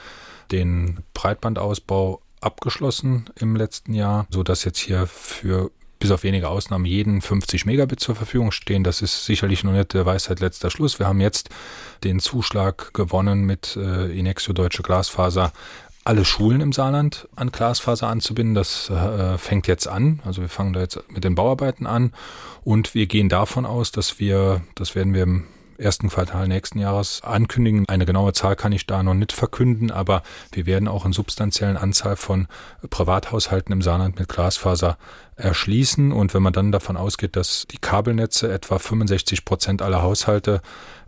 den 0.52 1.04
Breitbandausbau 1.14 2.22
abgeschlossen 2.42 3.30
im 3.36 3.56
letzten 3.56 3.94
Jahr, 3.94 4.26
so 4.30 4.44
dass 4.44 4.64
jetzt 4.64 4.80
hier 4.80 5.06
für 5.06 5.72
bis 6.00 6.12
auf 6.12 6.24
wenige 6.24 6.48
Ausnahmen 6.48 6.86
jeden 6.86 7.22
50 7.22 7.66
Megabit 7.66 8.00
zur 8.00 8.16
Verfügung 8.16 8.52
stehen. 8.52 8.84
Das 8.84 9.02
ist 9.02 9.26
sicherlich 9.26 9.64
noch 9.64 9.74
nicht 9.74 9.94
der 9.94 10.06
Weisheit 10.06 10.40
letzter 10.40 10.70
Schluss. 10.70 10.98
Wir 10.98 11.08
haben 11.08 11.22
jetzt 11.22 11.50
den 12.04 12.20
Zuschlag 12.20 12.94
gewonnen 12.94 13.42
mit 13.42 13.76
äh, 13.76 14.18
Inexio 14.18 14.54
Deutsche 14.54 14.82
Glasfaser 14.82 15.52
alle 16.06 16.26
Schulen 16.26 16.62
im 16.62 16.74
Saarland 16.74 17.28
an 17.36 17.52
Glasfaser 17.52 18.08
anzubinden. 18.08 18.56
Das 18.56 18.90
äh, 18.90 19.38
fängt 19.38 19.68
jetzt 19.68 19.88
an. 19.88 20.22
Also 20.26 20.42
wir 20.42 20.50
fangen 20.50 20.74
da 20.74 20.80
jetzt 20.80 21.00
mit 21.10 21.24
den 21.24 21.36
Bauarbeiten 21.36 21.86
an 21.86 22.14
und 22.64 22.96
wir 22.96 23.06
gehen 23.06 23.30
davon 23.30 23.66
aus, 23.66 23.92
dass 23.92 24.20
wir, 24.20 24.62
das 24.74 24.96
werden 24.96 25.14
wir 25.14 25.44
ersten 25.80 26.10
Quartal 26.10 26.48
nächsten 26.48 26.80
Jahres 26.80 27.22
ankündigen. 27.24 27.88
Eine 27.88 28.06
genaue 28.06 28.34
Zahl 28.34 28.56
kann 28.56 28.72
ich 28.72 28.86
da 28.86 29.02
noch 29.02 29.14
nicht 29.14 29.32
verkünden, 29.32 29.92
aber 29.92 30.24
wir 30.52 30.66
werden 30.66 30.88
auch 30.88 31.06
eine 31.06 31.14
substanziellen 31.14 31.78
Anzahl 31.78 32.16
von 32.16 32.48
Privathaushalten 32.90 33.72
im 33.72 33.82
Saarland 33.82 34.20
mit 34.20 34.30
Glasfaser 34.30 34.98
erschließen. 35.36 36.12
Und 36.12 36.34
wenn 36.34 36.44
man 36.44 36.54
dann 36.54 36.72
davon 36.72 36.98
ausgeht, 36.98 37.36
dass 37.36 37.66
die 37.72 37.78
Kabelnetze 37.78 38.52
etwa 38.52 38.78
65 38.78 39.46
Prozent 39.46 39.82
aller 39.82 40.02
Haushalte 40.02 40.62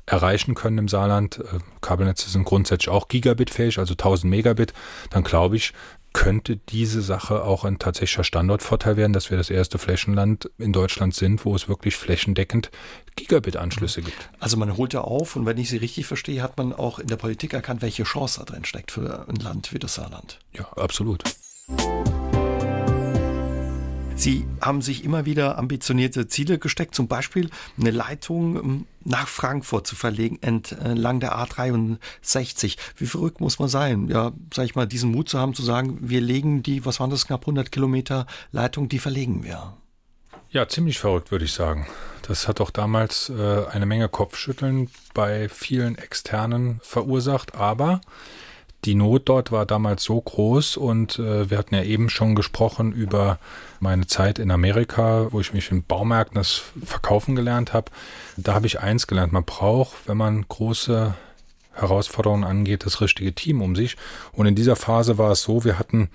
erreichen 0.05 0.55
können 0.55 0.77
im 0.77 0.87
Saarland. 0.87 1.39
Äh, 1.39 1.59
Kabelnetze 1.81 2.29
sind 2.29 2.43
grundsätzlich 2.43 2.89
auch 2.89 3.07
gigabitfähig, 3.07 3.79
also 3.79 3.93
1000 3.93 4.29
Megabit. 4.29 4.73
Dann 5.09 5.23
glaube 5.23 5.55
ich, 5.55 5.73
könnte 6.13 6.57
diese 6.57 7.01
Sache 7.01 7.43
auch 7.43 7.63
ein 7.63 7.79
tatsächlicher 7.79 8.23
Standortvorteil 8.23 8.97
werden, 8.97 9.13
dass 9.13 9.29
wir 9.29 9.37
das 9.37 9.49
erste 9.49 9.77
Flächenland 9.77 10.49
in 10.57 10.73
Deutschland 10.73 11.15
sind, 11.15 11.45
wo 11.45 11.55
es 11.55 11.69
wirklich 11.69 11.95
flächendeckend 11.95 12.69
Gigabit-Anschlüsse 13.15 14.01
gibt. 14.01 14.29
Also 14.39 14.57
man 14.57 14.77
holt 14.77 14.93
ja 14.93 15.01
auf 15.01 15.35
und 15.35 15.45
wenn 15.45 15.57
ich 15.57 15.69
Sie 15.69 15.77
richtig 15.77 16.05
verstehe, 16.05 16.41
hat 16.41 16.57
man 16.57 16.73
auch 16.73 16.99
in 16.99 17.07
der 17.07 17.17
Politik 17.17 17.53
erkannt, 17.53 17.81
welche 17.81 18.03
Chance 18.03 18.39
da 18.39 18.45
drin 18.45 18.65
steckt 18.65 18.91
für 18.91 19.27
ein 19.27 19.35
Land 19.35 19.73
wie 19.73 19.79
das 19.79 19.95
Saarland. 19.95 20.39
Ja, 20.53 20.65
absolut. 20.73 21.23
Sie 24.21 24.45
haben 24.61 24.83
sich 24.83 25.03
immer 25.03 25.25
wieder 25.25 25.57
ambitionierte 25.57 26.27
Ziele 26.27 26.59
gesteckt, 26.59 26.93
zum 26.93 27.07
Beispiel 27.07 27.49
eine 27.79 27.89
Leitung 27.89 28.55
ähm, 28.55 28.85
nach 29.03 29.27
Frankfurt 29.27 29.87
zu 29.87 29.95
verlegen, 29.95 30.37
entlang 30.41 31.19
der 31.19 31.35
A63. 31.35 32.77
Wie 32.97 33.07
verrückt 33.07 33.41
muss 33.41 33.57
man 33.57 33.67
sein, 33.67 34.09
ja, 34.09 34.31
sag 34.53 34.65
ich 34.65 34.75
mal, 34.75 34.85
diesen 34.85 35.09
Mut 35.09 35.27
zu 35.27 35.39
haben, 35.39 35.55
zu 35.55 35.63
sagen, 35.63 35.97
wir 36.01 36.21
legen 36.21 36.61
die, 36.61 36.85
was 36.85 36.99
waren 36.99 37.09
das, 37.09 37.25
knapp 37.25 37.41
100 37.41 37.71
Kilometer 37.71 38.27
Leitung, 38.51 38.89
die 38.89 38.99
verlegen 38.99 39.43
wir. 39.43 39.75
Ja, 40.51 40.67
ziemlich 40.67 40.99
verrückt, 40.99 41.31
würde 41.31 41.45
ich 41.45 41.53
sagen. 41.53 41.87
Das 42.27 42.47
hat 42.47 42.61
auch 42.61 42.69
damals 42.69 43.29
äh, 43.29 43.65
eine 43.71 43.87
Menge 43.87 44.07
Kopfschütteln 44.07 44.91
bei 45.15 45.49
vielen 45.49 45.97
Externen 45.97 46.79
verursacht, 46.83 47.55
aber 47.55 48.01
die 48.85 48.95
Not 48.95 49.29
dort 49.29 49.51
war 49.51 49.65
damals 49.65 50.03
so 50.03 50.19
groß 50.19 50.77
und 50.77 51.19
äh, 51.19 51.49
wir 51.49 51.57
hatten 51.57 51.75
ja 51.75 51.83
eben 51.83 52.09
schon 52.09 52.35
gesprochen 52.35 52.91
über 52.91 53.37
meine 53.79 54.07
Zeit 54.07 54.39
in 54.39 54.51
Amerika, 54.51 55.27
wo 55.31 55.39
ich 55.39 55.53
mich 55.53 55.71
in 55.71 55.83
Baumärkten 55.83 56.35
das 56.35 56.63
Verkaufen 56.83 57.35
gelernt 57.35 57.73
habe. 57.73 57.91
Da 58.37 58.53
habe 58.53 58.67
ich 58.67 58.79
eins 58.79 59.07
gelernt, 59.07 59.33
man 59.33 59.45
braucht, 59.45 60.07
wenn 60.07 60.17
man 60.17 60.45
große 60.47 61.13
Herausforderungen 61.73 62.43
angeht, 62.43 62.85
das 62.85 63.01
richtige 63.01 63.33
Team 63.33 63.61
um 63.61 63.75
sich. 63.75 63.97
Und 64.33 64.45
in 64.45 64.55
dieser 64.55 64.75
Phase 64.75 65.17
war 65.17 65.31
es 65.31 65.43
so, 65.43 65.63
wir 65.63 65.79
hatten 65.79 66.09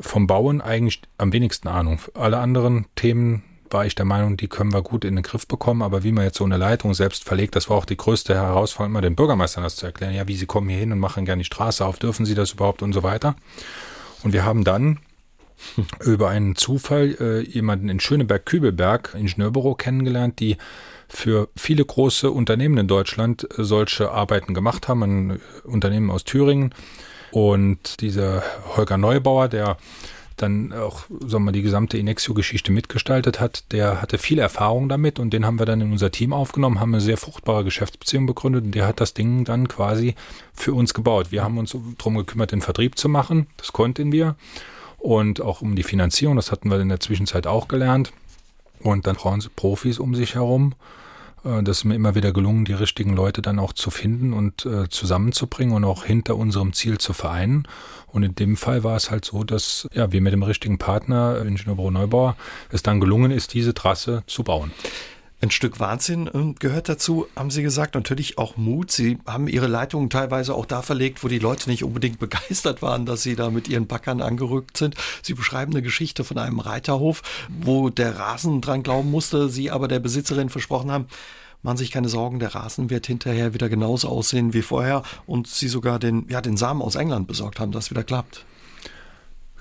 vom 0.00 0.26
Bauen 0.26 0.60
eigentlich 0.60 1.02
am 1.18 1.32
wenigsten 1.32 1.68
Ahnung. 1.68 2.00
Alle 2.14 2.38
anderen 2.38 2.86
Themen 2.96 3.42
war 3.70 3.86
ich 3.86 3.94
der 3.94 4.04
Meinung, 4.04 4.36
die 4.36 4.48
können 4.48 4.72
wir 4.72 4.82
gut 4.82 5.04
in 5.04 5.16
den 5.16 5.22
Griff 5.22 5.46
bekommen. 5.46 5.82
Aber 5.82 6.04
wie 6.04 6.12
man 6.12 6.24
jetzt 6.24 6.38
so 6.38 6.44
eine 6.44 6.56
Leitung 6.56 6.94
selbst 6.94 7.24
verlegt, 7.24 7.56
das 7.56 7.68
war 7.68 7.76
auch 7.76 7.84
die 7.84 7.96
größte 7.96 8.34
Herausforderung, 8.34 8.92
immer 8.92 9.00
den 9.00 9.16
Bürgermeistern 9.16 9.64
das 9.64 9.76
zu 9.76 9.86
erklären. 9.86 10.14
Ja, 10.14 10.28
wie 10.28 10.36
sie 10.36 10.46
kommen 10.46 10.68
hier 10.68 10.78
hin 10.78 10.92
und 10.92 10.98
machen 10.98 11.24
gerne 11.24 11.40
die 11.40 11.46
Straße 11.46 11.84
auf, 11.84 11.98
dürfen 11.98 12.26
sie 12.26 12.34
das 12.34 12.52
überhaupt 12.52 12.82
und 12.82 12.92
so 12.92 13.02
weiter. 13.02 13.36
Und 14.22 14.32
wir 14.32 14.44
haben 14.44 14.64
dann 14.64 15.00
über 16.04 16.28
einen 16.28 16.56
Zufall 16.56 17.16
äh, 17.20 17.40
jemanden 17.40 17.88
in 17.88 18.00
Schöneberg-Kübelberg, 18.00 19.14
Ingenieurbüro, 19.18 19.74
kennengelernt, 19.74 20.40
die 20.40 20.56
für 21.08 21.48
viele 21.56 21.84
große 21.84 22.30
Unternehmen 22.30 22.78
in 22.78 22.88
Deutschland 22.88 23.48
äh, 23.58 23.64
solche 23.64 24.10
Arbeiten 24.10 24.54
gemacht 24.54 24.88
haben. 24.88 25.02
Ein 25.02 25.40
Unternehmen 25.64 26.10
aus 26.10 26.24
Thüringen. 26.24 26.74
Und 27.30 28.00
dieser 28.00 28.44
Holger 28.76 28.96
Neubauer, 28.96 29.48
der 29.48 29.76
dann 30.36 30.72
auch, 30.72 31.04
sagen 31.26 31.44
wir, 31.44 31.52
die 31.52 31.62
gesamte 31.62 31.98
Inexio-Geschichte 31.98 32.72
mitgestaltet 32.72 33.40
hat, 33.40 33.72
der 33.72 34.02
hatte 34.02 34.18
viel 34.18 34.38
Erfahrung 34.38 34.88
damit 34.88 35.18
und 35.18 35.32
den 35.32 35.46
haben 35.46 35.58
wir 35.58 35.66
dann 35.66 35.80
in 35.80 35.92
unser 35.92 36.10
Team 36.10 36.32
aufgenommen, 36.32 36.80
haben 36.80 36.94
eine 36.94 37.00
sehr 37.00 37.16
fruchtbare 37.16 37.64
Geschäftsbeziehung 37.64 38.26
begründet 38.26 38.64
und 38.64 38.74
der 38.74 38.86
hat 38.86 39.00
das 39.00 39.14
Ding 39.14 39.44
dann 39.44 39.68
quasi 39.68 40.14
für 40.52 40.74
uns 40.74 40.94
gebaut. 40.94 41.30
Wir 41.30 41.44
haben 41.44 41.58
uns 41.58 41.76
darum 41.98 42.16
gekümmert, 42.16 42.52
den 42.52 42.62
Vertrieb 42.62 42.98
zu 42.98 43.08
machen, 43.08 43.46
das 43.56 43.72
konnten 43.72 44.12
wir. 44.12 44.36
Und 44.98 45.40
auch 45.40 45.60
um 45.60 45.76
die 45.76 45.82
Finanzierung, 45.82 46.36
das 46.36 46.50
hatten 46.50 46.70
wir 46.70 46.80
in 46.80 46.88
der 46.88 47.00
Zwischenzeit 47.00 47.46
auch 47.46 47.68
gelernt. 47.68 48.12
Und 48.80 49.06
dann 49.06 49.16
brauchen 49.16 49.40
sie 49.40 49.50
Profis 49.54 49.98
um 49.98 50.14
sich 50.14 50.34
herum 50.34 50.74
das 51.44 51.78
ist 51.78 51.84
mir 51.84 51.94
immer 51.94 52.14
wieder 52.14 52.32
gelungen, 52.32 52.64
die 52.64 52.72
richtigen 52.72 53.14
Leute 53.14 53.42
dann 53.42 53.58
auch 53.58 53.72
zu 53.74 53.90
finden 53.90 54.32
und 54.32 54.64
äh, 54.64 54.88
zusammenzubringen 54.88 55.74
und 55.74 55.84
auch 55.84 56.04
hinter 56.04 56.36
unserem 56.36 56.72
Ziel 56.72 56.98
zu 56.98 57.12
vereinen. 57.12 57.68
Und 58.06 58.22
in 58.22 58.34
dem 58.34 58.56
Fall 58.56 58.82
war 58.84 58.96
es 58.96 59.10
halt 59.10 59.24
so, 59.24 59.44
dass 59.44 59.88
ja, 59.92 60.10
wir 60.12 60.20
mit 60.20 60.32
dem 60.32 60.42
richtigen 60.42 60.78
Partner, 60.78 61.42
Ingenieurbüro 61.44 61.90
Neubauer, 61.90 62.36
es 62.70 62.82
dann 62.82 63.00
gelungen 63.00 63.30
ist, 63.30 63.54
diese 63.54 63.74
Trasse 63.74 64.22
zu 64.26 64.42
bauen. 64.42 64.70
Ein 65.44 65.50
Stück 65.50 65.78
Wahnsinn 65.78 66.30
ähm, 66.32 66.54
gehört 66.58 66.88
dazu, 66.88 67.26
haben 67.36 67.50
Sie 67.50 67.62
gesagt. 67.62 67.96
Natürlich 67.96 68.38
auch 68.38 68.56
Mut. 68.56 68.90
Sie 68.90 69.18
haben 69.26 69.46
Ihre 69.46 69.66
Leitungen 69.66 70.08
teilweise 70.08 70.54
auch 70.54 70.64
da 70.64 70.80
verlegt, 70.80 71.22
wo 71.22 71.28
die 71.28 71.38
Leute 71.38 71.68
nicht 71.68 71.84
unbedingt 71.84 72.18
begeistert 72.18 72.80
waren, 72.80 73.04
dass 73.04 73.24
Sie 73.24 73.36
da 73.36 73.50
mit 73.50 73.68
Ihren 73.68 73.86
Backern 73.86 74.22
angerückt 74.22 74.78
sind. 74.78 74.94
Sie 75.20 75.34
beschreiben 75.34 75.72
eine 75.72 75.82
Geschichte 75.82 76.24
von 76.24 76.38
einem 76.38 76.60
Reiterhof, 76.60 77.20
wo 77.60 77.90
der 77.90 78.18
Rasen 78.18 78.62
dran 78.62 78.82
glauben 78.82 79.10
musste, 79.10 79.50
Sie 79.50 79.70
aber 79.70 79.86
der 79.86 79.98
Besitzerin 79.98 80.48
versprochen 80.48 80.90
haben, 80.90 81.08
machen 81.62 81.76
sich 81.76 81.90
keine 81.90 82.08
Sorgen, 82.08 82.38
der 82.38 82.54
Rasen 82.54 82.88
wird 82.88 83.06
hinterher 83.06 83.52
wieder 83.52 83.68
genauso 83.68 84.08
aussehen 84.08 84.54
wie 84.54 84.62
vorher 84.62 85.02
und 85.26 85.46
Sie 85.46 85.68
sogar 85.68 85.98
den, 85.98 86.26
ja, 86.30 86.40
den 86.40 86.56
Samen 86.56 86.80
aus 86.80 86.94
England 86.94 87.28
besorgt 87.28 87.60
haben, 87.60 87.70
dass 87.70 87.90
wieder 87.90 88.02
klappt. 88.02 88.46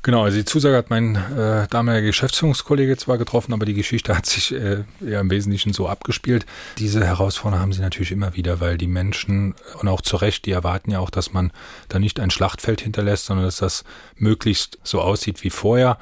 Genau, 0.05 0.25
also 0.25 0.35
die 0.37 0.43
Zusage 0.43 0.75
hat 0.75 0.89
mein 0.89 1.15
äh, 1.15 1.65
damaliger 1.69 2.07
Geschäftsführungskollege 2.07 2.97
zwar 2.97 3.17
getroffen, 3.17 3.53
aber 3.53 3.65
die 3.65 3.73
Geschichte 3.73 4.17
hat 4.17 4.25
sich 4.25 4.53
äh, 4.53 4.83
ja 4.99 5.21
im 5.21 5.31
Wesentlichen 5.31 5.71
so 5.71 5.87
abgespielt. 5.87 6.45
Diese 6.77 7.05
Herausforderungen 7.05 7.61
haben 7.61 7.71
sie 7.71 7.79
natürlich 7.79 8.11
immer 8.11 8.35
wieder, 8.35 8.59
weil 8.59 8.77
die 8.77 8.87
Menschen 8.87 9.55
und 9.79 9.87
auch 9.87 10.01
zu 10.01 10.17
Recht, 10.17 10.45
die 10.45 10.51
erwarten 10.51 10.91
ja 10.91 10.99
auch, 10.99 11.09
dass 11.09 11.31
man 11.31 11.53
da 11.87 11.99
nicht 11.99 12.19
ein 12.19 12.31
Schlachtfeld 12.31 12.81
hinterlässt, 12.81 13.27
sondern 13.27 13.45
dass 13.45 13.57
das 13.57 13.85
möglichst 14.17 14.77
so 14.83 14.99
aussieht 14.99 15.41
wie 15.41 15.49
vorher 15.49 15.97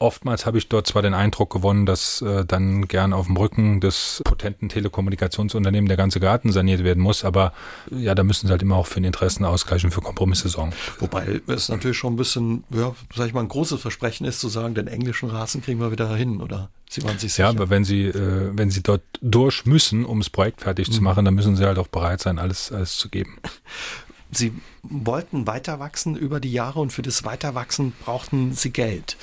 oftmals 0.00 0.46
habe 0.46 0.58
ich 0.58 0.68
dort 0.68 0.86
zwar 0.86 1.02
den 1.02 1.14
Eindruck 1.14 1.52
gewonnen, 1.52 1.86
dass 1.86 2.22
äh, 2.22 2.44
dann 2.44 2.88
gern 2.88 3.12
auf 3.12 3.26
dem 3.26 3.36
Rücken 3.36 3.80
des 3.80 4.22
potenten 4.24 4.68
Telekommunikationsunternehmens 4.68 5.88
der 5.88 5.96
ganze 5.96 6.20
Garten 6.20 6.50
saniert 6.50 6.82
werden 6.82 7.02
muss, 7.02 7.24
aber 7.24 7.52
ja, 7.90 8.14
da 8.14 8.24
müssen 8.24 8.46
sie 8.46 8.50
halt 8.50 8.62
immer 8.62 8.76
auch 8.76 8.86
für 8.86 9.00
den 9.00 9.04
Interessenausgleich 9.04 9.84
und 9.84 9.92
für 9.92 10.00
Kompromisse 10.00 10.48
sorgen. 10.48 10.72
Wobei 10.98 11.40
es 11.46 11.68
natürlich 11.68 11.98
schon 11.98 12.14
ein 12.14 12.16
bisschen, 12.16 12.64
ja, 12.70 12.94
sag 13.14 13.28
ich 13.28 13.34
mal, 13.34 13.42
ein 13.42 13.48
großes 13.48 13.80
Versprechen 13.80 14.26
ist 14.26 14.40
zu 14.40 14.48
sagen, 14.48 14.74
den 14.74 14.86
englischen 14.86 15.30
Rasen 15.30 15.62
kriegen 15.62 15.80
wir 15.80 15.92
wieder 15.92 16.14
hin, 16.16 16.40
oder? 16.40 16.70
Sie 16.88 17.04
waren 17.04 17.18
sich 17.18 17.32
sicher. 17.34 17.44
Ja, 17.44 17.50
aber 17.50 17.70
wenn 17.70 17.84
Sie, 17.84 18.06
äh, 18.06 18.50
wenn 18.52 18.70
Sie 18.70 18.82
dort 18.82 19.02
durch 19.20 19.66
müssen, 19.66 20.04
um 20.04 20.18
das 20.18 20.30
Projekt 20.30 20.62
fertig 20.62 20.88
mhm. 20.88 20.92
zu 20.92 21.02
machen, 21.02 21.24
dann 21.24 21.34
müssen 21.34 21.56
Sie 21.56 21.64
halt 21.64 21.78
auch 21.78 21.88
bereit 21.88 22.20
sein, 22.20 22.38
alles, 22.38 22.72
alles 22.72 22.96
zu 22.96 23.08
geben. 23.10 23.38
Sie 24.32 24.52
wollten 24.82 25.46
weiter 25.46 25.80
wachsen 25.80 26.16
über 26.16 26.38
die 26.38 26.52
Jahre 26.52 26.80
und 26.80 26.92
für 26.92 27.02
das 27.02 27.24
Weiterwachsen 27.24 27.92
brauchten 28.04 28.54
Sie 28.54 28.70
Geld. 28.70 29.16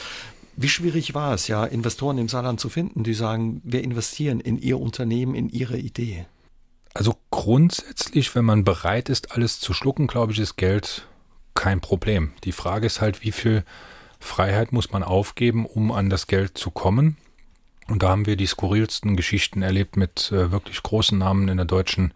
Wie 0.59 0.69
schwierig 0.69 1.13
war 1.13 1.35
es 1.35 1.47
ja, 1.47 1.63
Investoren 1.65 2.17
im 2.17 2.27
Saarland 2.27 2.59
zu 2.59 2.69
finden, 2.69 3.03
die 3.03 3.13
sagen, 3.13 3.61
wir 3.63 3.83
investieren 3.83 4.39
in 4.39 4.57
ihr 4.57 4.79
Unternehmen, 4.79 5.35
in 5.35 5.49
ihre 5.49 5.77
Idee? 5.77 6.25
Also 6.95 7.13
grundsätzlich, 7.29 8.33
wenn 8.33 8.43
man 8.43 8.63
bereit 8.63 9.09
ist, 9.09 9.31
alles 9.33 9.59
zu 9.59 9.73
schlucken, 9.73 10.07
glaube 10.07 10.31
ich, 10.31 10.39
ist 10.39 10.55
Geld 10.55 11.07
kein 11.53 11.79
Problem. 11.79 12.31
Die 12.43 12.51
Frage 12.51 12.87
ist 12.87 13.01
halt, 13.01 13.23
wie 13.23 13.31
viel 13.31 13.63
Freiheit 14.19 14.71
muss 14.71 14.91
man 14.91 15.03
aufgeben, 15.03 15.67
um 15.67 15.91
an 15.91 16.09
das 16.09 16.25
Geld 16.25 16.57
zu 16.57 16.71
kommen? 16.71 17.17
Und 17.87 18.01
da 18.01 18.09
haben 18.09 18.25
wir 18.25 18.35
die 18.35 18.47
skurrilsten 18.47 19.15
Geschichten 19.15 19.61
erlebt 19.61 19.95
mit 19.95 20.31
äh, 20.31 20.51
wirklich 20.51 20.81
großen 20.81 21.19
Namen 21.19 21.49
in 21.49 21.57
der 21.57 21.67
deutschen 21.67 22.13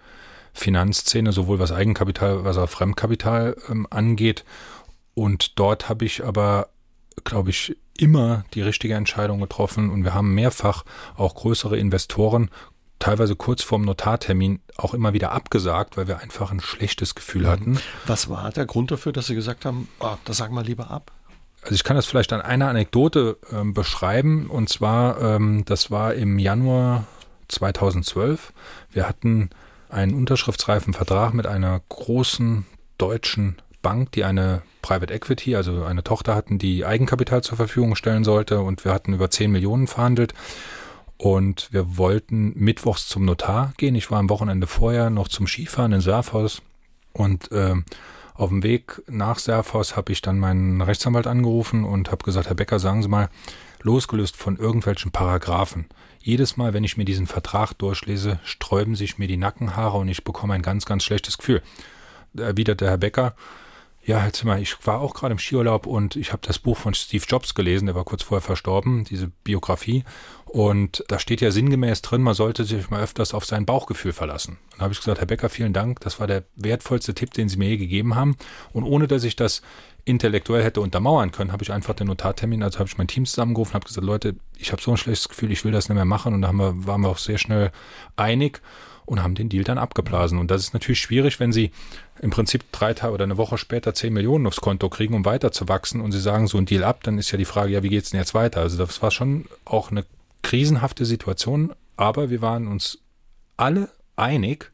Finanzszene, 0.54 1.32
sowohl 1.32 1.60
was 1.60 1.72
Eigenkapital 1.72 2.46
als 2.46 2.58
auch 2.58 2.70
Fremdkapital 2.70 3.56
ähm, 3.70 3.86
angeht. 3.92 4.44
Und 5.14 5.60
dort 5.60 5.90
habe 5.90 6.06
ich 6.06 6.26
aber, 6.26 6.70
glaube 7.24 7.50
ich, 7.50 7.78
immer 7.98 8.44
die 8.54 8.62
richtige 8.62 8.96
Entscheidung 8.96 9.40
getroffen 9.40 9.90
und 9.90 10.04
wir 10.04 10.14
haben 10.14 10.34
mehrfach 10.34 10.84
auch 11.16 11.36
größere 11.36 11.78
Investoren 11.78 12.50
teilweise 13.02 13.36
kurz 13.36 13.64
vorm 13.64 13.82
Notartermin 13.82 14.60
auch 14.78 14.94
immer 14.94 15.14
wieder 15.14 15.32
abgesagt, 15.32 15.98
weil 15.98 16.08
wir 16.08 16.20
einfach 16.20 16.52
ein 16.52 16.60
schlechtes 16.60 17.16
Gefühl 17.16 17.48
hatten. 17.48 17.80
Was 18.06 18.30
war 18.30 18.52
der 18.52 18.66
Grund 18.66 18.92
dafür, 18.92 19.12
dass 19.12 19.28
Sie 19.28 19.36
gesagt 19.36 19.66
haben, 19.66 19.90
oh, 20.00 20.16
das 20.24 20.38
sagen 20.38 20.56
wir 20.56 20.64
lieber 20.64 20.90
ab? 20.90 21.12
Also 21.64 21.76
ich 21.76 21.84
kann 21.84 21.96
das 21.96 22.06
vielleicht 22.06 22.34
an 22.34 22.42
einer 22.42 22.70
Anekdote 22.70 23.38
äh, 23.52 23.64
beschreiben 23.64 24.48
und 24.48 24.70
zwar, 24.70 25.20
ähm, 25.22 25.64
das 25.66 25.92
war 25.92 26.14
im 26.14 26.40
Januar 26.40 27.06
2012. 27.50 28.54
Wir 28.92 29.08
hatten 29.08 29.50
einen 29.90 30.14
unterschriftsreifen 30.14 30.94
Vertrag 30.94 31.34
mit 31.34 31.46
einer 31.46 31.82
großen 31.90 32.66
deutschen 32.98 33.58
Bank, 33.82 34.12
die 34.12 34.24
eine 34.24 34.62
Private 34.82 35.14
Equity, 35.14 35.56
also 35.56 35.84
eine 35.84 36.04
Tochter 36.04 36.36
hatten, 36.36 36.58
die 36.58 36.86
Eigenkapital 36.86 37.44
zur 37.44 37.58
Verfügung 37.58 37.96
stellen 37.96 38.24
sollte 38.24 38.62
und 38.62 38.86
wir 38.86 38.94
hatten 38.94 39.14
über 39.14 39.30
10 39.30 39.52
Millionen 39.52 39.88
verhandelt. 39.88 40.34
Und 41.18 41.72
wir 41.72 41.98
wollten 41.98 42.54
mittwochs 42.56 43.08
zum 43.08 43.26
Notar 43.26 43.74
gehen. 43.78 43.94
Ich 43.94 44.10
war 44.10 44.18
am 44.18 44.30
Wochenende 44.30 44.66
vorher 44.66 45.12
noch 45.12 45.28
zum 45.28 45.46
Skifahren 45.46 45.92
in 45.92 46.02
Surfhaus 46.02 46.64
und 47.14 47.52
äh, 47.52 47.76
auf 48.34 48.50
dem 48.50 48.64
Weg 48.64 49.02
nach 49.08 49.38
Surfhaus 49.38 49.96
habe 49.96 50.12
ich 50.12 50.22
dann 50.22 50.40
meinen 50.40 50.82
Rechtsanwalt 50.82 51.28
angerufen 51.28 51.84
und 51.84 52.12
habe 52.12 52.24
gesagt, 52.24 52.48
Herr 52.48 52.56
Becker, 52.56 52.80
sagen 52.80 53.04
Sie 53.04 53.08
mal, 53.08 53.30
losgelöst 53.82 54.36
von 54.36 54.58
irgendwelchen 54.58 55.12
Paragraphen. 55.12 55.86
Jedes 56.20 56.58
Mal, 56.58 56.74
wenn 56.74 56.84
ich 56.84 56.98
mir 56.98 57.06
diesen 57.06 57.28
Vertrag 57.28 57.74
durchlese, 57.74 58.40
sträuben 58.44 58.96
sich 58.96 59.18
mir 59.18 59.28
die 59.28 59.38
Nackenhaare 59.38 59.98
und 59.98 60.08
ich 60.08 60.24
bekomme 60.24 60.54
ein 60.54 60.62
ganz, 60.62 60.86
ganz 60.86 61.04
schlechtes 61.04 61.38
Gefühl. 61.38 61.62
Erwiderte 62.36 62.88
Herr 62.88 62.98
Becker, 62.98 63.36
ja, 64.04 64.20
Herr 64.20 64.34
Zimmer, 64.34 64.58
ich 64.58 64.76
war 64.86 65.00
auch 65.00 65.14
gerade 65.14 65.34
im 65.34 65.38
Skiurlaub 65.38 65.86
und 65.86 66.16
ich 66.16 66.32
habe 66.32 66.42
das 66.46 66.58
Buch 66.58 66.78
von 66.78 66.96
Steve 66.96 67.24
Jobs 67.28 67.54
gelesen, 67.54 67.86
der 67.86 67.94
war 67.94 68.04
kurz 68.04 68.24
vorher 68.24 68.42
verstorben, 68.42 69.04
diese 69.04 69.28
Biografie. 69.44 70.04
Und 70.46 71.04
da 71.08 71.20
steht 71.20 71.40
ja 71.40 71.52
sinngemäß 71.52 72.02
drin, 72.02 72.24
man 72.24 72.34
sollte 72.34 72.64
sich 72.66 72.90
mal 72.90 73.02
öfters 73.02 73.34
auf 73.34 73.46
sein 73.46 73.66
Bauchgefühl 73.66 74.12
verlassen. 74.12 74.58
Und 74.72 74.80
da 74.80 74.84
habe 74.84 74.94
ich 74.94 75.00
gesagt, 75.00 75.20
Herr 75.20 75.28
Becker, 75.28 75.50
vielen 75.50 75.72
Dank, 75.72 76.00
das 76.00 76.20
war 76.20 76.28
der 76.28 76.44
wertvollste 76.56 77.14
Tipp, 77.14 77.32
den 77.34 77.48
Sie 77.48 77.58
mir 77.58 77.70
je 77.70 77.78
gegeben 77.78 78.16
haben. 78.16 78.36
Und 78.74 78.84
ohne 78.84 79.08
dass 79.08 79.24
ich 79.24 79.36
das 79.36 79.62
intellektuell 80.04 80.64
hätte 80.64 80.82
untermauern 80.82 81.32
können, 81.32 81.52
habe 81.52 81.64
ich 81.64 81.72
einfach 81.72 81.94
den 81.94 82.08
Notartermin, 82.08 82.64
also 82.64 82.80
habe 82.80 82.90
ich 82.90 82.98
mein 82.98 83.08
Team 83.08 83.26
zusammengerufen, 83.26 83.76
habe 83.76 83.86
gesagt, 83.86 84.06
Leute, 84.06 84.36
ich 84.58 84.72
habe 84.72 84.82
so 84.82 84.92
ein 84.92 84.98
schlechtes 84.98 85.30
Gefühl, 85.30 85.52
ich 85.52 85.64
will 85.64 85.72
das 85.72 85.90
nicht 85.90 85.96
mehr 85.96 86.06
machen. 86.06 86.34
Und 86.34 86.42
da 86.42 86.48
haben 86.48 86.58
wir, 86.58 86.88
waren 86.88 87.02
wir 87.02 87.10
auch 87.10 87.20
sehr 87.20 87.38
schnell 87.38 87.72
einig 88.16 88.62
und 89.12 89.22
haben 89.22 89.36
den 89.36 89.50
Deal 89.50 89.66
dann 89.66 89.78
abgeblasen. 89.78 90.40
Und 90.40 90.50
das 90.50 90.62
ist 90.62 90.74
natürlich 90.74 91.02
schwierig, 91.02 91.42
wenn 91.42 91.52
Sie 91.52 91.72
im 92.22 92.30
Prinzip 92.30 92.64
drei 92.72 92.94
Tage 92.94 93.14
oder 93.14 93.26
eine 93.26 93.36
Woche 93.36 93.58
später 93.58 93.94
10 93.94 94.14
Millionen 94.14 94.48
aufs 94.48 94.62
Konto 94.62 94.88
kriegen, 94.88 95.14
um 95.14 95.26
weiter 95.26 95.52
zu 95.52 95.68
wachsen 95.68 96.00
und 96.00 96.14
Sie 96.14 96.22
sagen 96.22 96.48
so 96.48 96.58
ein 96.58 96.66
Deal 96.66 96.86
ab, 96.86 97.04
dann 97.04 97.18
ist 97.18 97.30
ja 97.30 97.38
die 97.38 97.44
Frage, 97.44 97.74
ja, 97.74 97.84
wie 97.84 97.90
geht's 97.90 98.12
denn 98.12 98.22
jetzt 98.22 98.34
weiter? 98.34 98.62
Also 98.62 98.78
das 98.78 99.02
war 99.02 99.12
schon 99.12 99.48
auch 99.66 99.92
eine 99.92 100.06
krisenhafte 100.44 101.04
Situation, 101.04 101.74
aber 101.98 102.30
wir 102.30 102.42
waren 102.42 102.68
uns 102.68 103.00
alle 103.58 103.90
einig, 104.16 104.72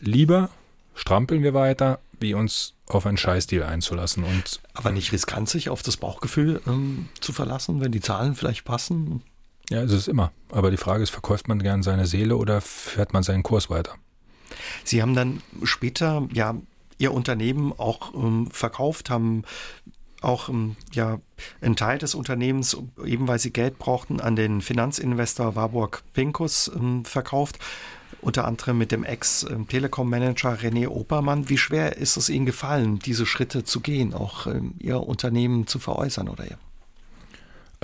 lieber 0.00 0.50
strampeln 0.94 1.42
wir 1.42 1.54
weiter, 1.54 1.98
wie 2.20 2.34
uns 2.34 2.74
auf 2.88 3.06
einen 3.06 3.16
Scheißdeal 3.16 3.62
einzulassen. 3.66 4.22
Und, 4.24 4.60
aber 4.74 4.92
nicht 4.92 5.12
riskant, 5.12 5.48
sich 5.48 5.70
auf 5.70 5.82
das 5.82 5.96
Bauchgefühl 5.96 6.60
ähm, 6.66 7.08
zu 7.20 7.32
verlassen, 7.32 7.80
wenn 7.80 7.92
die 7.92 8.00
Zahlen 8.00 8.34
vielleicht 8.34 8.66
passen? 8.66 9.22
Ja, 9.70 9.82
ist 9.82 9.92
es 9.92 10.08
immer. 10.08 10.32
Aber 10.50 10.70
die 10.70 10.76
Frage 10.76 11.02
ist, 11.02 11.10
verkauft 11.10 11.48
man 11.48 11.62
gern 11.62 11.82
seine 11.82 12.06
Seele 12.06 12.36
oder 12.36 12.60
fährt 12.60 13.12
man 13.12 13.22
seinen 13.22 13.42
Kurs 13.42 13.68
weiter? 13.68 13.94
Sie 14.84 15.02
haben 15.02 15.14
dann 15.14 15.42
später 15.64 16.28
ja 16.32 16.54
Ihr 16.98 17.12
Unternehmen 17.12 17.74
auch 17.76 18.14
ähm, 18.14 18.48
verkauft, 18.50 19.10
haben 19.10 19.42
auch 20.22 20.48
ähm, 20.48 20.76
ja 20.92 21.20
einen 21.60 21.76
Teil 21.76 21.98
des 21.98 22.14
Unternehmens, 22.14 22.76
eben 23.04 23.28
weil 23.28 23.38
Sie 23.38 23.52
Geld 23.52 23.78
brauchten, 23.78 24.20
an 24.20 24.34
den 24.36 24.62
Finanzinvestor 24.62 25.56
Warburg 25.56 26.02
Pinkus 26.14 26.70
ähm, 26.74 27.04
verkauft. 27.04 27.58
Unter 28.22 28.46
anderem 28.46 28.78
mit 28.78 28.92
dem 28.92 29.04
Ex-Telekom-Manager 29.04 30.54
René 30.54 30.88
Obermann. 30.88 31.48
Wie 31.48 31.58
schwer 31.58 31.96
ist 31.96 32.16
es 32.16 32.28
Ihnen 32.28 32.46
gefallen, 32.46 32.98
diese 32.98 33.26
Schritte 33.26 33.62
zu 33.62 33.80
gehen, 33.80 34.14
auch 34.14 34.46
ähm, 34.46 34.74
Ihr 34.78 35.00
Unternehmen 35.00 35.66
zu 35.66 35.78
veräußern 35.78 36.28
oder 36.28 36.44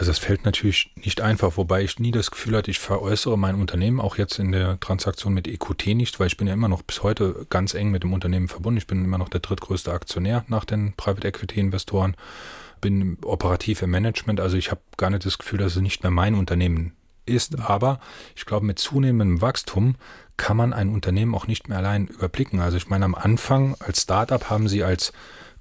also 0.02 0.10
es 0.10 0.18
fällt 0.18 0.44
natürlich 0.44 0.90
nicht 0.96 1.20
einfach, 1.20 1.56
wobei 1.56 1.84
ich 1.84 2.00
nie 2.00 2.10
das 2.10 2.32
Gefühl 2.32 2.56
hatte, 2.56 2.72
ich 2.72 2.80
veräußere 2.80 3.38
mein 3.38 3.54
Unternehmen, 3.54 4.00
auch 4.00 4.18
jetzt 4.18 4.40
in 4.40 4.50
der 4.50 4.80
Transaktion 4.80 5.32
mit 5.32 5.46
EQT 5.46 5.94
nicht, 5.94 6.18
weil 6.18 6.26
ich 6.26 6.36
bin 6.36 6.48
ja 6.48 6.54
immer 6.54 6.66
noch 6.66 6.82
bis 6.82 7.04
heute 7.04 7.46
ganz 7.50 7.72
eng 7.72 7.92
mit 7.92 8.02
dem 8.02 8.12
Unternehmen 8.12 8.48
verbunden. 8.48 8.78
Ich 8.78 8.88
bin 8.88 9.04
immer 9.04 9.18
noch 9.18 9.28
der 9.28 9.38
drittgrößte 9.38 9.92
Aktionär 9.92 10.44
nach 10.48 10.64
den 10.64 10.94
Private 10.96 11.28
Equity 11.28 11.60
Investoren, 11.60 12.16
bin 12.80 13.16
operativ 13.22 13.80
im 13.82 13.90
Management, 13.90 14.40
also 14.40 14.56
ich 14.56 14.72
habe 14.72 14.80
gar 14.96 15.08
nicht 15.08 15.24
das 15.24 15.38
Gefühl, 15.38 15.60
dass 15.60 15.76
es 15.76 15.82
nicht 15.82 16.02
mehr 16.02 16.10
mein 16.10 16.34
Unternehmen 16.34 16.96
ist, 17.24 17.60
aber 17.60 18.00
ich 18.34 18.44
glaube, 18.44 18.66
mit 18.66 18.80
zunehmendem 18.80 19.40
Wachstum 19.40 19.94
kann 20.36 20.56
man 20.56 20.72
ein 20.72 20.88
Unternehmen 20.88 21.32
auch 21.32 21.46
nicht 21.46 21.68
mehr 21.68 21.78
allein 21.78 22.08
überblicken. 22.08 22.58
Also 22.58 22.76
ich 22.76 22.88
meine, 22.88 23.04
am 23.04 23.14
Anfang 23.14 23.76
als 23.78 24.02
Startup 24.02 24.50
haben 24.50 24.66
sie 24.66 24.82
als 24.82 25.12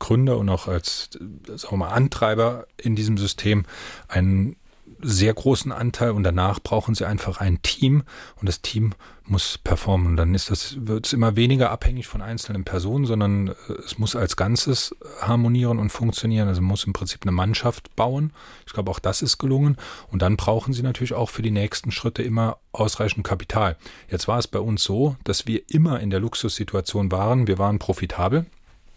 Gründer 0.02 0.38
und 0.38 0.50
auch 0.50 0.68
als 0.68 1.10
sagen 1.46 1.72
wir 1.74 1.78
mal, 1.78 1.90
Antreiber 1.90 2.66
in 2.78 2.96
diesem 2.96 3.18
System 3.18 3.66
einen 4.08 4.58
sehr 5.02 5.34
großen 5.34 5.72
Anteil 5.72 6.12
und 6.12 6.24
danach 6.24 6.60
brauchen 6.60 6.96
sie 6.96 7.06
einfach 7.06 7.40
ein 7.40 7.62
Team 7.62 8.04
und 8.40 8.48
das 8.48 8.62
Team 8.62 8.94
muss 9.26 9.58
performen. 9.58 10.08
Und 10.08 10.18
dann 10.18 10.36
ist 10.36 10.52
das, 10.52 10.76
wird 10.86 11.06
es 11.06 11.14
immer 11.14 11.36
weniger 11.36 11.72
abhängig 11.72 12.08
von 12.08 12.22
einzelnen 12.22 12.66
Personen, 12.66 13.06
sondern 13.06 13.50
äh, 13.50 13.54
es 13.86 13.98
muss 13.98 14.16
als 14.16 14.36
Ganzes 14.36 14.96
harmonieren 15.22 15.80
und 15.80 15.90
funktionieren. 15.90 16.48
Also 16.48 16.62
muss 16.62 16.84
im 16.84 16.94
Prinzip 16.94 17.22
eine 17.24 17.32
Mannschaft 17.32 17.96
bauen. 17.96 18.34
Ich 18.66 18.74
glaube, 18.74 18.92
auch 18.92 19.00
das 19.00 19.22
ist 19.22 19.38
gelungen. 19.38 19.78
Und 20.12 20.22
dann 20.22 20.38
brauchen 20.38 20.74
sie 20.74 20.84
natürlich 20.84 21.14
auch 21.14 21.30
für 21.30 21.42
die 21.42 21.52
nächsten 21.52 21.92
Schritte 21.92 22.24
immer 22.24 22.58
ausreichend 22.72 23.26
Kapital. 23.26 23.78
Jetzt 24.10 24.28
war 24.28 24.40
es 24.40 24.48
bei 24.48 24.60
uns 24.60 24.84
so, 24.84 25.16
dass 25.24 25.48
wir 25.48 25.62
immer 25.70 26.00
in 26.00 26.10
der 26.10 26.20
Luxussituation 26.20 27.12
waren. 27.12 27.48
Wir 27.48 27.58
waren 27.58 27.80
profitabel. 27.80 28.46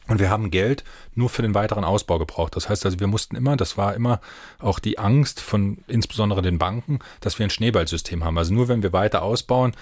Und 0.07 0.20
wir 0.20 0.28
haben 0.28 0.50
Geld 0.50 0.84
nur 1.14 1.30
für 1.30 1.42
den 1.42 1.55
weiteren 1.55 1.84
Ausbau 1.84 2.18
gebraucht. 2.18 2.57
Das 2.57 2.68
heißt 2.68 2.84
also, 2.84 3.00
wir 3.00 3.07
mussten 3.07 3.36
immer, 3.36 3.57
das 3.57 3.78
war 3.78 3.94
immer 3.94 4.20
auch 4.59 4.78
die 4.78 4.98
Angst 4.98 5.40
von 5.40 5.78
insbesondere 5.86 6.42
den 6.42 6.59
Banken, 6.59 6.98
dass 7.20 7.38
wir 7.38 7.46
ein 7.46 7.50
Schneeballsystem 7.50 8.22
haben. 8.22 8.36
Also 8.36 8.52
nur 8.52 8.68
wenn 8.68 8.82
wir 8.82 8.92
weiter 8.92 9.22
ausbauen, 9.22 9.72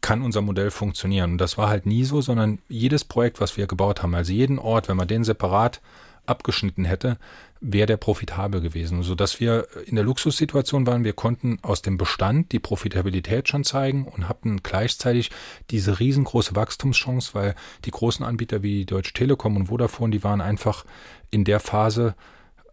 kann 0.00 0.22
unser 0.22 0.42
Modell 0.42 0.70
funktionieren. 0.70 1.32
Und 1.32 1.38
das 1.38 1.58
war 1.58 1.68
halt 1.68 1.86
nie 1.86 2.04
so, 2.04 2.20
sondern 2.20 2.58
jedes 2.68 3.04
Projekt, 3.04 3.40
was 3.40 3.56
wir 3.56 3.66
gebaut 3.66 4.02
haben, 4.02 4.14
also 4.14 4.32
jeden 4.32 4.58
Ort, 4.58 4.88
wenn 4.88 4.96
man 4.96 5.08
den 5.08 5.24
separat 5.24 5.80
abgeschnitten 6.26 6.84
hätte, 6.84 7.16
wäre 7.60 7.86
der 7.86 7.96
profitabel 7.96 8.60
gewesen, 8.60 9.02
sodass 9.02 9.40
wir 9.40 9.66
in 9.86 9.96
der 9.96 10.04
Luxussituation 10.04 10.86
waren. 10.86 11.04
Wir 11.04 11.12
konnten 11.12 11.58
aus 11.62 11.82
dem 11.82 11.98
Bestand 11.98 12.52
die 12.52 12.58
Profitabilität 12.58 13.48
schon 13.48 13.64
zeigen 13.64 14.06
und 14.06 14.28
hatten 14.28 14.62
gleichzeitig 14.62 15.30
diese 15.70 15.98
riesengroße 15.98 16.54
Wachstumschance, 16.54 17.34
weil 17.34 17.54
die 17.84 17.90
großen 17.90 18.24
Anbieter 18.24 18.62
wie 18.62 18.84
Deutsche 18.84 19.12
Telekom 19.12 19.56
und 19.56 19.66
Vodafone, 19.66 20.12
die 20.12 20.24
waren 20.24 20.40
einfach 20.40 20.84
in 21.30 21.44
der 21.44 21.60
Phase 21.60 22.14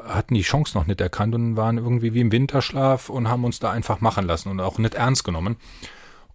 hatten 0.03 0.35
die 0.35 0.41
Chance 0.41 0.77
noch 0.77 0.85
nicht 0.85 1.01
erkannt 1.01 1.35
und 1.35 1.55
waren 1.55 1.77
irgendwie 1.77 2.13
wie 2.13 2.19
im 2.19 2.31
Winterschlaf 2.31 3.09
und 3.09 3.29
haben 3.29 3.43
uns 3.43 3.59
da 3.59 3.71
einfach 3.71 4.01
machen 4.01 4.25
lassen 4.27 4.49
und 4.49 4.59
auch 4.59 4.77
nicht 4.77 4.95
ernst 4.95 5.23
genommen. 5.23 5.57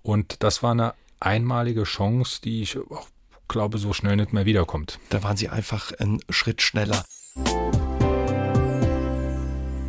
Und 0.03 0.43
das 0.43 0.63
war 0.63 0.73
eine 0.73 0.95
einmalige 1.21 1.85
Chance, 1.85 2.41
die 2.43 2.63
ich 2.63 2.79
auch 2.79 3.09
glaube, 3.49 3.79
so 3.79 3.93
schnell 3.93 4.17
nicht 4.17 4.33
mehr 4.33 4.47
wiederkommt. 4.47 4.99
Da 5.11 5.23
waren 5.23 5.37
Sie 5.37 5.49
einfach 5.49 5.93
einen 5.99 6.21
Schritt 6.31 6.63
schneller. 6.63 7.05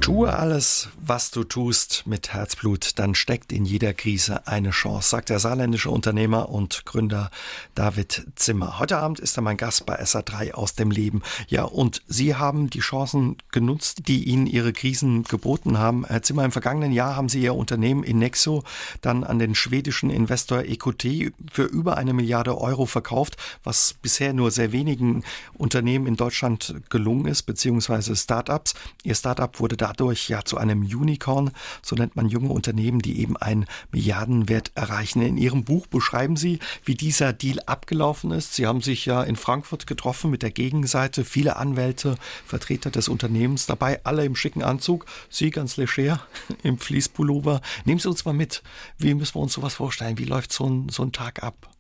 Tue 0.02 0.34
alles, 0.34 0.90
was 1.00 1.30
du 1.30 1.44
tust, 1.44 2.08
mit 2.08 2.34
Herzblut, 2.34 2.98
dann 2.98 3.14
steckt 3.14 3.54
in 3.54 3.66
jeder 3.66 3.94
Krise 3.94 4.48
eine 4.48 4.72
Chance, 4.72 5.10
sagt 5.10 5.30
der 5.30 5.38
saarländische 5.38 5.92
Unternehmer 5.92 6.50
und 6.50 6.86
Gründer 6.86 7.30
David 7.76 8.26
Zimmer. 8.36 8.80
Heute 8.80 8.98
Abend 8.98 9.20
ist 9.20 9.38
er 9.38 9.44
mein 9.44 9.58
Gast 9.58 9.86
bei 9.86 10.02
SA3 10.02 10.54
aus 10.54 10.74
dem 10.74 10.90
Leben. 10.90 11.22
Ja, 11.50 11.66
und 11.66 12.02
Sie 12.08 12.34
haben 12.34 12.72
die 12.72 12.80
Chancen 12.80 13.38
genutzt, 13.52 14.08
die 14.08 14.24
Ihnen 14.24 14.48
Ihre 14.48 14.74
Krisen 14.74 15.22
geboten 15.24 15.78
haben. 15.78 16.04
Herr 16.08 16.24
Zimmer, 16.24 16.46
im 16.46 16.52
vergangenen 16.52 16.92
Jahr 16.92 17.16
haben 17.16 17.30
Sie 17.30 17.44
Ihr 17.44 17.54
Unternehmen 17.54 18.04
Inexo 18.04 18.64
dann 19.02 19.24
an 19.24 19.38
den 19.38 19.54
schwedischen 19.54 20.10
Investor 20.10 20.64
EQT 20.64 21.32
für 21.52 21.64
über 21.64 21.98
eine 21.98 22.14
Milliarde 22.14 22.58
Euro 22.58 22.88
verkauft, 22.88 23.38
was 23.64 23.94
bisher 24.02 24.34
nur 24.34 24.50
sehr 24.50 24.72
wenigen 24.72 25.24
Unternehmen 25.54 26.08
in 26.08 26.16
Deutschland 26.16 26.74
gelungen 26.90 27.28
ist, 27.28 27.44
beziehungsweise 27.44 28.16
Startups. 28.16 28.74
Ihr 29.04 29.14
Startup 29.14 29.60
wurde 29.60 29.78
da 29.78 29.91
dadurch 29.92 30.30
ja 30.30 30.44
zu 30.44 30.58
einem 30.58 30.82
Unicorn, 30.82 31.52
so 31.82 31.96
nennt 31.96 32.16
man 32.16 32.28
junge 32.28 32.50
Unternehmen, 32.50 33.00
die 33.00 33.20
eben 33.20 33.38
einen 33.38 33.66
Milliardenwert 33.92 34.72
erreichen. 34.76 35.22
In 35.22 35.38
Ihrem 35.38 35.64
Buch 35.64 35.88
beschreiben 35.88 36.36
Sie, 36.36 36.60
wie 36.84 36.96
dieser 36.96 37.34
Deal 37.34 37.60
abgelaufen 37.66 38.32
ist. 38.32 38.54
Sie 38.54 38.68
haben 38.68 38.82
sich 38.82 39.06
ja 39.06 39.24
in 39.24 39.36
Frankfurt 39.36 39.88
getroffen 39.88 40.32
mit 40.32 40.44
der 40.44 40.52
Gegenseite, 40.52 41.26
viele 41.26 41.58
Anwälte, 41.58 42.16
Vertreter 42.46 42.92
des 42.92 43.10
Unternehmens 43.10 43.66
dabei, 43.66 44.04
alle 44.04 44.26
im 44.26 44.36
schicken 44.36 44.64
Anzug, 44.64 45.06
Sie 45.30 45.50
ganz 45.50 45.78
leger 45.78 46.22
im 46.64 46.78
Fließpullover. 46.78 47.62
Nehmen 47.86 48.00
Sie 48.00 48.10
uns 48.10 48.26
mal 48.26 48.34
mit. 48.34 48.64
Wie 48.98 49.14
müssen 49.14 49.36
wir 49.36 49.42
uns 49.42 49.54
sowas 49.54 49.76
vorstellen? 49.76 50.18
Wie 50.18 50.26
läuft 50.26 50.52
so 50.52 50.68
ein, 50.68 50.90
so 50.90 51.04
ein 51.04 51.12
Tag 51.12 51.44
ab? 51.44 51.71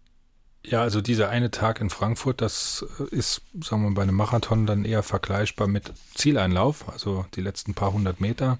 Ja, 0.63 0.81
also 0.81 1.01
dieser 1.01 1.29
eine 1.29 1.49
Tag 1.49 1.81
in 1.81 1.89
Frankfurt, 1.89 2.41
das 2.41 2.85
äh, 2.99 3.15
ist, 3.15 3.41
sagen 3.63 3.83
wir, 3.83 3.91
bei 3.93 4.03
einem 4.03 4.15
Marathon 4.15 4.65
dann 4.65 4.85
eher 4.85 5.03
vergleichbar 5.03 5.67
mit 5.67 5.91
Zieleinlauf, 6.13 6.87
also 6.89 7.25
die 7.35 7.41
letzten 7.41 7.73
paar 7.73 7.93
hundert 7.93 8.21
Meter. 8.21 8.59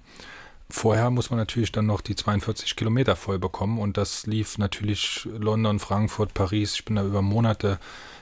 Vorher 0.69 1.09
muss 1.09 1.29
man 1.29 1.37
natürlich 1.37 1.71
dann 1.71 1.85
noch 1.85 2.01
die 2.01 2.15
42 2.15 2.75
Kilometer 2.75 3.15
voll 3.15 3.37
bekommen 3.37 3.77
und 3.77 3.97
das 3.97 4.25
lief 4.25 4.57
natürlich 4.57 5.27
London, 5.37 5.79
Frankfurt, 5.79 6.33
Paris. 6.33 6.75
Ich 6.75 6.85
bin 6.85 6.95
da 6.95 7.03
über 7.03 7.21
Monate 7.21 7.77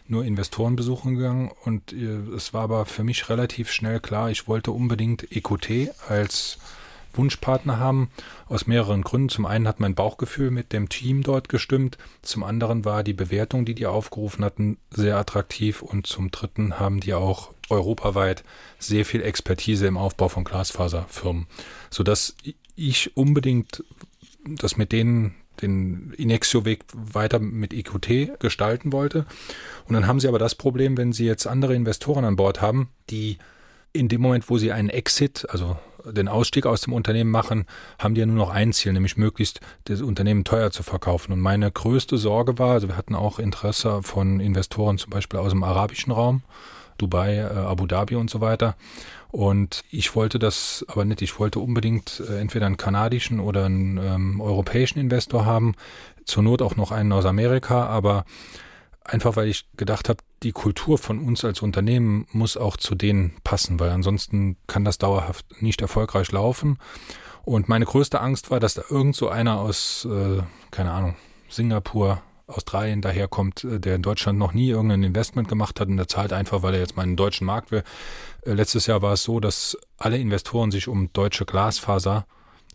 nur 0.07 0.25
Investoren 0.25 0.75
besuchen 0.75 1.15
gegangen 1.15 1.51
und 1.63 1.93
äh, 1.93 2.17
es 2.35 2.53
war 2.53 2.63
aber 2.63 2.85
für 2.85 3.03
mich 3.03 3.29
relativ 3.29 3.71
schnell 3.71 3.99
klar, 3.99 4.29
ich 4.29 4.47
wollte 4.47 4.71
unbedingt 4.71 5.31
EQT 5.31 5.91
als 6.07 6.57
Wunschpartner 7.13 7.79
haben, 7.79 8.09
aus 8.47 8.67
mehreren 8.67 9.01
Gründen. 9.01 9.29
Zum 9.29 9.45
einen 9.45 9.67
hat 9.67 9.79
mein 9.79 9.95
Bauchgefühl 9.95 10.51
mit 10.51 10.73
dem 10.73 10.89
Team 10.89 11.23
dort 11.23 11.49
gestimmt, 11.49 11.97
zum 12.21 12.43
anderen 12.43 12.85
war 12.85 13.03
die 13.03 13.13
Bewertung, 13.13 13.65
die 13.65 13.75
die 13.75 13.85
aufgerufen 13.85 14.43
hatten, 14.43 14.77
sehr 14.91 15.17
attraktiv 15.17 15.81
und 15.81 16.07
zum 16.07 16.31
dritten 16.31 16.79
haben 16.79 16.99
die 16.99 17.13
auch 17.13 17.53
europaweit 17.69 18.43
sehr 18.79 19.05
viel 19.05 19.21
Expertise 19.21 19.87
im 19.87 19.97
Aufbau 19.97 20.29
von 20.29 20.43
Glasfaserfirmen, 20.43 21.47
sodass 21.89 22.35
ich 22.75 23.15
unbedingt 23.15 23.83
das 24.45 24.77
mit 24.77 24.91
denen 24.91 25.35
den 25.61 26.13
Inexio-Weg 26.13 26.85
weiter 26.93 27.39
mit 27.39 27.73
EQT 27.73 28.39
gestalten 28.39 28.93
wollte. 28.93 29.25
Und 29.85 29.93
dann 29.93 30.07
haben 30.07 30.19
sie 30.19 30.27
aber 30.27 30.39
das 30.39 30.55
Problem, 30.55 30.97
wenn 30.97 31.11
sie 31.11 31.25
jetzt 31.25 31.47
andere 31.47 31.75
Investoren 31.75 32.25
an 32.25 32.37
Bord 32.37 32.61
haben, 32.61 32.89
die 33.09 33.37
in 33.93 34.07
dem 34.07 34.21
Moment, 34.21 34.49
wo 34.49 34.57
sie 34.57 34.71
einen 34.71 34.89
Exit, 34.89 35.47
also 35.49 35.77
den 36.05 36.27
Ausstieg 36.27 36.65
aus 36.65 36.81
dem 36.81 36.93
Unternehmen 36.93 37.31
machen, 37.31 37.65
haben 37.97 38.13
die 38.13 38.21
ja 38.21 38.25
nur 38.25 38.35
noch 38.35 38.49
ein 38.49 38.73
Ziel, 38.73 38.93
nämlich 38.93 39.17
möglichst 39.17 39.59
das 39.85 40.01
Unternehmen 40.01 40.43
teuer 40.43 40.71
zu 40.71 40.83
verkaufen. 40.83 41.33
Und 41.33 41.39
meine 41.39 41.71
größte 41.71 42.17
Sorge 42.17 42.57
war, 42.57 42.73
also 42.73 42.87
wir 42.87 42.97
hatten 42.97 43.15
auch 43.15 43.39
Interesse 43.39 44.01
von 44.03 44.39
Investoren 44.39 44.97
zum 44.97 45.09
Beispiel 45.09 45.39
aus 45.39 45.51
dem 45.51 45.63
arabischen 45.63 46.11
Raum, 46.11 46.43
Dubai, 46.97 47.37
äh, 47.37 47.43
Abu 47.43 47.85
Dhabi 47.85 48.15
und 48.15 48.29
so 48.29 48.41
weiter. 48.41 48.75
Und 49.31 49.83
ich 49.91 50.15
wollte 50.15 50.39
das 50.39 50.85
aber 50.87 51.05
nicht. 51.05 51.21
Ich 51.21 51.39
wollte 51.39 51.59
unbedingt 51.59 52.21
äh, 52.27 52.39
entweder 52.39 52.65
einen 52.65 52.77
kanadischen 52.77 53.39
oder 53.39 53.65
einen 53.65 53.97
ähm, 53.97 54.41
europäischen 54.41 54.99
Investor 54.99 55.45
haben, 55.45 55.75
zur 56.25 56.43
Not 56.43 56.61
auch 56.61 56.75
noch 56.75 56.91
einen 56.91 57.11
aus 57.11 57.25
Amerika, 57.25 57.85
aber 57.87 58.25
einfach 59.09 59.35
weil 59.35 59.47
ich 59.47 59.65
gedacht 59.75 60.09
habe, 60.09 60.23
die 60.43 60.51
Kultur 60.51 60.97
von 60.97 61.19
uns 61.19 61.43
als 61.43 61.61
Unternehmen 61.61 62.27
muss 62.31 62.57
auch 62.57 62.77
zu 62.77 62.95
denen 62.95 63.35
passen, 63.43 63.79
weil 63.79 63.89
ansonsten 63.89 64.57
kann 64.67 64.85
das 64.85 64.97
dauerhaft 64.97 65.61
nicht 65.61 65.81
erfolgreich 65.81 66.31
laufen. 66.31 66.77
Und 67.43 67.67
meine 67.67 67.85
größte 67.85 68.21
Angst 68.21 68.51
war, 68.51 68.59
dass 68.59 68.75
da 68.75 68.83
irgend 68.89 69.15
so 69.15 69.29
einer 69.29 69.59
aus, 69.59 70.05
äh, 70.05 70.41
keine 70.71 70.91
Ahnung, 70.91 71.15
Singapur, 71.49 72.21
Australien 72.47 73.01
daherkommt, 73.01 73.63
äh, 73.63 73.79
der 73.79 73.95
in 73.95 74.01
Deutschland 74.01 74.37
noch 74.37 74.53
nie 74.53 74.69
irgendein 74.69 75.03
Investment 75.03 75.47
gemacht 75.47 75.79
hat 75.79 75.87
und 75.87 75.97
der 75.97 76.07
zahlt 76.07 76.33
einfach, 76.33 76.61
weil 76.63 76.73
er 76.73 76.79
jetzt 76.79 76.95
mal 76.95 77.03
in 77.03 77.11
den 77.11 77.17
deutschen 77.17 77.45
Markt 77.45 77.71
will. 77.71 77.83
Äh, 78.43 78.53
letztes 78.53 78.87
Jahr 78.87 79.01
war 79.01 79.13
es 79.13 79.23
so, 79.23 79.39
dass 79.39 79.77
alle 79.97 80.17
Investoren 80.17 80.71
sich 80.71 80.87
um 80.87 81.11
deutsche 81.13 81.45
Glasfaser, 81.45 82.25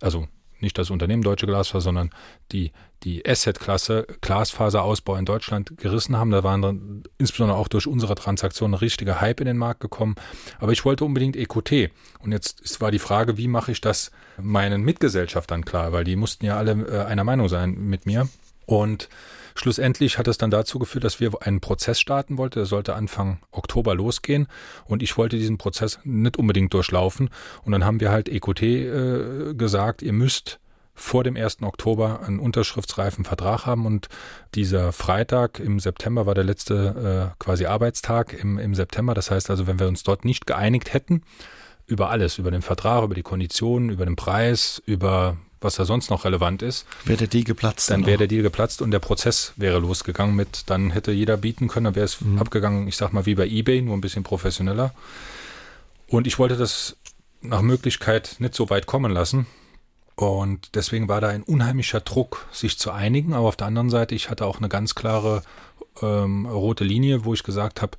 also 0.01 0.26
nicht 0.61 0.78
das 0.78 0.91
Unternehmen 0.91 1.22
Deutsche 1.22 1.47
Glasfaser, 1.47 1.82
sondern 1.82 2.11
die, 2.53 2.72
die 3.05 3.27
Asset-Klasse 3.27 4.07
Glasfaserausbau 4.21 5.17
in 5.17 5.25
Deutschland 5.25 5.77
gerissen 5.77 6.17
haben. 6.17 6.31
Da 6.31 6.43
waren 6.43 6.63
dann 6.63 7.03
insbesondere 7.19 7.59
auch 7.59 7.69
durch 7.69 7.87
unsere 7.87 8.15
Transaktion 8.15 8.73
ein 8.73 8.75
richtiger 8.75 9.21
Hype 9.21 9.41
in 9.41 9.47
den 9.47 9.59
Markt 9.59 9.81
gekommen. 9.81 10.17
Aber 10.59 10.73
ich 10.73 10.85
wollte 10.85 11.05
unbedingt 11.05 11.37
EQT. 11.37 11.91
Und 12.21 12.33
jetzt 12.33 12.81
war 12.81 12.91
die 12.91 12.99
Frage, 12.99 13.37
wie 13.37 13.49
mache 13.49 13.73
ich 13.73 13.81
das 13.81 14.11
meinen 14.39 14.83
Mitgesellschaftern 14.83 15.65
klar? 15.65 15.93
Weil 15.93 16.05
die 16.05 16.17
mussten 16.17 16.47
ja 16.47 16.57
alle 16.57 16.73
äh, 16.73 17.05
einer 17.05 17.25
Meinung 17.25 17.49
sein 17.49 17.75
mit 17.75 18.07
mir. 18.07 18.29
Und 18.67 19.09
Schlussendlich 19.57 20.19
hat 20.19 20.27
es 20.27 20.37
dann 20.37 20.51
dazu 20.51 20.81
geführt, 20.81 21.05
dass 21.05 21.21
wir 21.21 21.31
einen 21.43 21.61
Prozess 21.61 22.01
starten 22.01 22.39
wollten. 22.39 22.59
Der 22.59 22.67
sollte 22.67 22.95
Anfang 22.95 23.39
Oktober 23.53 23.95
losgehen 23.95 24.49
und 24.85 25.01
ich 25.01 25.17
wollte 25.17 25.39
diesen 25.39 25.59
Prozess 25.59 26.01
nicht 26.03 26.37
unbedingt 26.39 26.75
durchlaufen. 26.75 27.31
Und 27.63 27.71
dann 27.71 27.85
haben 27.85 28.01
wir 28.01 28.11
halt 28.11 28.29
EQT 28.29 28.63
äh, 28.63 29.55
gesagt, 29.55 30.03
ihr 30.03 30.13
müsst 30.13 30.59
vor 30.95 31.24
dem 31.24 31.36
1. 31.36 31.62
Oktober 31.62 32.20
einen 32.24 32.38
unterschriftsreifen 32.38 33.24
Vertrag 33.24 33.66
haben 33.66 33.86
und 33.86 34.09
dieser 34.55 34.92
Freitag 34.92 35.59
im 35.59 35.80
September 35.80 36.26
war 36.26 36.34
der 36.34 36.45
letzte 36.45 37.32
äh, 37.34 37.42
quasi 37.42 37.66
Arbeitstag 37.66 38.32
im, 38.32 38.59
im 38.59 38.74
September. 38.74 39.14
Das 39.14 39.30
heißt 39.30 39.51
also, 39.51 39.66
wenn 39.66 39.80
wir 39.80 39.88
uns 39.88 40.05
dort 40.05 40.24
nicht 40.24 40.47
geeinigt 40.47 40.92
hätten, 40.92 41.22
über 41.86 42.11
alles, 42.11 42.38
über 42.38 42.51
den 42.51 42.62
Vertrag, 42.62 43.05
über 43.05 43.14
die 43.14 43.22
Konditionen, 43.22 43.90
über 43.90 44.07
den 44.07 44.16
Preis, 44.16 44.82
über 44.86 45.36
was 45.64 45.76
da 45.76 45.84
sonst 45.86 46.11
noch 46.11 46.24
relevant 46.24 46.62
ist. 46.62 46.86
Wäre 47.05 47.18
der 47.18 47.26
Deal 47.26 47.45
geplatzt. 47.45 47.90
Dann 47.90 48.07
wäre 48.07 48.18
der 48.18 48.26
Deal 48.26 48.42
geplatzt 48.42 48.82
und 48.82 48.90
der 48.90 48.99
Prozess 48.99 49.55
wäre 49.57 49.78
losgegangen 49.78 50.36
mit, 50.36 50.64
dann 50.66 50.90
hätte 50.90 51.11
jeder 51.11 51.38
bieten 51.38 51.68
können, 51.68 51.84
dann 51.84 51.95
wäre 51.95 52.05
es 52.05 52.20
mhm. 52.20 52.38
abgegangen, 52.38 52.86
ich 52.86 52.97
sag 52.97 53.12
mal 53.12 53.24
wie 53.26 53.34
bei 53.34 53.47
eBay, 53.47 53.80
nur 53.80 53.97
ein 53.97 54.03
bisschen 54.03 54.22
professioneller. 54.22 54.92
Und 56.07 56.26
ich 56.26 56.38
wollte 56.38 56.57
das 56.57 56.97
nach 57.40 57.62
Möglichkeit 57.62 58.36
nicht 58.38 58.55
so 58.55 58.70
weit 58.70 58.86
kommen 58.86 59.11
lassen. 59.11 59.47
Und 60.17 60.75
deswegen 60.77 61.09
war 61.09 61.21
da 61.21 61.29
ein 61.29 61.43
unheimlicher 61.43 62.01
Druck, 62.01 62.47
sich 62.53 62.79
zu 62.79 62.93
einigen. 62.93 63.33
Aber 63.33 63.49
auf 63.49 63.57
der 63.57 63.67
anderen 63.67 63.91
Seite, 63.91 64.15
ich 64.15 64.31
hatte 64.31 64.47
auch 64.47 64.59
eine 64.59 64.69
ganz 64.69 64.95
klare 64.95 65.43
ähm, 66.03 66.47
rote 66.47 66.85
Linie, 66.85 67.25
wo 67.25 67.35
ich 67.35 67.43
gesagt 67.43 67.83
habe, 67.83 67.97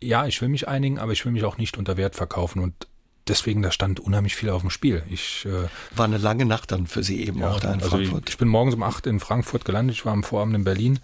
ja, 0.00 0.26
ich 0.26 0.40
will 0.42 0.48
mich 0.48 0.68
einigen, 0.68 0.98
aber 0.98 1.12
ich 1.12 1.24
will 1.24 1.32
mich 1.32 1.44
auch 1.44 1.56
nicht 1.56 1.78
unter 1.78 1.96
Wert 1.96 2.16
verkaufen. 2.16 2.60
Und 2.60 2.86
deswegen, 3.28 3.62
da 3.62 3.70
stand 3.70 4.00
unheimlich 4.00 4.36
viel 4.36 4.50
auf 4.50 4.60
dem 4.60 4.70
Spiel. 4.70 5.02
Ich, 5.08 5.46
äh, 5.46 5.68
War 5.96 6.04
eine 6.04 6.18
lange 6.18 6.44
Nacht 6.44 6.72
dann 6.72 6.86
für 6.86 7.02
Sie 7.02 7.24
eben 7.24 7.40
ja, 7.40 7.50
auch 7.50 7.60
da 7.60 7.72
in 7.72 7.80
also 7.80 7.96
Frankfurt. 7.96 8.22
Ich, 8.28 8.34
ich, 8.34 8.38
bin 8.38 8.48
morgens 8.48 8.74
um 8.74 8.82
acht 8.82 9.06
in 9.06 9.20
Frankfurt 9.20 9.64
gelandet, 9.64 9.96
ich 9.96 10.04
war 10.04 10.12
am 10.12 10.24
Vorabend 10.24 10.54
in 10.54 10.64
Berlin 10.64 11.00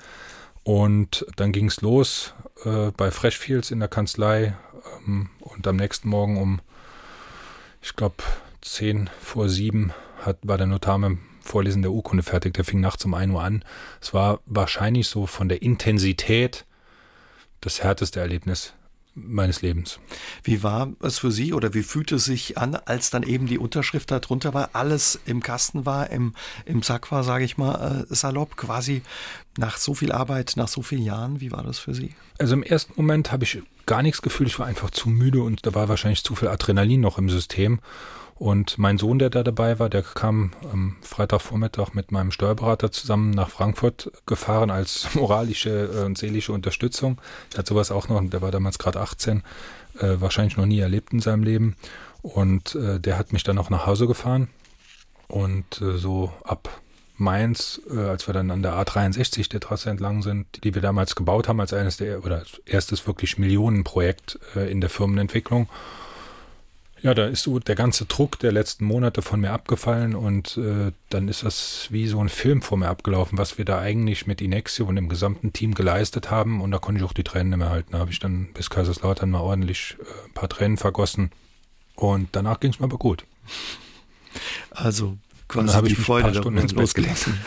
und 0.63 1.25
dann 1.37 1.53
ging 1.53 1.67
es 1.67 1.81
los 1.81 2.35
äh, 2.65 2.91
bei 2.97 3.11
Freshfields 3.11 3.71
in 3.71 3.81
der 3.81 3.89
Kanzlei 3.89 4.55
ähm, 5.07 5.31
und 5.41 5.67
am 5.67 5.77
nächsten 5.77 6.09
Morgen 6.09 6.37
um, 6.37 6.61
ich 7.81 7.97
glaube, 7.97 8.17
zehn 8.61 9.09
vor 9.23 9.49
sieben 9.49 9.93
hat, 10.27 10.39
war 10.43 10.59
der 10.59 10.67
Notar 10.67 10.99
mit 10.99 11.11
dem 11.11 11.19
Vorlesen 11.41 11.83
der 11.83 11.93
Urkunde 11.93 12.23
fertig. 12.23 12.55
Der 12.55 12.65
fing 12.65 12.81
nachts 12.81 13.05
um 13.05 13.15
ein 13.15 13.31
Uhr 13.31 13.43
an. 13.43 13.65
Es 14.01 14.15
war 14.15 14.41
wahrscheinlich 14.47 15.09
so 15.09 15.27
von 15.27 15.49
der 15.49 15.63
Intensität 15.63 16.67
das 17.61 17.83
härteste 17.83 18.21
Erlebnis 18.21 18.75
meines 19.15 19.61
Lebens. 19.63 19.99
Wie 20.43 20.63
war 20.63 20.93
es 21.03 21.19
für 21.19 21.31
Sie 21.31 21.53
oder 21.53 21.75
wie 21.75 21.83
fühlte 21.83 22.17
es 22.17 22.25
sich 22.25 22.59
an, 22.59 22.77
als 22.77 23.11
dann 23.11 23.23
eben 23.23 23.47
die 23.47 23.59
Unterschrift 23.59 24.11
darunter 24.11 24.55
war, 24.55 24.71
alles 24.73 25.19
im 25.27 25.43
Kasten 25.43 25.85
war, 25.85 26.11
im, 26.11 26.35
im 26.65 26.83
Sack 26.83 27.11
war, 27.11 27.25
sage 27.25 27.45
ich 27.45 27.59
mal, 27.59 28.07
äh, 28.09 28.15
salopp, 28.15 28.57
quasi 28.57 29.03
nach 29.59 29.77
so 29.77 29.95
viel 29.95 30.13
Arbeit, 30.13 30.53
nach 30.57 30.69
so 30.69 30.83
vielen 30.83 31.03
Jahren, 31.03 31.41
wie 31.41 31.53
war 31.53 31.63
das 31.63 31.79
für 31.79 31.95
Sie? 31.95 32.15
Also 32.39 32.55
im 32.55 32.63
ersten 32.63 32.93
Moment 32.97 33.33
habe 33.33 33.45
ich 33.45 33.61
gar 33.87 34.03
nichts 34.03 34.23
gefühlt, 34.23 34.49
ich 34.49 34.59
war 34.59 34.67
einfach 34.67 34.91
zu 34.91 35.09
müde 35.09 35.43
und 35.43 35.67
da 35.67 35.75
war 35.75 35.89
wahrscheinlich 35.89 36.23
zu 36.23 36.37
viel 36.37 36.49
Adrenalin 36.49 37.01
noch 37.01 37.19
im 37.19 37.29
System 37.29 37.81
und 38.41 38.79
mein 38.79 38.97
Sohn, 38.97 39.19
der 39.19 39.29
da 39.29 39.43
dabei 39.43 39.79
war, 39.79 39.91
der 39.91 40.01
kam 40.01 40.53
am 40.73 40.97
Freitagvormittag 41.03 41.93
mit 41.93 42.11
meinem 42.11 42.31
Steuerberater 42.31 42.91
zusammen 42.91 43.33
nach 43.33 43.51
Frankfurt 43.51 44.11
gefahren 44.25 44.71
als 44.71 45.09
moralische 45.15 45.91
äh, 45.95 46.05
und 46.07 46.17
seelische 46.17 46.55
Unterstützung. 46.55 47.21
Der 47.53 47.59
hat 47.59 47.67
sowas 47.67 47.91
auch 47.91 48.09
noch, 48.09 48.19
der 48.25 48.41
war 48.41 48.51
damals 48.51 48.79
gerade 48.79 48.99
18, 48.99 49.43
äh, 49.99 50.17
wahrscheinlich 50.21 50.57
noch 50.57 50.65
nie 50.65 50.79
erlebt 50.79 51.13
in 51.13 51.21
seinem 51.21 51.43
Leben. 51.43 51.77
Und 52.23 52.77
äh, 52.77 52.99
der 52.99 53.19
hat 53.19 53.35
mich 53.35 53.43
dann 53.43 53.59
auch 53.59 53.69
nach 53.69 53.85
Hause 53.85 54.07
gefahren. 54.07 54.49
Und 55.29 55.75
so 55.79 56.33
ab 56.43 56.81
Mainz, 57.19 57.81
als 57.95 58.27
wir 58.27 58.33
dann 58.33 58.51
an 58.51 58.63
der 58.63 58.73
A63 58.73 59.49
der 59.51 59.61
Trasse 59.61 59.91
entlang 59.91 60.23
sind, 60.23 60.65
die 60.65 60.75
wir 60.75 60.83
damals 60.83 61.15
gebaut 61.15 61.47
haben 61.47 61.61
als 61.61 61.73
eines 61.73 61.99
der 61.99 62.25
oder 62.25 62.39
als 62.39 62.61
erstes 62.65 63.07
wirklich 63.07 63.39
Millionenprojekt 63.39 64.41
in 64.57 64.81
der 64.81 64.91
Firmenentwicklung. 64.91 65.69
Ja, 67.03 67.15
da 67.15 67.27
ist 67.27 67.43
so 67.45 67.59
der 67.59 67.77
ganze 67.77 68.05
Druck 68.05 68.39
der 68.41 68.53
letzten 68.53 68.85
Monate 68.85 69.23
von 69.23 69.41
mir 69.41 69.53
abgefallen 69.53 70.15
und 70.15 70.59
äh, 70.59 70.93
dann 71.09 71.29
ist 71.29 71.43
das 71.45 71.87
wie 71.91 72.07
so 72.07 72.21
ein 72.21 72.29
Film 72.29 72.61
vor 72.61 72.77
mir 72.77 72.89
abgelaufen, 72.89 73.39
was 73.39 73.57
wir 73.57 73.65
da 73.65 73.79
eigentlich 73.79 74.27
mit 74.27 74.43
Inexio 74.43 74.87
und 74.87 74.97
dem 74.97 75.09
gesamten 75.09 75.53
Team 75.53 75.75
geleistet 75.75 76.31
haben 76.31 76.61
und 76.61 76.71
da 76.71 76.79
konnte 76.79 77.01
ich 77.01 77.07
auch 77.07 77.15
die 77.15 77.25
Tränen 77.25 77.51
nicht 77.51 77.59
mehr 77.59 77.71
halten. 77.71 77.93
Da 77.93 77.99
habe 78.01 78.11
ich 78.11 78.19
dann 78.19 78.53
bis 78.53 78.69
Kaiserslautern 78.69 79.31
mal 79.31 79.41
ordentlich 79.41 79.97
äh, 79.99 80.29
ein 80.29 80.35
paar 80.35 80.51
Tränen 80.51 80.77
vergossen 80.77 81.31
und 81.95 82.29
danach 82.33 82.61
ging 82.61 82.73
es 82.73 82.81
mir 82.81 82.85
aber 82.85 82.99
gut. 82.99 83.25
Also 84.71 85.17
quasi 85.49 85.83
die 85.83 85.95
Freude 85.95 86.35
Stunden 86.35 86.59
ins 86.59 86.73
losgelassen. 86.73 87.39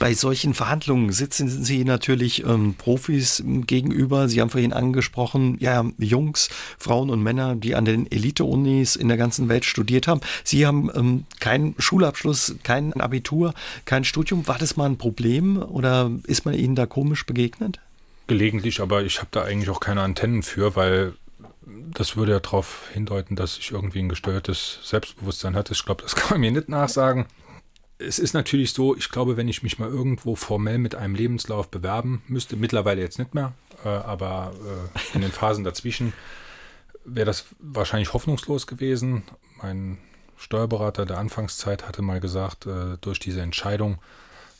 Bei 0.00 0.14
solchen 0.14 0.54
Verhandlungen 0.54 1.12
sitzen 1.12 1.50
Sie 1.50 1.84
natürlich 1.84 2.42
ähm, 2.46 2.72
Profis 2.72 3.44
gegenüber. 3.44 4.30
Sie 4.30 4.40
haben 4.40 4.48
vorhin 4.48 4.72
angesprochen, 4.72 5.58
ja, 5.60 5.84
Jungs, 5.98 6.48
Frauen 6.78 7.10
und 7.10 7.22
Männer, 7.22 7.54
die 7.54 7.74
an 7.74 7.84
den 7.84 8.10
Elite-Unis 8.10 8.96
in 8.96 9.08
der 9.08 9.18
ganzen 9.18 9.50
Welt 9.50 9.66
studiert 9.66 10.08
haben. 10.08 10.22
Sie 10.42 10.66
haben 10.66 10.90
ähm, 10.94 11.26
keinen 11.38 11.74
Schulabschluss, 11.78 12.54
kein 12.62 12.94
Abitur, 12.94 13.52
kein 13.84 14.04
Studium. 14.04 14.48
War 14.48 14.56
das 14.56 14.78
mal 14.78 14.86
ein 14.86 14.96
Problem 14.96 15.58
oder 15.58 16.10
ist 16.26 16.46
man 16.46 16.54
Ihnen 16.54 16.76
da 16.76 16.86
komisch 16.86 17.26
begegnet? 17.26 17.78
Gelegentlich, 18.26 18.80
aber 18.80 19.02
ich 19.02 19.18
habe 19.18 19.28
da 19.32 19.42
eigentlich 19.42 19.68
auch 19.68 19.80
keine 19.80 20.00
Antennen 20.00 20.42
für, 20.42 20.76
weil 20.76 21.12
das 21.92 22.16
würde 22.16 22.32
ja 22.32 22.40
darauf 22.40 22.88
hindeuten, 22.94 23.36
dass 23.36 23.58
ich 23.58 23.70
irgendwie 23.70 23.98
ein 23.98 24.08
gestörtes 24.08 24.78
Selbstbewusstsein 24.82 25.54
hatte. 25.54 25.74
Ich 25.74 25.84
glaube, 25.84 26.04
das 26.04 26.16
kann 26.16 26.30
man 26.30 26.40
mir 26.40 26.52
nicht 26.52 26.70
nachsagen 26.70 27.26
es 28.00 28.18
ist 28.18 28.32
natürlich 28.32 28.72
so, 28.72 28.96
ich 28.96 29.10
glaube, 29.10 29.36
wenn 29.36 29.48
ich 29.48 29.62
mich 29.62 29.78
mal 29.78 29.88
irgendwo 29.88 30.34
formell 30.34 30.78
mit 30.78 30.94
einem 30.94 31.14
Lebenslauf 31.14 31.68
bewerben 31.68 32.22
müsste, 32.26 32.56
mittlerweile 32.56 33.00
jetzt 33.00 33.18
nicht 33.18 33.34
mehr, 33.34 33.52
äh, 33.84 33.88
aber 33.88 34.52
äh, 34.54 35.16
in 35.16 35.20
den 35.20 35.32
Phasen 35.32 35.64
dazwischen 35.64 36.12
wäre 37.04 37.26
das 37.26 37.46
wahrscheinlich 37.58 38.12
hoffnungslos 38.12 38.66
gewesen. 38.66 39.22
Mein 39.62 39.98
Steuerberater 40.36 41.06
der 41.06 41.18
Anfangszeit 41.18 41.86
hatte 41.86 42.02
mal 42.02 42.20
gesagt, 42.20 42.66
äh, 42.66 42.96
durch 43.00 43.18
diese 43.18 43.42
Entscheidung, 43.42 43.98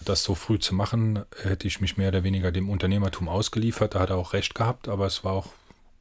das 0.05 0.25
so 0.25 0.35
früh 0.35 0.59
zu 0.59 0.75
machen, 0.75 1.25
hätte 1.43 1.67
ich 1.67 1.81
mich 1.81 1.97
mehr 1.97 2.09
oder 2.09 2.25
weniger 2.25 2.51
dem 2.51 2.71
Unternehmertum 2.71 3.29
ausgeliefert. 3.29 3.95
Da 3.95 4.01
hat 4.01 4.11
er 4.11 4.17
auch 4.17 4.33
recht 4.33 4.55
gehabt, 4.55 4.89
aber 4.89 5.07
es 5.07 5.25
war 5.25 5.33
auch 5.33 5.49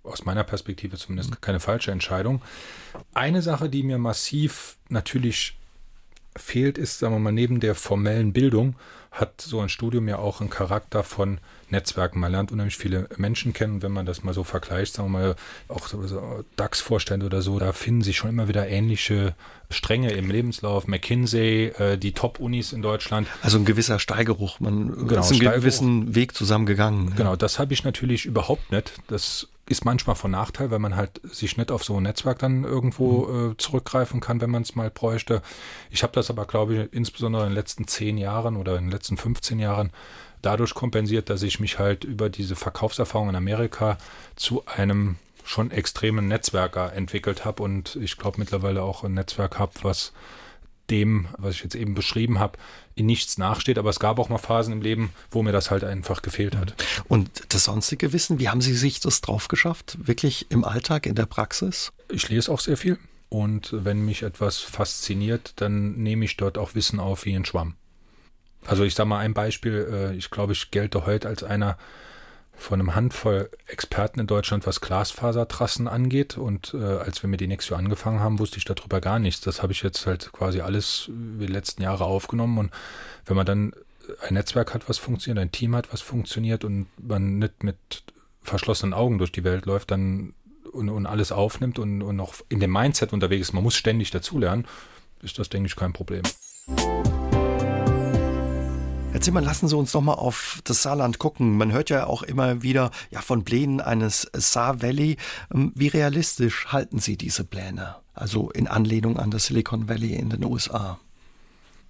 aus 0.04 0.24
meiner 0.24 0.46
Perspektive 0.46 0.98
zumindest 0.98 1.42
keine 1.42 1.60
falsche 1.60 1.92
Entscheidung. 1.92 2.42
Eine 3.14 3.42
Sache, 3.42 3.70
die 3.70 3.84
mir 3.84 3.98
massiv 3.98 4.78
natürlich 4.88 5.59
fehlt, 6.40 6.78
ist, 6.78 7.00
sagen 7.00 7.14
wir 7.14 7.20
mal, 7.20 7.32
neben 7.32 7.60
der 7.60 7.76
formellen 7.76 8.34
Bildung 8.34 8.76
hat 9.12 9.42
so 9.42 9.60
ein 9.60 9.70
Studium 9.70 10.08
ja 10.08 10.18
auch 10.20 10.40
einen 10.40 10.50
Charakter 10.50 11.04
von 11.04 11.40
Netzwerken. 11.70 12.20
Man 12.20 12.32
lernt 12.32 12.52
unheimlich 12.52 12.78
viele 12.78 13.08
Menschen 13.18 13.54
kennen. 13.54 13.82
Wenn 13.82 13.92
man 13.92 14.06
das 14.06 14.24
mal 14.24 14.34
so 14.34 14.44
vergleicht, 14.44 14.94
sagen 14.94 15.12
wir 15.12 15.20
mal, 15.20 15.36
auch 15.68 15.88
so, 15.88 16.44
DAX-Vorstände 16.56 17.26
oder 17.26 17.42
so, 17.42 17.58
da 17.58 17.74
finden 17.74 18.02
sich 18.02 18.18
schon 18.18 18.30
immer 18.30 18.48
wieder 18.48 18.68
ähnliche 18.68 19.34
Stränge 19.70 20.12
im 20.12 20.30
Lebenslauf. 20.30 20.88
McKinsey, 20.88 21.74
äh, 21.78 21.98
die 21.98 22.14
Top-Unis 22.14 22.72
in 22.72 22.82
Deutschland. 22.82 23.28
Also 23.42 23.58
ein 23.58 23.66
gewisser 23.66 24.00
Steigeruch. 24.00 24.60
Man 24.60 25.08
genau, 25.08 25.22
ist 25.22 25.32
einen 25.32 25.40
gewissen 25.40 26.16
Weg 26.16 26.36
zusammengegangen. 26.36 27.16
Genau, 27.16 27.36
das 27.36 27.58
habe 27.58 27.74
ich 27.74 27.84
natürlich 27.84 28.26
überhaupt 28.26 28.72
nicht. 28.72 28.94
Das 29.08 29.48
ist 29.70 29.86
manchmal 29.86 30.16
von 30.16 30.32
Nachteil, 30.32 30.72
weil 30.72 30.80
man 30.80 30.96
halt 30.96 31.22
sich 31.24 31.56
nicht 31.56 31.72
auf 31.72 31.84
so 31.84 31.98
ein 31.98 32.04
Netzwerk 32.04 32.40
dann 32.40 32.64
irgendwo 32.64 33.28
mhm. 33.28 33.52
äh, 33.52 33.58
zurückgreifen 33.58 34.20
kann, 34.20 34.42
wenn 34.42 34.50
man 34.50 34.64
es 34.64 34.76
mal 34.76 34.90
bräuchte. 34.90 35.42
Ich 35.90 36.04
habe 36.04 36.14
das 36.14 36.30
aber, 36.30 36.46
glaube 36.46 36.76
ich, 36.76 36.94
insbesondere 36.94 37.44
in 37.44 37.50
den 37.50 37.56
letzten 37.56 37.88
zehn 37.88 38.18
Jahren 38.18 38.58
oder 38.58 38.78
in 38.78 38.86
den 38.86 38.92
letzten 38.92 39.16
15 39.16 39.60
Jahren 39.60 39.92
dadurch 40.42 40.74
kompensiert, 40.74 41.30
dass 41.30 41.44
ich 41.44 41.60
mich 41.60 41.80
halt 41.80 42.04
über 42.04 42.30
diese 42.30 42.56
Verkaufserfahrung 42.56 43.30
in 43.30 43.36
Amerika 43.36 43.98
zu 44.36 44.66
einem 44.66 45.18
schon 45.44 45.72
extremen 45.72 46.28
Netzwerker 46.28 46.94
entwickelt 46.94 47.46
habe 47.46 47.64
und 47.64 47.96
ich 47.98 48.18
glaube 48.18 48.40
mittlerweile 48.40 48.84
auch 48.84 49.04
ein 49.04 49.14
Netzwerk 49.14 49.60
habe, 49.60 49.74
was 49.82 50.14
dem, 50.90 51.28
was 51.38 51.56
ich 51.56 51.64
jetzt 51.64 51.76
eben 51.76 51.94
beschrieben 51.94 52.40
habe, 52.40 52.58
in 52.96 53.06
nichts 53.06 53.38
nachsteht. 53.38 53.78
Aber 53.78 53.90
es 53.90 54.00
gab 54.00 54.20
auch 54.20 54.30
mal 54.30 54.38
Phasen 54.38 54.74
im 54.74 54.82
Leben, 54.82 55.12
wo 55.32 55.44
mir 55.44 55.52
das 55.52 55.72
halt 55.72 55.84
einfach 55.84 56.22
gefehlt 56.22 56.56
hat. 56.56 56.76
Und 57.08 57.30
das 57.50 57.66
sonstige 57.66 58.14
Wissen, 58.14 58.40
wie 58.40 58.50
haben 58.50 58.62
Sie 58.62 58.76
sich 58.76 59.00
das 59.00 59.22
drauf 59.22 59.48
geschafft? 59.48 59.98
Wirklich 60.02 60.48
im 60.50 60.64
Alltag, 60.64 61.06
in 61.06 61.16
der 61.16 61.26
Praxis? 61.26 61.92
Ich 62.12 62.30
lese 62.30 62.52
auch 62.52 62.60
sehr 62.60 62.78
viel. 62.78 62.98
Und 63.30 63.70
wenn 63.72 64.04
mich 64.04 64.24
etwas 64.24 64.58
fasziniert, 64.58 65.54
dann 65.58 65.98
nehme 65.98 66.26
ich 66.26 66.36
dort 66.36 66.58
auch 66.58 66.74
Wissen 66.74 67.00
auf 67.00 67.26
wie 67.26 67.36
ein 67.36 67.46
Schwamm. 67.46 67.76
Also 68.66 68.84
ich 68.84 68.96
sage 68.96 69.10
mal 69.10 69.20
ein 69.20 69.34
Beispiel, 69.34 69.88
äh, 69.92 70.16
ich 70.16 70.32
glaube, 70.32 70.54
ich 70.54 70.72
gelte 70.72 71.06
heute 71.06 71.28
als 71.28 71.44
einer 71.44 71.78
von 72.60 72.80
einem 72.80 72.94
Handvoll 72.94 73.50
Experten 73.68 74.20
in 74.20 74.28
Deutschland, 74.28 74.68
was 74.68 74.82
Glasfasertrassen 74.82 75.88
angeht. 75.88 76.38
Und 76.38 76.74
äh, 76.74 76.84
als 76.84 77.24
wir 77.24 77.30
mit 77.30 77.42
Inexio 77.42 77.76
angefangen 77.76 78.20
haben, 78.20 78.40
wusste 78.40 78.58
ich 78.58 78.66
darüber 78.66 79.02
gar 79.02 79.18
nichts. 79.18 79.42
Das 79.42 79.64
habe 79.64 79.72
ich 79.72 79.82
jetzt 79.82 80.06
halt 80.06 80.32
quasi 80.34 80.62
alles 80.62 81.10
die 81.10 81.48
letzten 81.48 81.82
Jahre 81.82 82.04
aufgenommen. 82.06 82.58
Und 82.58 82.72
wenn 83.26 83.38
man 83.38 83.46
dann 83.46 83.74
ein 84.22 84.34
Netzwerk 84.34 84.74
hat, 84.74 84.90
was 84.90 84.98
funktioniert, 84.98 85.42
ein 85.42 85.52
Team 85.52 85.76
hat, 85.76 85.94
was 85.94 86.02
funktioniert 86.02 86.64
und 86.64 86.88
man 87.02 87.40
nicht 87.40 87.64
mit 87.64 87.78
verschlossenen 88.42 88.94
Augen 88.94 89.18
durch 89.18 89.32
die 89.32 89.44
Welt 89.44 89.66
läuft, 89.66 89.92
dann 89.92 90.34
und, 90.72 90.90
und 90.90 91.06
alles 91.06 91.32
aufnimmt 91.32 91.80
und, 91.80 92.02
und 92.02 92.20
auch 92.20 92.36
in 92.50 92.60
dem 92.60 92.72
Mindset 92.72 93.14
unterwegs 93.14 93.50
ist, 93.50 93.54
man 93.54 93.64
muss 93.64 93.76
ständig 93.76 94.12
dazulernen, 94.12 94.66
ist 95.22 95.40
das, 95.40 95.50
denke 95.50 95.68
ich, 95.68 95.76
kein 95.76 95.94
Problem. 95.94 96.24
Herr 99.20 99.24
Zimmer, 99.26 99.42
lassen 99.42 99.68
Sie 99.68 99.76
uns 99.76 99.94
noch 99.94 100.00
mal 100.00 100.14
auf 100.14 100.62
das 100.64 100.82
Saarland 100.82 101.20
gucken. 101.20 101.58
Man 101.58 101.74
hört 101.74 101.90
ja 101.90 102.08
auch 102.08 102.24
immer 102.24 102.64
wieder 102.64 102.90
ja, 103.12 103.20
von 103.20 103.44
Plänen 103.44 103.82
eines 103.82 104.30
Saar 104.32 104.82
Valley. 104.82 105.18
Ähm, 105.54 105.74
wie 105.76 105.90
realistisch 105.90 106.68
halten 106.68 107.00
Sie 107.00 107.18
diese 107.18 107.44
Pläne? 107.44 107.98
Also 108.14 108.50
in 108.52 108.70
Anlehnung 108.70 109.20
an 109.20 109.30
das 109.30 109.48
Silicon 109.48 109.90
Valley 109.90 110.14
in 110.14 110.30
den 110.30 110.46
USA. 110.46 111.02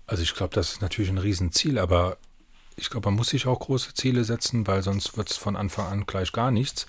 Also 0.07 0.23
ich 0.23 0.33
glaube, 0.33 0.55
das 0.55 0.71
ist 0.71 0.81
natürlich 0.81 1.11
ein 1.11 1.19
Riesenziel, 1.19 1.77
aber 1.77 2.17
ich 2.77 2.89
glaube, 2.89 3.09
man 3.09 3.17
muss 3.17 3.29
sich 3.29 3.45
auch 3.45 3.59
große 3.59 3.93
Ziele 3.93 4.23
setzen, 4.23 4.65
weil 4.65 4.81
sonst 4.81 5.15
wird 5.15 5.29
es 5.29 5.37
von 5.37 5.55
Anfang 5.55 5.85
an 5.85 6.05
gleich 6.07 6.31
gar 6.31 6.49
nichts. 6.49 6.87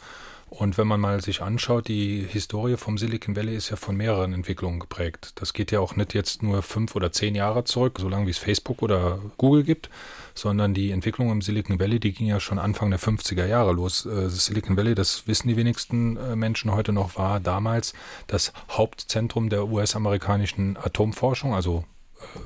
Und 0.51 0.76
wenn 0.78 0.88
man 0.88 0.98
mal 0.98 1.20
sich 1.22 1.42
anschaut, 1.42 1.86
die 1.86 2.26
Historie 2.28 2.76
vom 2.76 2.98
Silicon 2.98 3.36
Valley 3.36 3.55
ist 3.55 3.70
ja 3.70 3.76
von 3.76 3.96
mehreren 3.96 4.32
Entwicklungen 4.32 4.80
geprägt. 4.80 5.30
Das 5.36 5.53
geht 5.53 5.70
ja 5.70 5.78
auch 5.78 5.94
nicht 5.94 6.12
jetzt 6.12 6.42
nur 6.42 6.62
fünf 6.62 6.96
oder 6.96 7.12
zehn 7.12 7.36
Jahre 7.36 7.62
zurück, 7.62 7.98
solange 8.01 8.26
wie 8.26 8.30
es 8.30 8.38
Facebook 8.38 8.82
oder 8.82 9.20
Google 9.36 9.62
gibt, 9.62 9.90
sondern 10.34 10.74
die 10.74 10.90
Entwicklung 10.90 11.30
im 11.30 11.40
Silicon 11.40 11.78
Valley, 11.78 12.01
die 12.01 12.12
ging 12.12 12.26
ja 12.26 12.40
schon 12.40 12.59
Anfang 12.59 12.90
der 12.90 12.98
50er 12.98 13.46
Jahre 13.46 13.72
los. 13.72 14.07
Äh, 14.07 14.24
das 14.24 14.46
Silicon 14.46 14.76
Valley, 14.76 14.96
das 14.96 15.28
wissen 15.28 15.46
die 15.46 15.57
wenigsten 15.57 16.16
äh, 16.16 16.34
Menschen 16.34 16.72
heute 16.72 16.92
noch, 16.92 17.16
war 17.16 17.38
damals 17.38 17.92
das 18.26 18.53
Hauptzentrum 18.70 19.51
der 19.51 19.68
US-amerikanischen 19.68 20.76
Atomforschung, 20.76 21.55
also 21.55 21.84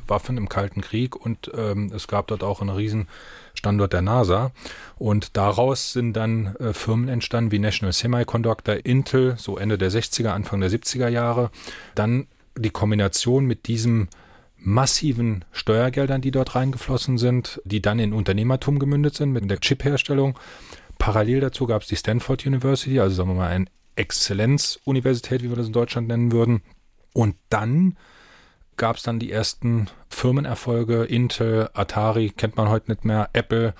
Waffen 0.06 0.36
im 0.36 0.48
Kalten 0.48 0.80
Krieg 0.80 1.16
und 1.16 1.50
ähm, 1.56 1.90
es 1.94 2.08
gab 2.08 2.26
dort 2.28 2.42
auch 2.42 2.60
einen 2.60 2.70
riesen 2.70 3.08
Standort 3.54 3.92
der 3.92 4.02
NASA. 4.02 4.52
Und 4.96 5.36
daraus 5.36 5.92
sind 5.92 6.14
dann 6.14 6.56
äh, 6.56 6.72
Firmen 6.72 7.08
entstanden 7.08 7.52
wie 7.52 7.58
National 7.58 7.92
Semiconductor, 7.92 8.84
Intel, 8.84 9.36
so 9.38 9.56
Ende 9.56 9.78
der 9.78 9.90
60er, 9.90 10.28
Anfang 10.28 10.60
der 10.60 10.70
70er 10.70 11.08
Jahre. 11.08 11.50
Dann 11.94 12.26
die 12.56 12.70
Kombination 12.70 13.46
mit 13.46 13.66
diesem 13.66 14.08
massiven 14.56 15.44
Steuergeldern, 15.52 16.20
die 16.20 16.30
dort 16.30 16.54
reingeflossen 16.54 17.18
sind, 17.18 17.60
die 17.64 17.82
dann 17.82 17.98
in 17.98 18.12
Unternehmertum 18.12 18.78
gemündet 18.78 19.14
sind 19.14 19.32
mit 19.32 19.48
der 19.50 19.60
Chipherstellung. 19.60 20.38
Parallel 20.98 21.40
dazu 21.40 21.66
gab 21.66 21.82
es 21.82 21.88
die 21.88 21.96
Stanford 21.96 22.46
University, 22.46 22.98
also 22.98 23.14
sagen 23.14 23.30
wir 23.30 23.34
mal 23.34 23.50
eine 23.50 23.66
Exzellenzuniversität, 23.96 25.42
wie 25.42 25.50
wir 25.50 25.56
das 25.56 25.66
in 25.66 25.72
Deutschland 25.72 26.08
nennen 26.08 26.32
würden. 26.32 26.62
Und 27.12 27.36
dann 27.50 27.96
gab 28.76 28.96
es 28.96 29.02
dann 29.02 29.18
die 29.18 29.30
ersten 29.30 29.88
Firmenerfolge, 30.08 31.04
Intel, 31.04 31.68
Atari, 31.74 32.30
kennt 32.30 32.56
man 32.56 32.68
heute 32.68 32.90
nicht 32.90 33.04
mehr, 33.04 33.28
Apple, 33.32 33.74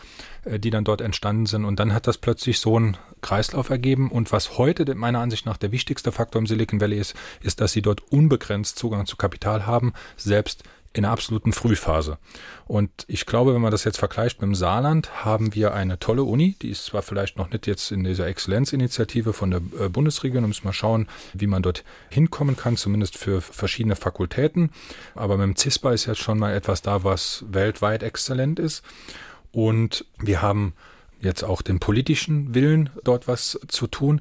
äh, 0.44 0.58
die 0.58 0.70
dann 0.70 0.84
dort 0.84 1.00
entstanden 1.00 1.46
sind. 1.46 1.64
Und 1.64 1.80
dann 1.80 1.92
hat 1.92 2.06
das 2.06 2.18
plötzlich 2.18 2.58
so 2.58 2.76
einen 2.76 2.96
Kreislauf 3.20 3.70
ergeben. 3.70 4.10
Und 4.10 4.32
was 4.32 4.58
heute 4.58 4.92
meiner 4.94 5.20
Ansicht 5.20 5.46
nach 5.46 5.56
der 5.56 5.72
wichtigste 5.72 6.12
Faktor 6.12 6.40
im 6.40 6.46
Silicon 6.46 6.80
Valley 6.80 6.98
ist, 6.98 7.14
ist, 7.40 7.60
dass 7.60 7.72
sie 7.72 7.82
dort 7.82 8.00
unbegrenzt 8.12 8.78
Zugang 8.78 9.06
zu 9.06 9.16
Kapital 9.16 9.66
haben, 9.66 9.92
selbst 10.16 10.64
in 10.94 11.02
der 11.02 11.10
absoluten 11.10 11.52
Frühphase. 11.52 12.18
Und 12.66 12.90
ich 13.08 13.26
glaube, 13.26 13.52
wenn 13.52 13.60
man 13.60 13.72
das 13.72 13.84
jetzt 13.84 13.98
vergleicht 13.98 14.40
mit 14.40 14.48
dem 14.48 14.54
Saarland, 14.54 15.24
haben 15.24 15.54
wir 15.54 15.74
eine 15.74 15.98
tolle 15.98 16.22
Uni. 16.22 16.56
Die 16.62 16.70
ist 16.70 16.86
zwar 16.86 17.02
vielleicht 17.02 17.36
noch 17.36 17.50
nicht 17.50 17.66
jetzt 17.66 17.90
in 17.90 18.04
dieser 18.04 18.28
Exzellenzinitiative 18.28 19.32
von 19.32 19.50
der 19.50 19.60
äh, 19.78 19.88
Bundesregierung, 19.88 20.44
da 20.44 20.48
müssen 20.48 20.64
wir 20.64 20.72
schauen, 20.72 21.08
wie 21.34 21.48
man 21.48 21.62
dort 21.62 21.84
hinkommen 22.10 22.56
kann, 22.56 22.76
zumindest 22.76 23.18
für 23.18 23.40
verschiedene 23.40 23.96
Fakultäten. 23.96 24.70
Aber 25.16 25.36
mit 25.36 25.46
dem 25.48 25.56
CISPA 25.56 25.92
ist 25.92 26.06
jetzt 26.06 26.20
schon 26.20 26.38
mal 26.38 26.54
etwas 26.54 26.80
da, 26.80 27.02
was 27.02 27.44
weltweit 27.48 28.04
exzellent 28.04 28.60
ist. 28.60 28.84
Und 29.50 30.06
wir 30.18 30.42
haben 30.42 30.74
jetzt 31.20 31.42
auch 31.42 31.62
den 31.62 31.80
politischen 31.80 32.54
Willen, 32.54 32.90
dort 33.02 33.26
was 33.26 33.58
zu 33.66 33.88
tun. 33.88 34.20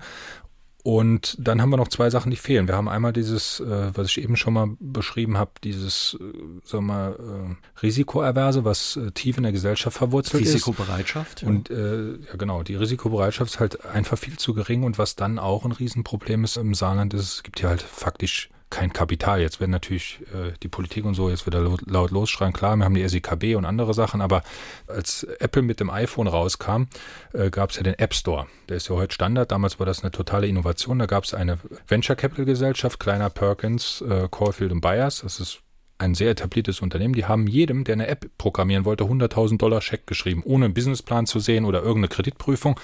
Und 0.83 1.37
dann 1.39 1.61
haben 1.61 1.69
wir 1.69 1.77
noch 1.77 1.87
zwei 1.87 2.09
Sachen, 2.09 2.29
die 2.29 2.35
fehlen. 2.35 2.67
Wir 2.67 2.75
haben 2.75 2.89
einmal 2.89 3.13
dieses, 3.13 3.61
äh, 3.61 3.91
was 3.93 4.07
ich 4.07 4.21
eben 4.21 4.35
schon 4.35 4.53
mal 4.53 4.75
beschrieben 4.81 5.37
habe, 5.37 5.51
dieses, 5.63 6.17
äh, 6.19 6.23
sagen 6.65 6.87
wir 6.87 6.93
mal, 6.93 7.11
äh, 7.11 7.81
Risikoerverse, 7.81 8.65
was 8.65 8.97
äh, 8.97 9.11
tief 9.11 9.37
in 9.37 9.43
der 9.43 9.53
Gesellschaft 9.53 9.97
verwurzelt 9.97 10.43
Risikobereitschaft, 10.43 11.43
ist. 11.43 11.47
Risikobereitschaft. 11.47 11.69
Und 11.71 12.25
äh, 12.25 12.27
ja 12.27 12.35
genau, 12.37 12.63
die 12.63 12.75
Risikobereitschaft 12.75 13.53
ist 13.53 13.59
halt 13.61 13.85
einfach 13.85 14.17
viel 14.17 14.37
zu 14.37 14.53
gering. 14.53 14.83
Und 14.83 14.97
was 14.97 15.15
dann 15.15 15.39
auch 15.39 15.63
ein 15.63 15.71
Riesenproblem 15.71 16.43
ist 16.43 16.57
im 16.57 16.73
Saarland, 16.73 17.13
ist, 17.13 17.35
es 17.35 17.43
gibt 17.43 17.61
hier 17.61 17.69
halt 17.69 17.81
faktisch 17.81 18.49
kein 18.73 18.91
Kapital. 18.91 19.39
Jetzt 19.39 19.59
werden 19.59 19.69
natürlich 19.69 20.19
äh, 20.33 20.51
die 20.63 20.67
Politik 20.67 21.05
und 21.05 21.13
so 21.13 21.29
jetzt 21.29 21.45
wieder 21.45 21.61
laut, 21.61 21.81
laut 21.85 22.09
losschreien. 22.09 22.53
Klar, 22.53 22.75
wir 22.75 22.85
haben 22.85 22.95
die 22.95 23.07
SEKB 23.07 23.55
und 23.55 23.65
andere 23.65 23.93
Sachen, 23.93 24.19
aber 24.19 24.41
als 24.87 25.23
Apple 25.39 25.61
mit 25.61 25.79
dem 25.79 25.91
iPhone 25.91 26.27
rauskam, 26.27 26.85
äh, 27.33 27.51
gab 27.51 27.69
es 27.69 27.75
ja 27.77 27.83
den 27.83 27.93
App 27.99 28.15
Store. 28.15 28.47
Der 28.69 28.77
ist 28.77 28.89
ja 28.89 28.95
heute 28.95 29.13
Standard. 29.13 29.51
Damals 29.51 29.77
war 29.77 29.85
das 29.85 30.01
eine 30.01 30.09
totale 30.09 30.47
Innovation. 30.47 30.97
Da 30.97 31.05
gab 31.05 31.23
es 31.23 31.35
eine 31.35 31.59
Venture 31.87 32.15
Capital 32.15 32.45
Gesellschaft, 32.45 32.99
kleiner 32.99 33.29
Perkins, 33.29 34.01
äh, 34.01 34.27
Caulfield 34.31 34.71
und 34.71 34.81
Byers. 34.81 35.21
Das 35.21 35.39
ist 35.39 35.59
ein 35.99 36.15
sehr 36.15 36.31
etabliertes 36.31 36.81
Unternehmen, 36.81 37.13
die 37.13 37.25
haben 37.25 37.45
jedem, 37.45 37.83
der 37.83 37.93
eine 37.93 38.07
App 38.07 38.25
programmieren 38.39 38.85
wollte, 38.85 39.03
100.000 39.03 39.59
Dollar 39.59 39.81
Scheck 39.81 40.07
geschrieben, 40.07 40.41
ohne 40.43 40.65
einen 40.65 40.73
Businessplan 40.73 41.27
zu 41.27 41.39
sehen 41.39 41.63
oder 41.63 41.79
irgendeine 41.79 42.07
Kreditprüfung. 42.07 42.79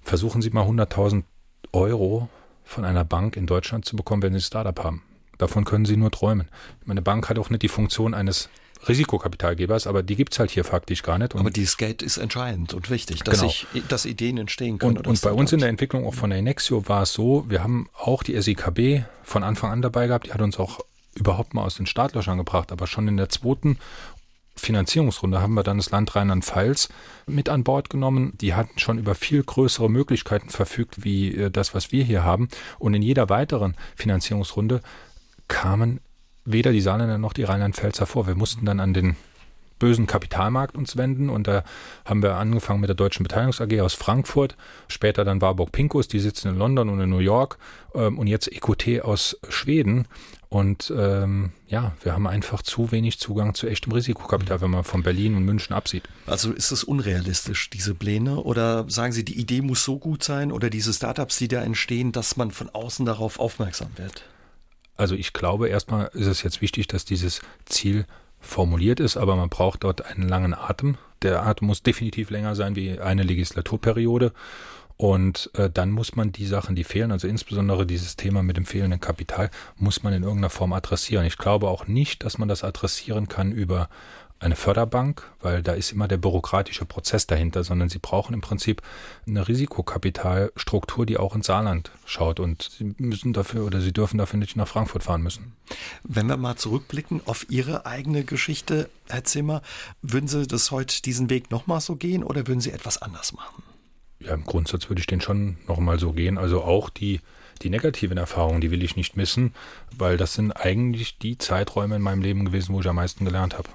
Versuchen 0.00 0.40
Sie 0.40 0.50
mal 0.50 0.64
100.000 0.64 1.24
Euro 1.72 2.28
von 2.64 2.84
einer 2.84 3.04
Bank 3.04 3.36
in 3.36 3.46
Deutschland 3.46 3.84
zu 3.84 3.96
bekommen, 3.96 4.22
wenn 4.22 4.32
sie 4.32 4.38
ein 4.38 4.42
Startup 4.42 4.82
haben. 4.82 5.02
Davon 5.38 5.64
können 5.64 5.84
sie 5.84 5.96
nur 5.96 6.10
träumen. 6.10 6.48
Meine 6.84 7.02
Bank 7.02 7.28
hat 7.28 7.38
auch 7.38 7.50
nicht 7.50 7.62
die 7.62 7.68
Funktion 7.68 8.14
eines 8.14 8.48
Risikokapitalgebers, 8.88 9.86
aber 9.86 10.02
die 10.02 10.16
gibt 10.16 10.32
es 10.32 10.38
halt 10.38 10.50
hier 10.50 10.64
faktisch 10.64 11.02
gar 11.02 11.18
nicht. 11.18 11.34
Und 11.34 11.40
aber 11.40 11.50
dieses 11.50 11.76
Geld 11.76 12.02
ist 12.02 12.16
entscheidend 12.16 12.74
und 12.74 12.90
wichtig, 12.90 13.22
dass, 13.22 13.40
genau. 13.40 13.50
ich, 13.50 13.66
dass 13.88 14.04
Ideen 14.04 14.38
entstehen 14.38 14.78
können. 14.78 14.98
Und, 14.98 15.06
und 15.06 15.20
bei 15.20 15.32
uns 15.32 15.52
in 15.52 15.60
der 15.60 15.68
Entwicklung 15.68 16.06
auch 16.06 16.14
von 16.14 16.30
der 16.30 16.38
Inexio 16.38 16.88
war 16.88 17.02
es 17.02 17.12
so, 17.12 17.44
wir 17.48 17.62
haben 17.62 17.88
auch 17.96 18.22
die 18.22 18.40
SIKB 18.40 19.04
von 19.22 19.44
Anfang 19.44 19.70
an 19.70 19.82
dabei 19.82 20.08
gehabt, 20.08 20.26
die 20.26 20.32
hat 20.32 20.40
uns 20.40 20.58
auch 20.58 20.80
überhaupt 21.14 21.54
mal 21.54 21.62
aus 21.62 21.76
den 21.76 21.86
Startlöchern 21.86 22.38
gebracht, 22.38 22.72
aber 22.72 22.86
schon 22.86 23.06
in 23.06 23.16
der 23.16 23.28
zweiten 23.28 23.78
Finanzierungsrunde 24.54 25.40
haben 25.40 25.54
wir 25.54 25.62
dann 25.62 25.78
das 25.78 25.90
Land 25.90 26.14
Rheinland-Pfalz 26.14 26.88
mit 27.26 27.48
an 27.48 27.64
Bord 27.64 27.90
genommen. 27.90 28.32
Die 28.40 28.54
hatten 28.54 28.78
schon 28.78 28.98
über 28.98 29.14
viel 29.14 29.42
größere 29.42 29.90
Möglichkeiten 29.90 30.50
verfügt, 30.50 31.04
wie 31.04 31.34
äh, 31.34 31.50
das, 31.50 31.74
was 31.74 31.92
wir 31.92 32.04
hier 32.04 32.24
haben. 32.24 32.48
Und 32.78 32.94
in 32.94 33.02
jeder 33.02 33.28
weiteren 33.28 33.76
Finanzierungsrunde 33.96 34.80
kamen 35.48 36.00
weder 36.44 36.72
die 36.72 36.80
Saarländer 36.80 37.18
noch 37.18 37.32
die 37.32 37.44
Rheinland-Pfälzer 37.44 38.06
vor. 38.06 38.26
Wir 38.26 38.34
mussten 38.34 38.66
dann 38.66 38.80
an 38.80 38.94
den 38.94 39.16
bösen 39.78 40.06
Kapitalmarkt 40.06 40.76
uns 40.76 40.96
wenden 40.96 41.28
und 41.28 41.48
da 41.48 41.64
haben 42.04 42.22
wir 42.22 42.36
angefangen 42.36 42.80
mit 42.80 42.88
der 42.88 42.94
Deutschen 42.94 43.24
Beteiligungs 43.24 43.60
AG 43.60 43.80
aus 43.80 43.94
Frankfurt, 43.94 44.56
später 44.86 45.24
dann 45.24 45.40
Warburg 45.40 45.72
Pincus, 45.72 46.06
die 46.06 46.20
sitzen 46.20 46.50
in 46.50 46.56
London 46.56 46.88
und 46.88 47.00
in 47.00 47.10
New 47.10 47.18
York 47.18 47.58
ähm, 47.94 48.16
und 48.16 48.28
jetzt 48.28 48.46
EQT 48.46 49.02
aus 49.02 49.40
Schweden 49.48 50.06
und 50.52 50.92
ähm, 50.94 51.52
ja, 51.66 51.94
wir 52.02 52.12
haben 52.12 52.26
einfach 52.26 52.60
zu 52.60 52.92
wenig 52.92 53.18
Zugang 53.18 53.54
zu 53.54 53.66
echtem 53.68 53.90
Risikokapital, 53.90 54.60
wenn 54.60 54.70
man 54.70 54.84
von 54.84 55.02
Berlin 55.02 55.34
und 55.34 55.46
München 55.46 55.74
absieht. 55.74 56.02
Also 56.26 56.52
ist 56.52 56.72
es 56.72 56.84
unrealistisch, 56.84 57.70
diese 57.70 57.94
Pläne? 57.94 58.36
Oder 58.36 58.84
sagen 58.90 59.14
Sie, 59.14 59.24
die 59.24 59.40
Idee 59.40 59.62
muss 59.62 59.82
so 59.82 59.98
gut 59.98 60.22
sein 60.22 60.52
oder 60.52 60.68
diese 60.68 60.92
Startups, 60.92 61.38
die 61.38 61.48
da 61.48 61.62
entstehen, 61.62 62.12
dass 62.12 62.36
man 62.36 62.50
von 62.50 62.68
außen 62.68 63.06
darauf 63.06 63.40
aufmerksam 63.40 63.92
wird? 63.96 64.24
Also 64.98 65.14
ich 65.14 65.32
glaube, 65.32 65.70
erstmal 65.70 66.10
ist 66.12 66.26
es 66.26 66.42
jetzt 66.42 66.60
wichtig, 66.60 66.86
dass 66.86 67.06
dieses 67.06 67.40
Ziel 67.64 68.04
formuliert 68.38 69.00
ist, 69.00 69.16
aber 69.16 69.36
man 69.36 69.48
braucht 69.48 69.84
dort 69.84 70.04
einen 70.04 70.28
langen 70.28 70.52
Atem. 70.52 70.98
Der 71.22 71.46
Atem 71.46 71.68
muss 71.68 71.82
definitiv 71.82 72.28
länger 72.28 72.56
sein 72.56 72.76
wie 72.76 73.00
eine 73.00 73.22
Legislaturperiode. 73.22 74.34
Und 75.02 75.50
äh, 75.54 75.68
dann 75.68 75.90
muss 75.90 76.14
man 76.14 76.30
die 76.30 76.46
Sachen, 76.46 76.76
die 76.76 76.84
fehlen, 76.84 77.10
also 77.10 77.26
insbesondere 77.26 77.86
dieses 77.86 78.14
Thema 78.14 78.44
mit 78.44 78.56
dem 78.56 78.64
fehlenden 78.64 79.00
Kapital, 79.00 79.50
muss 79.76 80.04
man 80.04 80.12
in 80.12 80.22
irgendeiner 80.22 80.48
Form 80.48 80.72
adressieren. 80.72 81.26
Ich 81.26 81.38
glaube 81.38 81.66
auch 81.66 81.88
nicht, 81.88 82.22
dass 82.22 82.38
man 82.38 82.46
das 82.46 82.62
adressieren 82.62 83.26
kann 83.26 83.50
über 83.50 83.88
eine 84.38 84.54
Förderbank, 84.54 85.28
weil 85.40 85.60
da 85.60 85.72
ist 85.72 85.90
immer 85.90 86.06
der 86.06 86.18
bürokratische 86.18 86.84
Prozess 86.84 87.26
dahinter, 87.26 87.64
sondern 87.64 87.88
sie 87.88 87.98
brauchen 87.98 88.32
im 88.32 88.42
Prinzip 88.42 88.80
eine 89.26 89.48
Risikokapitalstruktur, 89.48 91.04
die 91.04 91.18
auch 91.18 91.34
ins 91.34 91.46
Saarland 91.46 91.90
schaut 92.06 92.38
und 92.38 92.70
sie 92.78 92.94
müssen 92.96 93.32
dafür 93.32 93.66
oder 93.66 93.80
sie 93.80 93.92
dürfen 93.92 94.18
dafür 94.18 94.38
nicht 94.38 94.54
nach 94.54 94.68
Frankfurt 94.68 95.02
fahren 95.02 95.22
müssen. 95.22 95.56
Wenn 96.04 96.28
wir 96.28 96.36
mal 96.36 96.54
zurückblicken 96.54 97.22
auf 97.24 97.46
Ihre 97.50 97.86
eigene 97.86 98.22
Geschichte, 98.22 98.88
Herr 99.08 99.24
Zimmer, 99.24 99.62
würden 100.00 100.28
Sie 100.28 100.46
das 100.46 100.70
heute 100.70 101.02
diesen 101.02 101.28
Weg 101.28 101.50
nochmal 101.50 101.80
so 101.80 101.96
gehen 101.96 102.22
oder 102.22 102.46
würden 102.46 102.60
Sie 102.60 102.70
etwas 102.70 103.02
anders 103.02 103.32
machen? 103.32 103.64
Ja, 104.24 104.34
im 104.34 104.44
Grundsatz 104.44 104.88
würde 104.88 105.00
ich 105.00 105.06
den 105.06 105.20
schon 105.20 105.56
nochmal 105.66 105.98
so 105.98 106.12
gehen. 106.12 106.38
Also 106.38 106.62
auch 106.62 106.90
die 106.90 107.20
die 107.62 107.70
negativen 107.70 108.18
Erfahrungen, 108.18 108.60
die 108.60 108.70
will 108.70 108.82
ich 108.82 108.96
nicht 108.96 109.16
missen, 109.16 109.54
weil 109.96 110.16
das 110.16 110.34
sind 110.34 110.52
eigentlich 110.52 111.18
die 111.18 111.38
Zeiträume 111.38 111.96
in 111.96 112.02
meinem 112.02 112.22
Leben 112.22 112.44
gewesen, 112.44 112.74
wo 112.74 112.80
ich 112.80 112.88
am 112.88 112.96
meisten 112.96 113.24
gelernt 113.24 113.56
habe. 113.56 113.68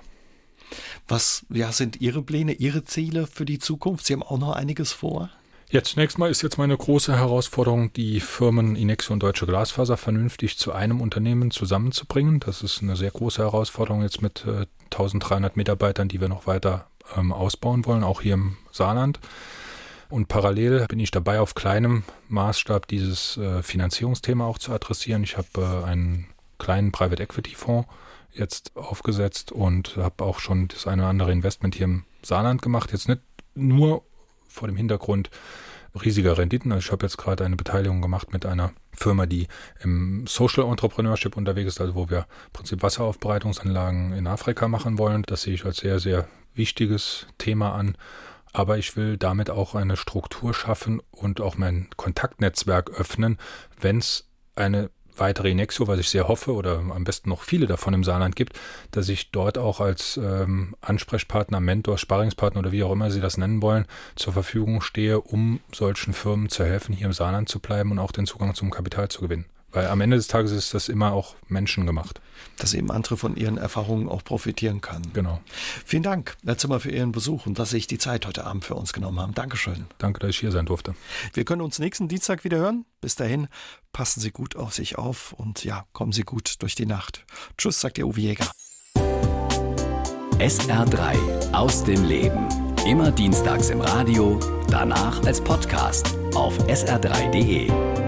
Was 1.08 1.46
ja, 1.50 1.72
sind 1.72 2.02
Ihre 2.02 2.22
Pläne, 2.22 2.54
Ihre 2.54 2.84
Ziele 2.84 3.28
für 3.28 3.46
die 3.46 3.60
Zukunft? 3.60 4.06
Sie 4.06 4.14
haben 4.14 4.24
auch 4.24 4.38
noch 4.38 4.52
einiges 4.54 4.92
vor? 4.92 5.30
Ja, 5.70 5.84
zunächst 5.84 6.18
mal 6.18 6.30
ist 6.30 6.44
jetzt 6.44 6.58
meine 6.58 6.78
große 6.78 7.18
Herausforderung, 7.18 7.92
die 7.94 8.20
Firmen 8.22 8.76
Inexo 8.76 9.14
und 9.14 9.22
Deutsche 9.22 9.46
Glasfaser 9.46 9.98
vernünftig 9.98 10.58
zu 10.58 10.72
einem 10.72 11.02
Unternehmen 11.02 11.52
zusammenzubringen. 11.52 12.40
Das 12.40 12.62
ist 12.62 12.82
eine 12.82 12.96
sehr 12.96 13.12
große 13.12 13.42
Herausforderung 13.42 14.02
jetzt 14.02 14.22
mit 14.22 14.46
äh, 14.46 14.66
1300 14.86 15.58
Mitarbeitern, 15.58 16.08
die 16.08 16.22
wir 16.22 16.30
noch 16.30 16.48
weiter 16.48 16.88
ähm, 17.18 17.34
ausbauen 17.34 17.86
wollen, 17.86 18.04
auch 18.04 18.22
hier 18.22 18.36
im 18.36 18.58
Saarland. 18.72 19.20
Und 20.10 20.28
parallel 20.28 20.86
bin 20.88 21.00
ich 21.00 21.12
dabei, 21.12 21.40
auf 21.40 21.56
kleinem 21.56 22.04
Maßstab 22.30 22.88
dieses 22.88 23.38
äh, 23.38 23.62
Finanzierungsthema 23.62 24.46
auch 24.46 24.58
zu 24.58 24.72
adressieren. 24.72 25.24
Ich 25.24 25.38
habe 25.38 25.48
äh, 25.58 25.86
einen 25.86 26.28
kleinen 26.60 26.92
Private 26.92 27.22
Equity 27.22 27.56
Fonds 27.56 27.88
jetzt 28.34 28.76
aufgesetzt 28.76 29.52
und 29.52 29.98
habe 29.98 30.24
auch 30.24 30.40
schon 30.40 30.68
das 30.68 30.88
eine 30.88 31.04
oder 31.04 31.10
andere 31.10 31.32
Investment 31.32 31.76
hier 31.76 31.86
im 31.86 32.04
Saarland 32.22 32.62
gemacht. 32.62 32.92
Jetzt 32.92 33.10
nicht 33.10 33.22
nur 33.56 34.04
vor 34.48 34.68
dem 34.68 34.78
Hintergrund 34.78 35.30
riesiger 36.04 36.38
Renditen. 36.38 36.72
Also 36.72 36.86
ich 36.86 36.92
habe 36.92 37.06
jetzt 37.06 37.18
gerade 37.18 37.44
eine 37.46 37.56
Beteiligung 37.56 38.02
gemacht 38.02 38.32
mit 38.32 38.46
einer 38.46 38.72
Firma, 38.94 39.26
die 39.26 39.48
im 39.82 40.26
Social 40.28 40.64
Entrepreneurship 40.66 41.38
unterwegs 41.38 41.74
ist, 41.74 41.82
also 41.82 41.96
wo 41.96 42.10
wir 42.10 42.20
im 42.20 42.54
Prinzip 42.54 42.82
Wasseraufbereitungsanlagen 42.82 44.14
in 44.14 44.28
Afrika 44.28 44.68
machen 44.68 44.98
wollen. 44.98 45.24
Das 45.24 45.44
sehe 45.44 45.54
ich 45.54 45.66
als 45.66 45.78
sehr, 45.78 46.00
sehr 46.00 46.28
wichtiges 46.56 47.28
Thema 47.38 47.74
an. 47.74 47.98
Aber 48.58 48.80
ich 48.80 48.98
will 48.98 49.18
damit 49.18 49.52
auch 49.52 49.76
eine 49.76 49.96
Struktur 49.98 50.52
schaffen 50.52 51.00
und 51.12 51.42
auch 51.42 51.58
mein 51.58 51.90
Kontaktnetzwerk 51.96 52.90
öffnen, 52.90 53.38
wenn 53.80 54.00
es 54.00 54.32
eine 54.56 54.90
weitere 55.16 55.52
Inexo, 55.52 55.88
was 55.88 56.00
ich 56.00 56.10
sehr 56.10 56.28
hoffe, 56.28 56.56
oder 56.56 56.80
am 56.80 57.04
besten 57.04 57.30
noch 57.30 57.44
viele 57.44 57.68
davon 57.68 57.94
im 57.94 58.04
Saarland 58.04 58.36
gibt, 58.36 58.60
dass 58.90 59.10
ich 59.10 59.30
dort 59.30 59.60
auch 59.60 59.80
als 59.80 60.18
ähm, 60.18 60.76
Ansprechpartner, 60.82 61.60
Mentor, 61.60 62.00
Sparringspartner 62.00 62.62
oder 62.62 62.72
wie 62.72 62.84
auch 62.84 62.94
immer 62.94 63.12
Sie 63.12 63.22
das 63.22 63.38
nennen 63.38 63.62
wollen, 63.62 63.86
zur 64.16 64.34
Verfügung 64.34 64.82
stehe, 64.82 65.22
um 65.22 65.60
solchen 65.72 66.14
Firmen 66.14 66.50
zu 66.50 66.66
helfen, 66.66 66.96
hier 66.96 67.06
im 67.06 67.14
Saarland 67.14 67.50
zu 67.50 67.60
bleiben 67.60 67.92
und 67.92 68.00
auch 68.00 68.12
den 68.12 68.26
Zugang 68.26 68.56
zum 68.56 68.72
Kapital 68.72 69.10
zu 69.10 69.22
gewinnen. 69.22 69.46
Weil 69.72 69.88
am 69.88 70.02
Ende 70.02 70.16
des 70.16 70.28
Tages 70.28 70.52
ist 70.52 70.74
das 70.74 70.88
immer 70.88 71.12
auch 71.12 71.36
menschengemacht. 71.48 72.22
Dass 72.58 72.74
eben 72.74 72.90
andere 72.90 73.18
von 73.18 73.36
Ihren 73.36 73.58
Erfahrungen 73.58 74.08
auch 74.08 74.24
profitieren 74.24 74.82
können. 74.82 75.12
Genau. 75.14 75.42
Vielen 75.86 76.04
Dank, 76.04 76.38
Herr 76.46 76.58
Zimmer, 76.58 76.80
für 76.80 76.90
Ihren 76.90 77.12
Besuch 77.12 77.46
und 77.46 77.60
dass 77.60 77.72
Sie 77.72 77.78
sich 77.78 77.88
die 77.88 77.98
Zeit 77.98 78.26
heute 78.26 78.46
Abend 78.46 78.66
für 78.66 78.76
uns 78.76 78.94
genommen 78.94 79.20
haben. 79.20 79.34
Dankeschön. 79.34 79.86
Danke, 79.98 80.20
dass 80.20 80.30
ich 80.30 80.40
hier 80.40 80.52
sein 80.52 80.66
durfte. 80.66 80.96
Wir 81.34 81.44
können 81.46 81.62
uns 81.62 81.80
nächsten 81.80 82.08
Dienstag 82.08 82.44
wieder 82.44 82.58
hören. 82.58 82.86
Bis 83.02 83.16
dahin, 83.16 83.48
passen 83.92 84.22
Sie 84.22 84.32
gut 84.32 84.56
auf 84.56 84.74
sich 84.74 84.98
auf 84.98 85.34
und 85.34 85.64
ja, 85.64 85.86
kommen 85.94 86.12
Sie 86.12 86.24
gut 86.24 86.56
durch 86.60 86.76
die 86.76 86.86
Nacht. 86.86 87.26
Tschüss, 87.58 87.80
sagt 87.80 87.98
Ihr 87.98 88.08
Uwe 88.08 88.22
Jäger. 88.22 88.50
SR3 90.40 91.52
aus 91.52 91.84
dem 91.84 92.06
Leben. 92.06 92.48
Immer 92.86 93.12
dienstags 93.12 93.70
im 93.70 93.82
Radio, 93.82 94.40
danach 94.70 95.22
als 95.26 95.42
Podcast 95.42 96.16
auf 96.36 96.58
sr3.de. 96.68 98.07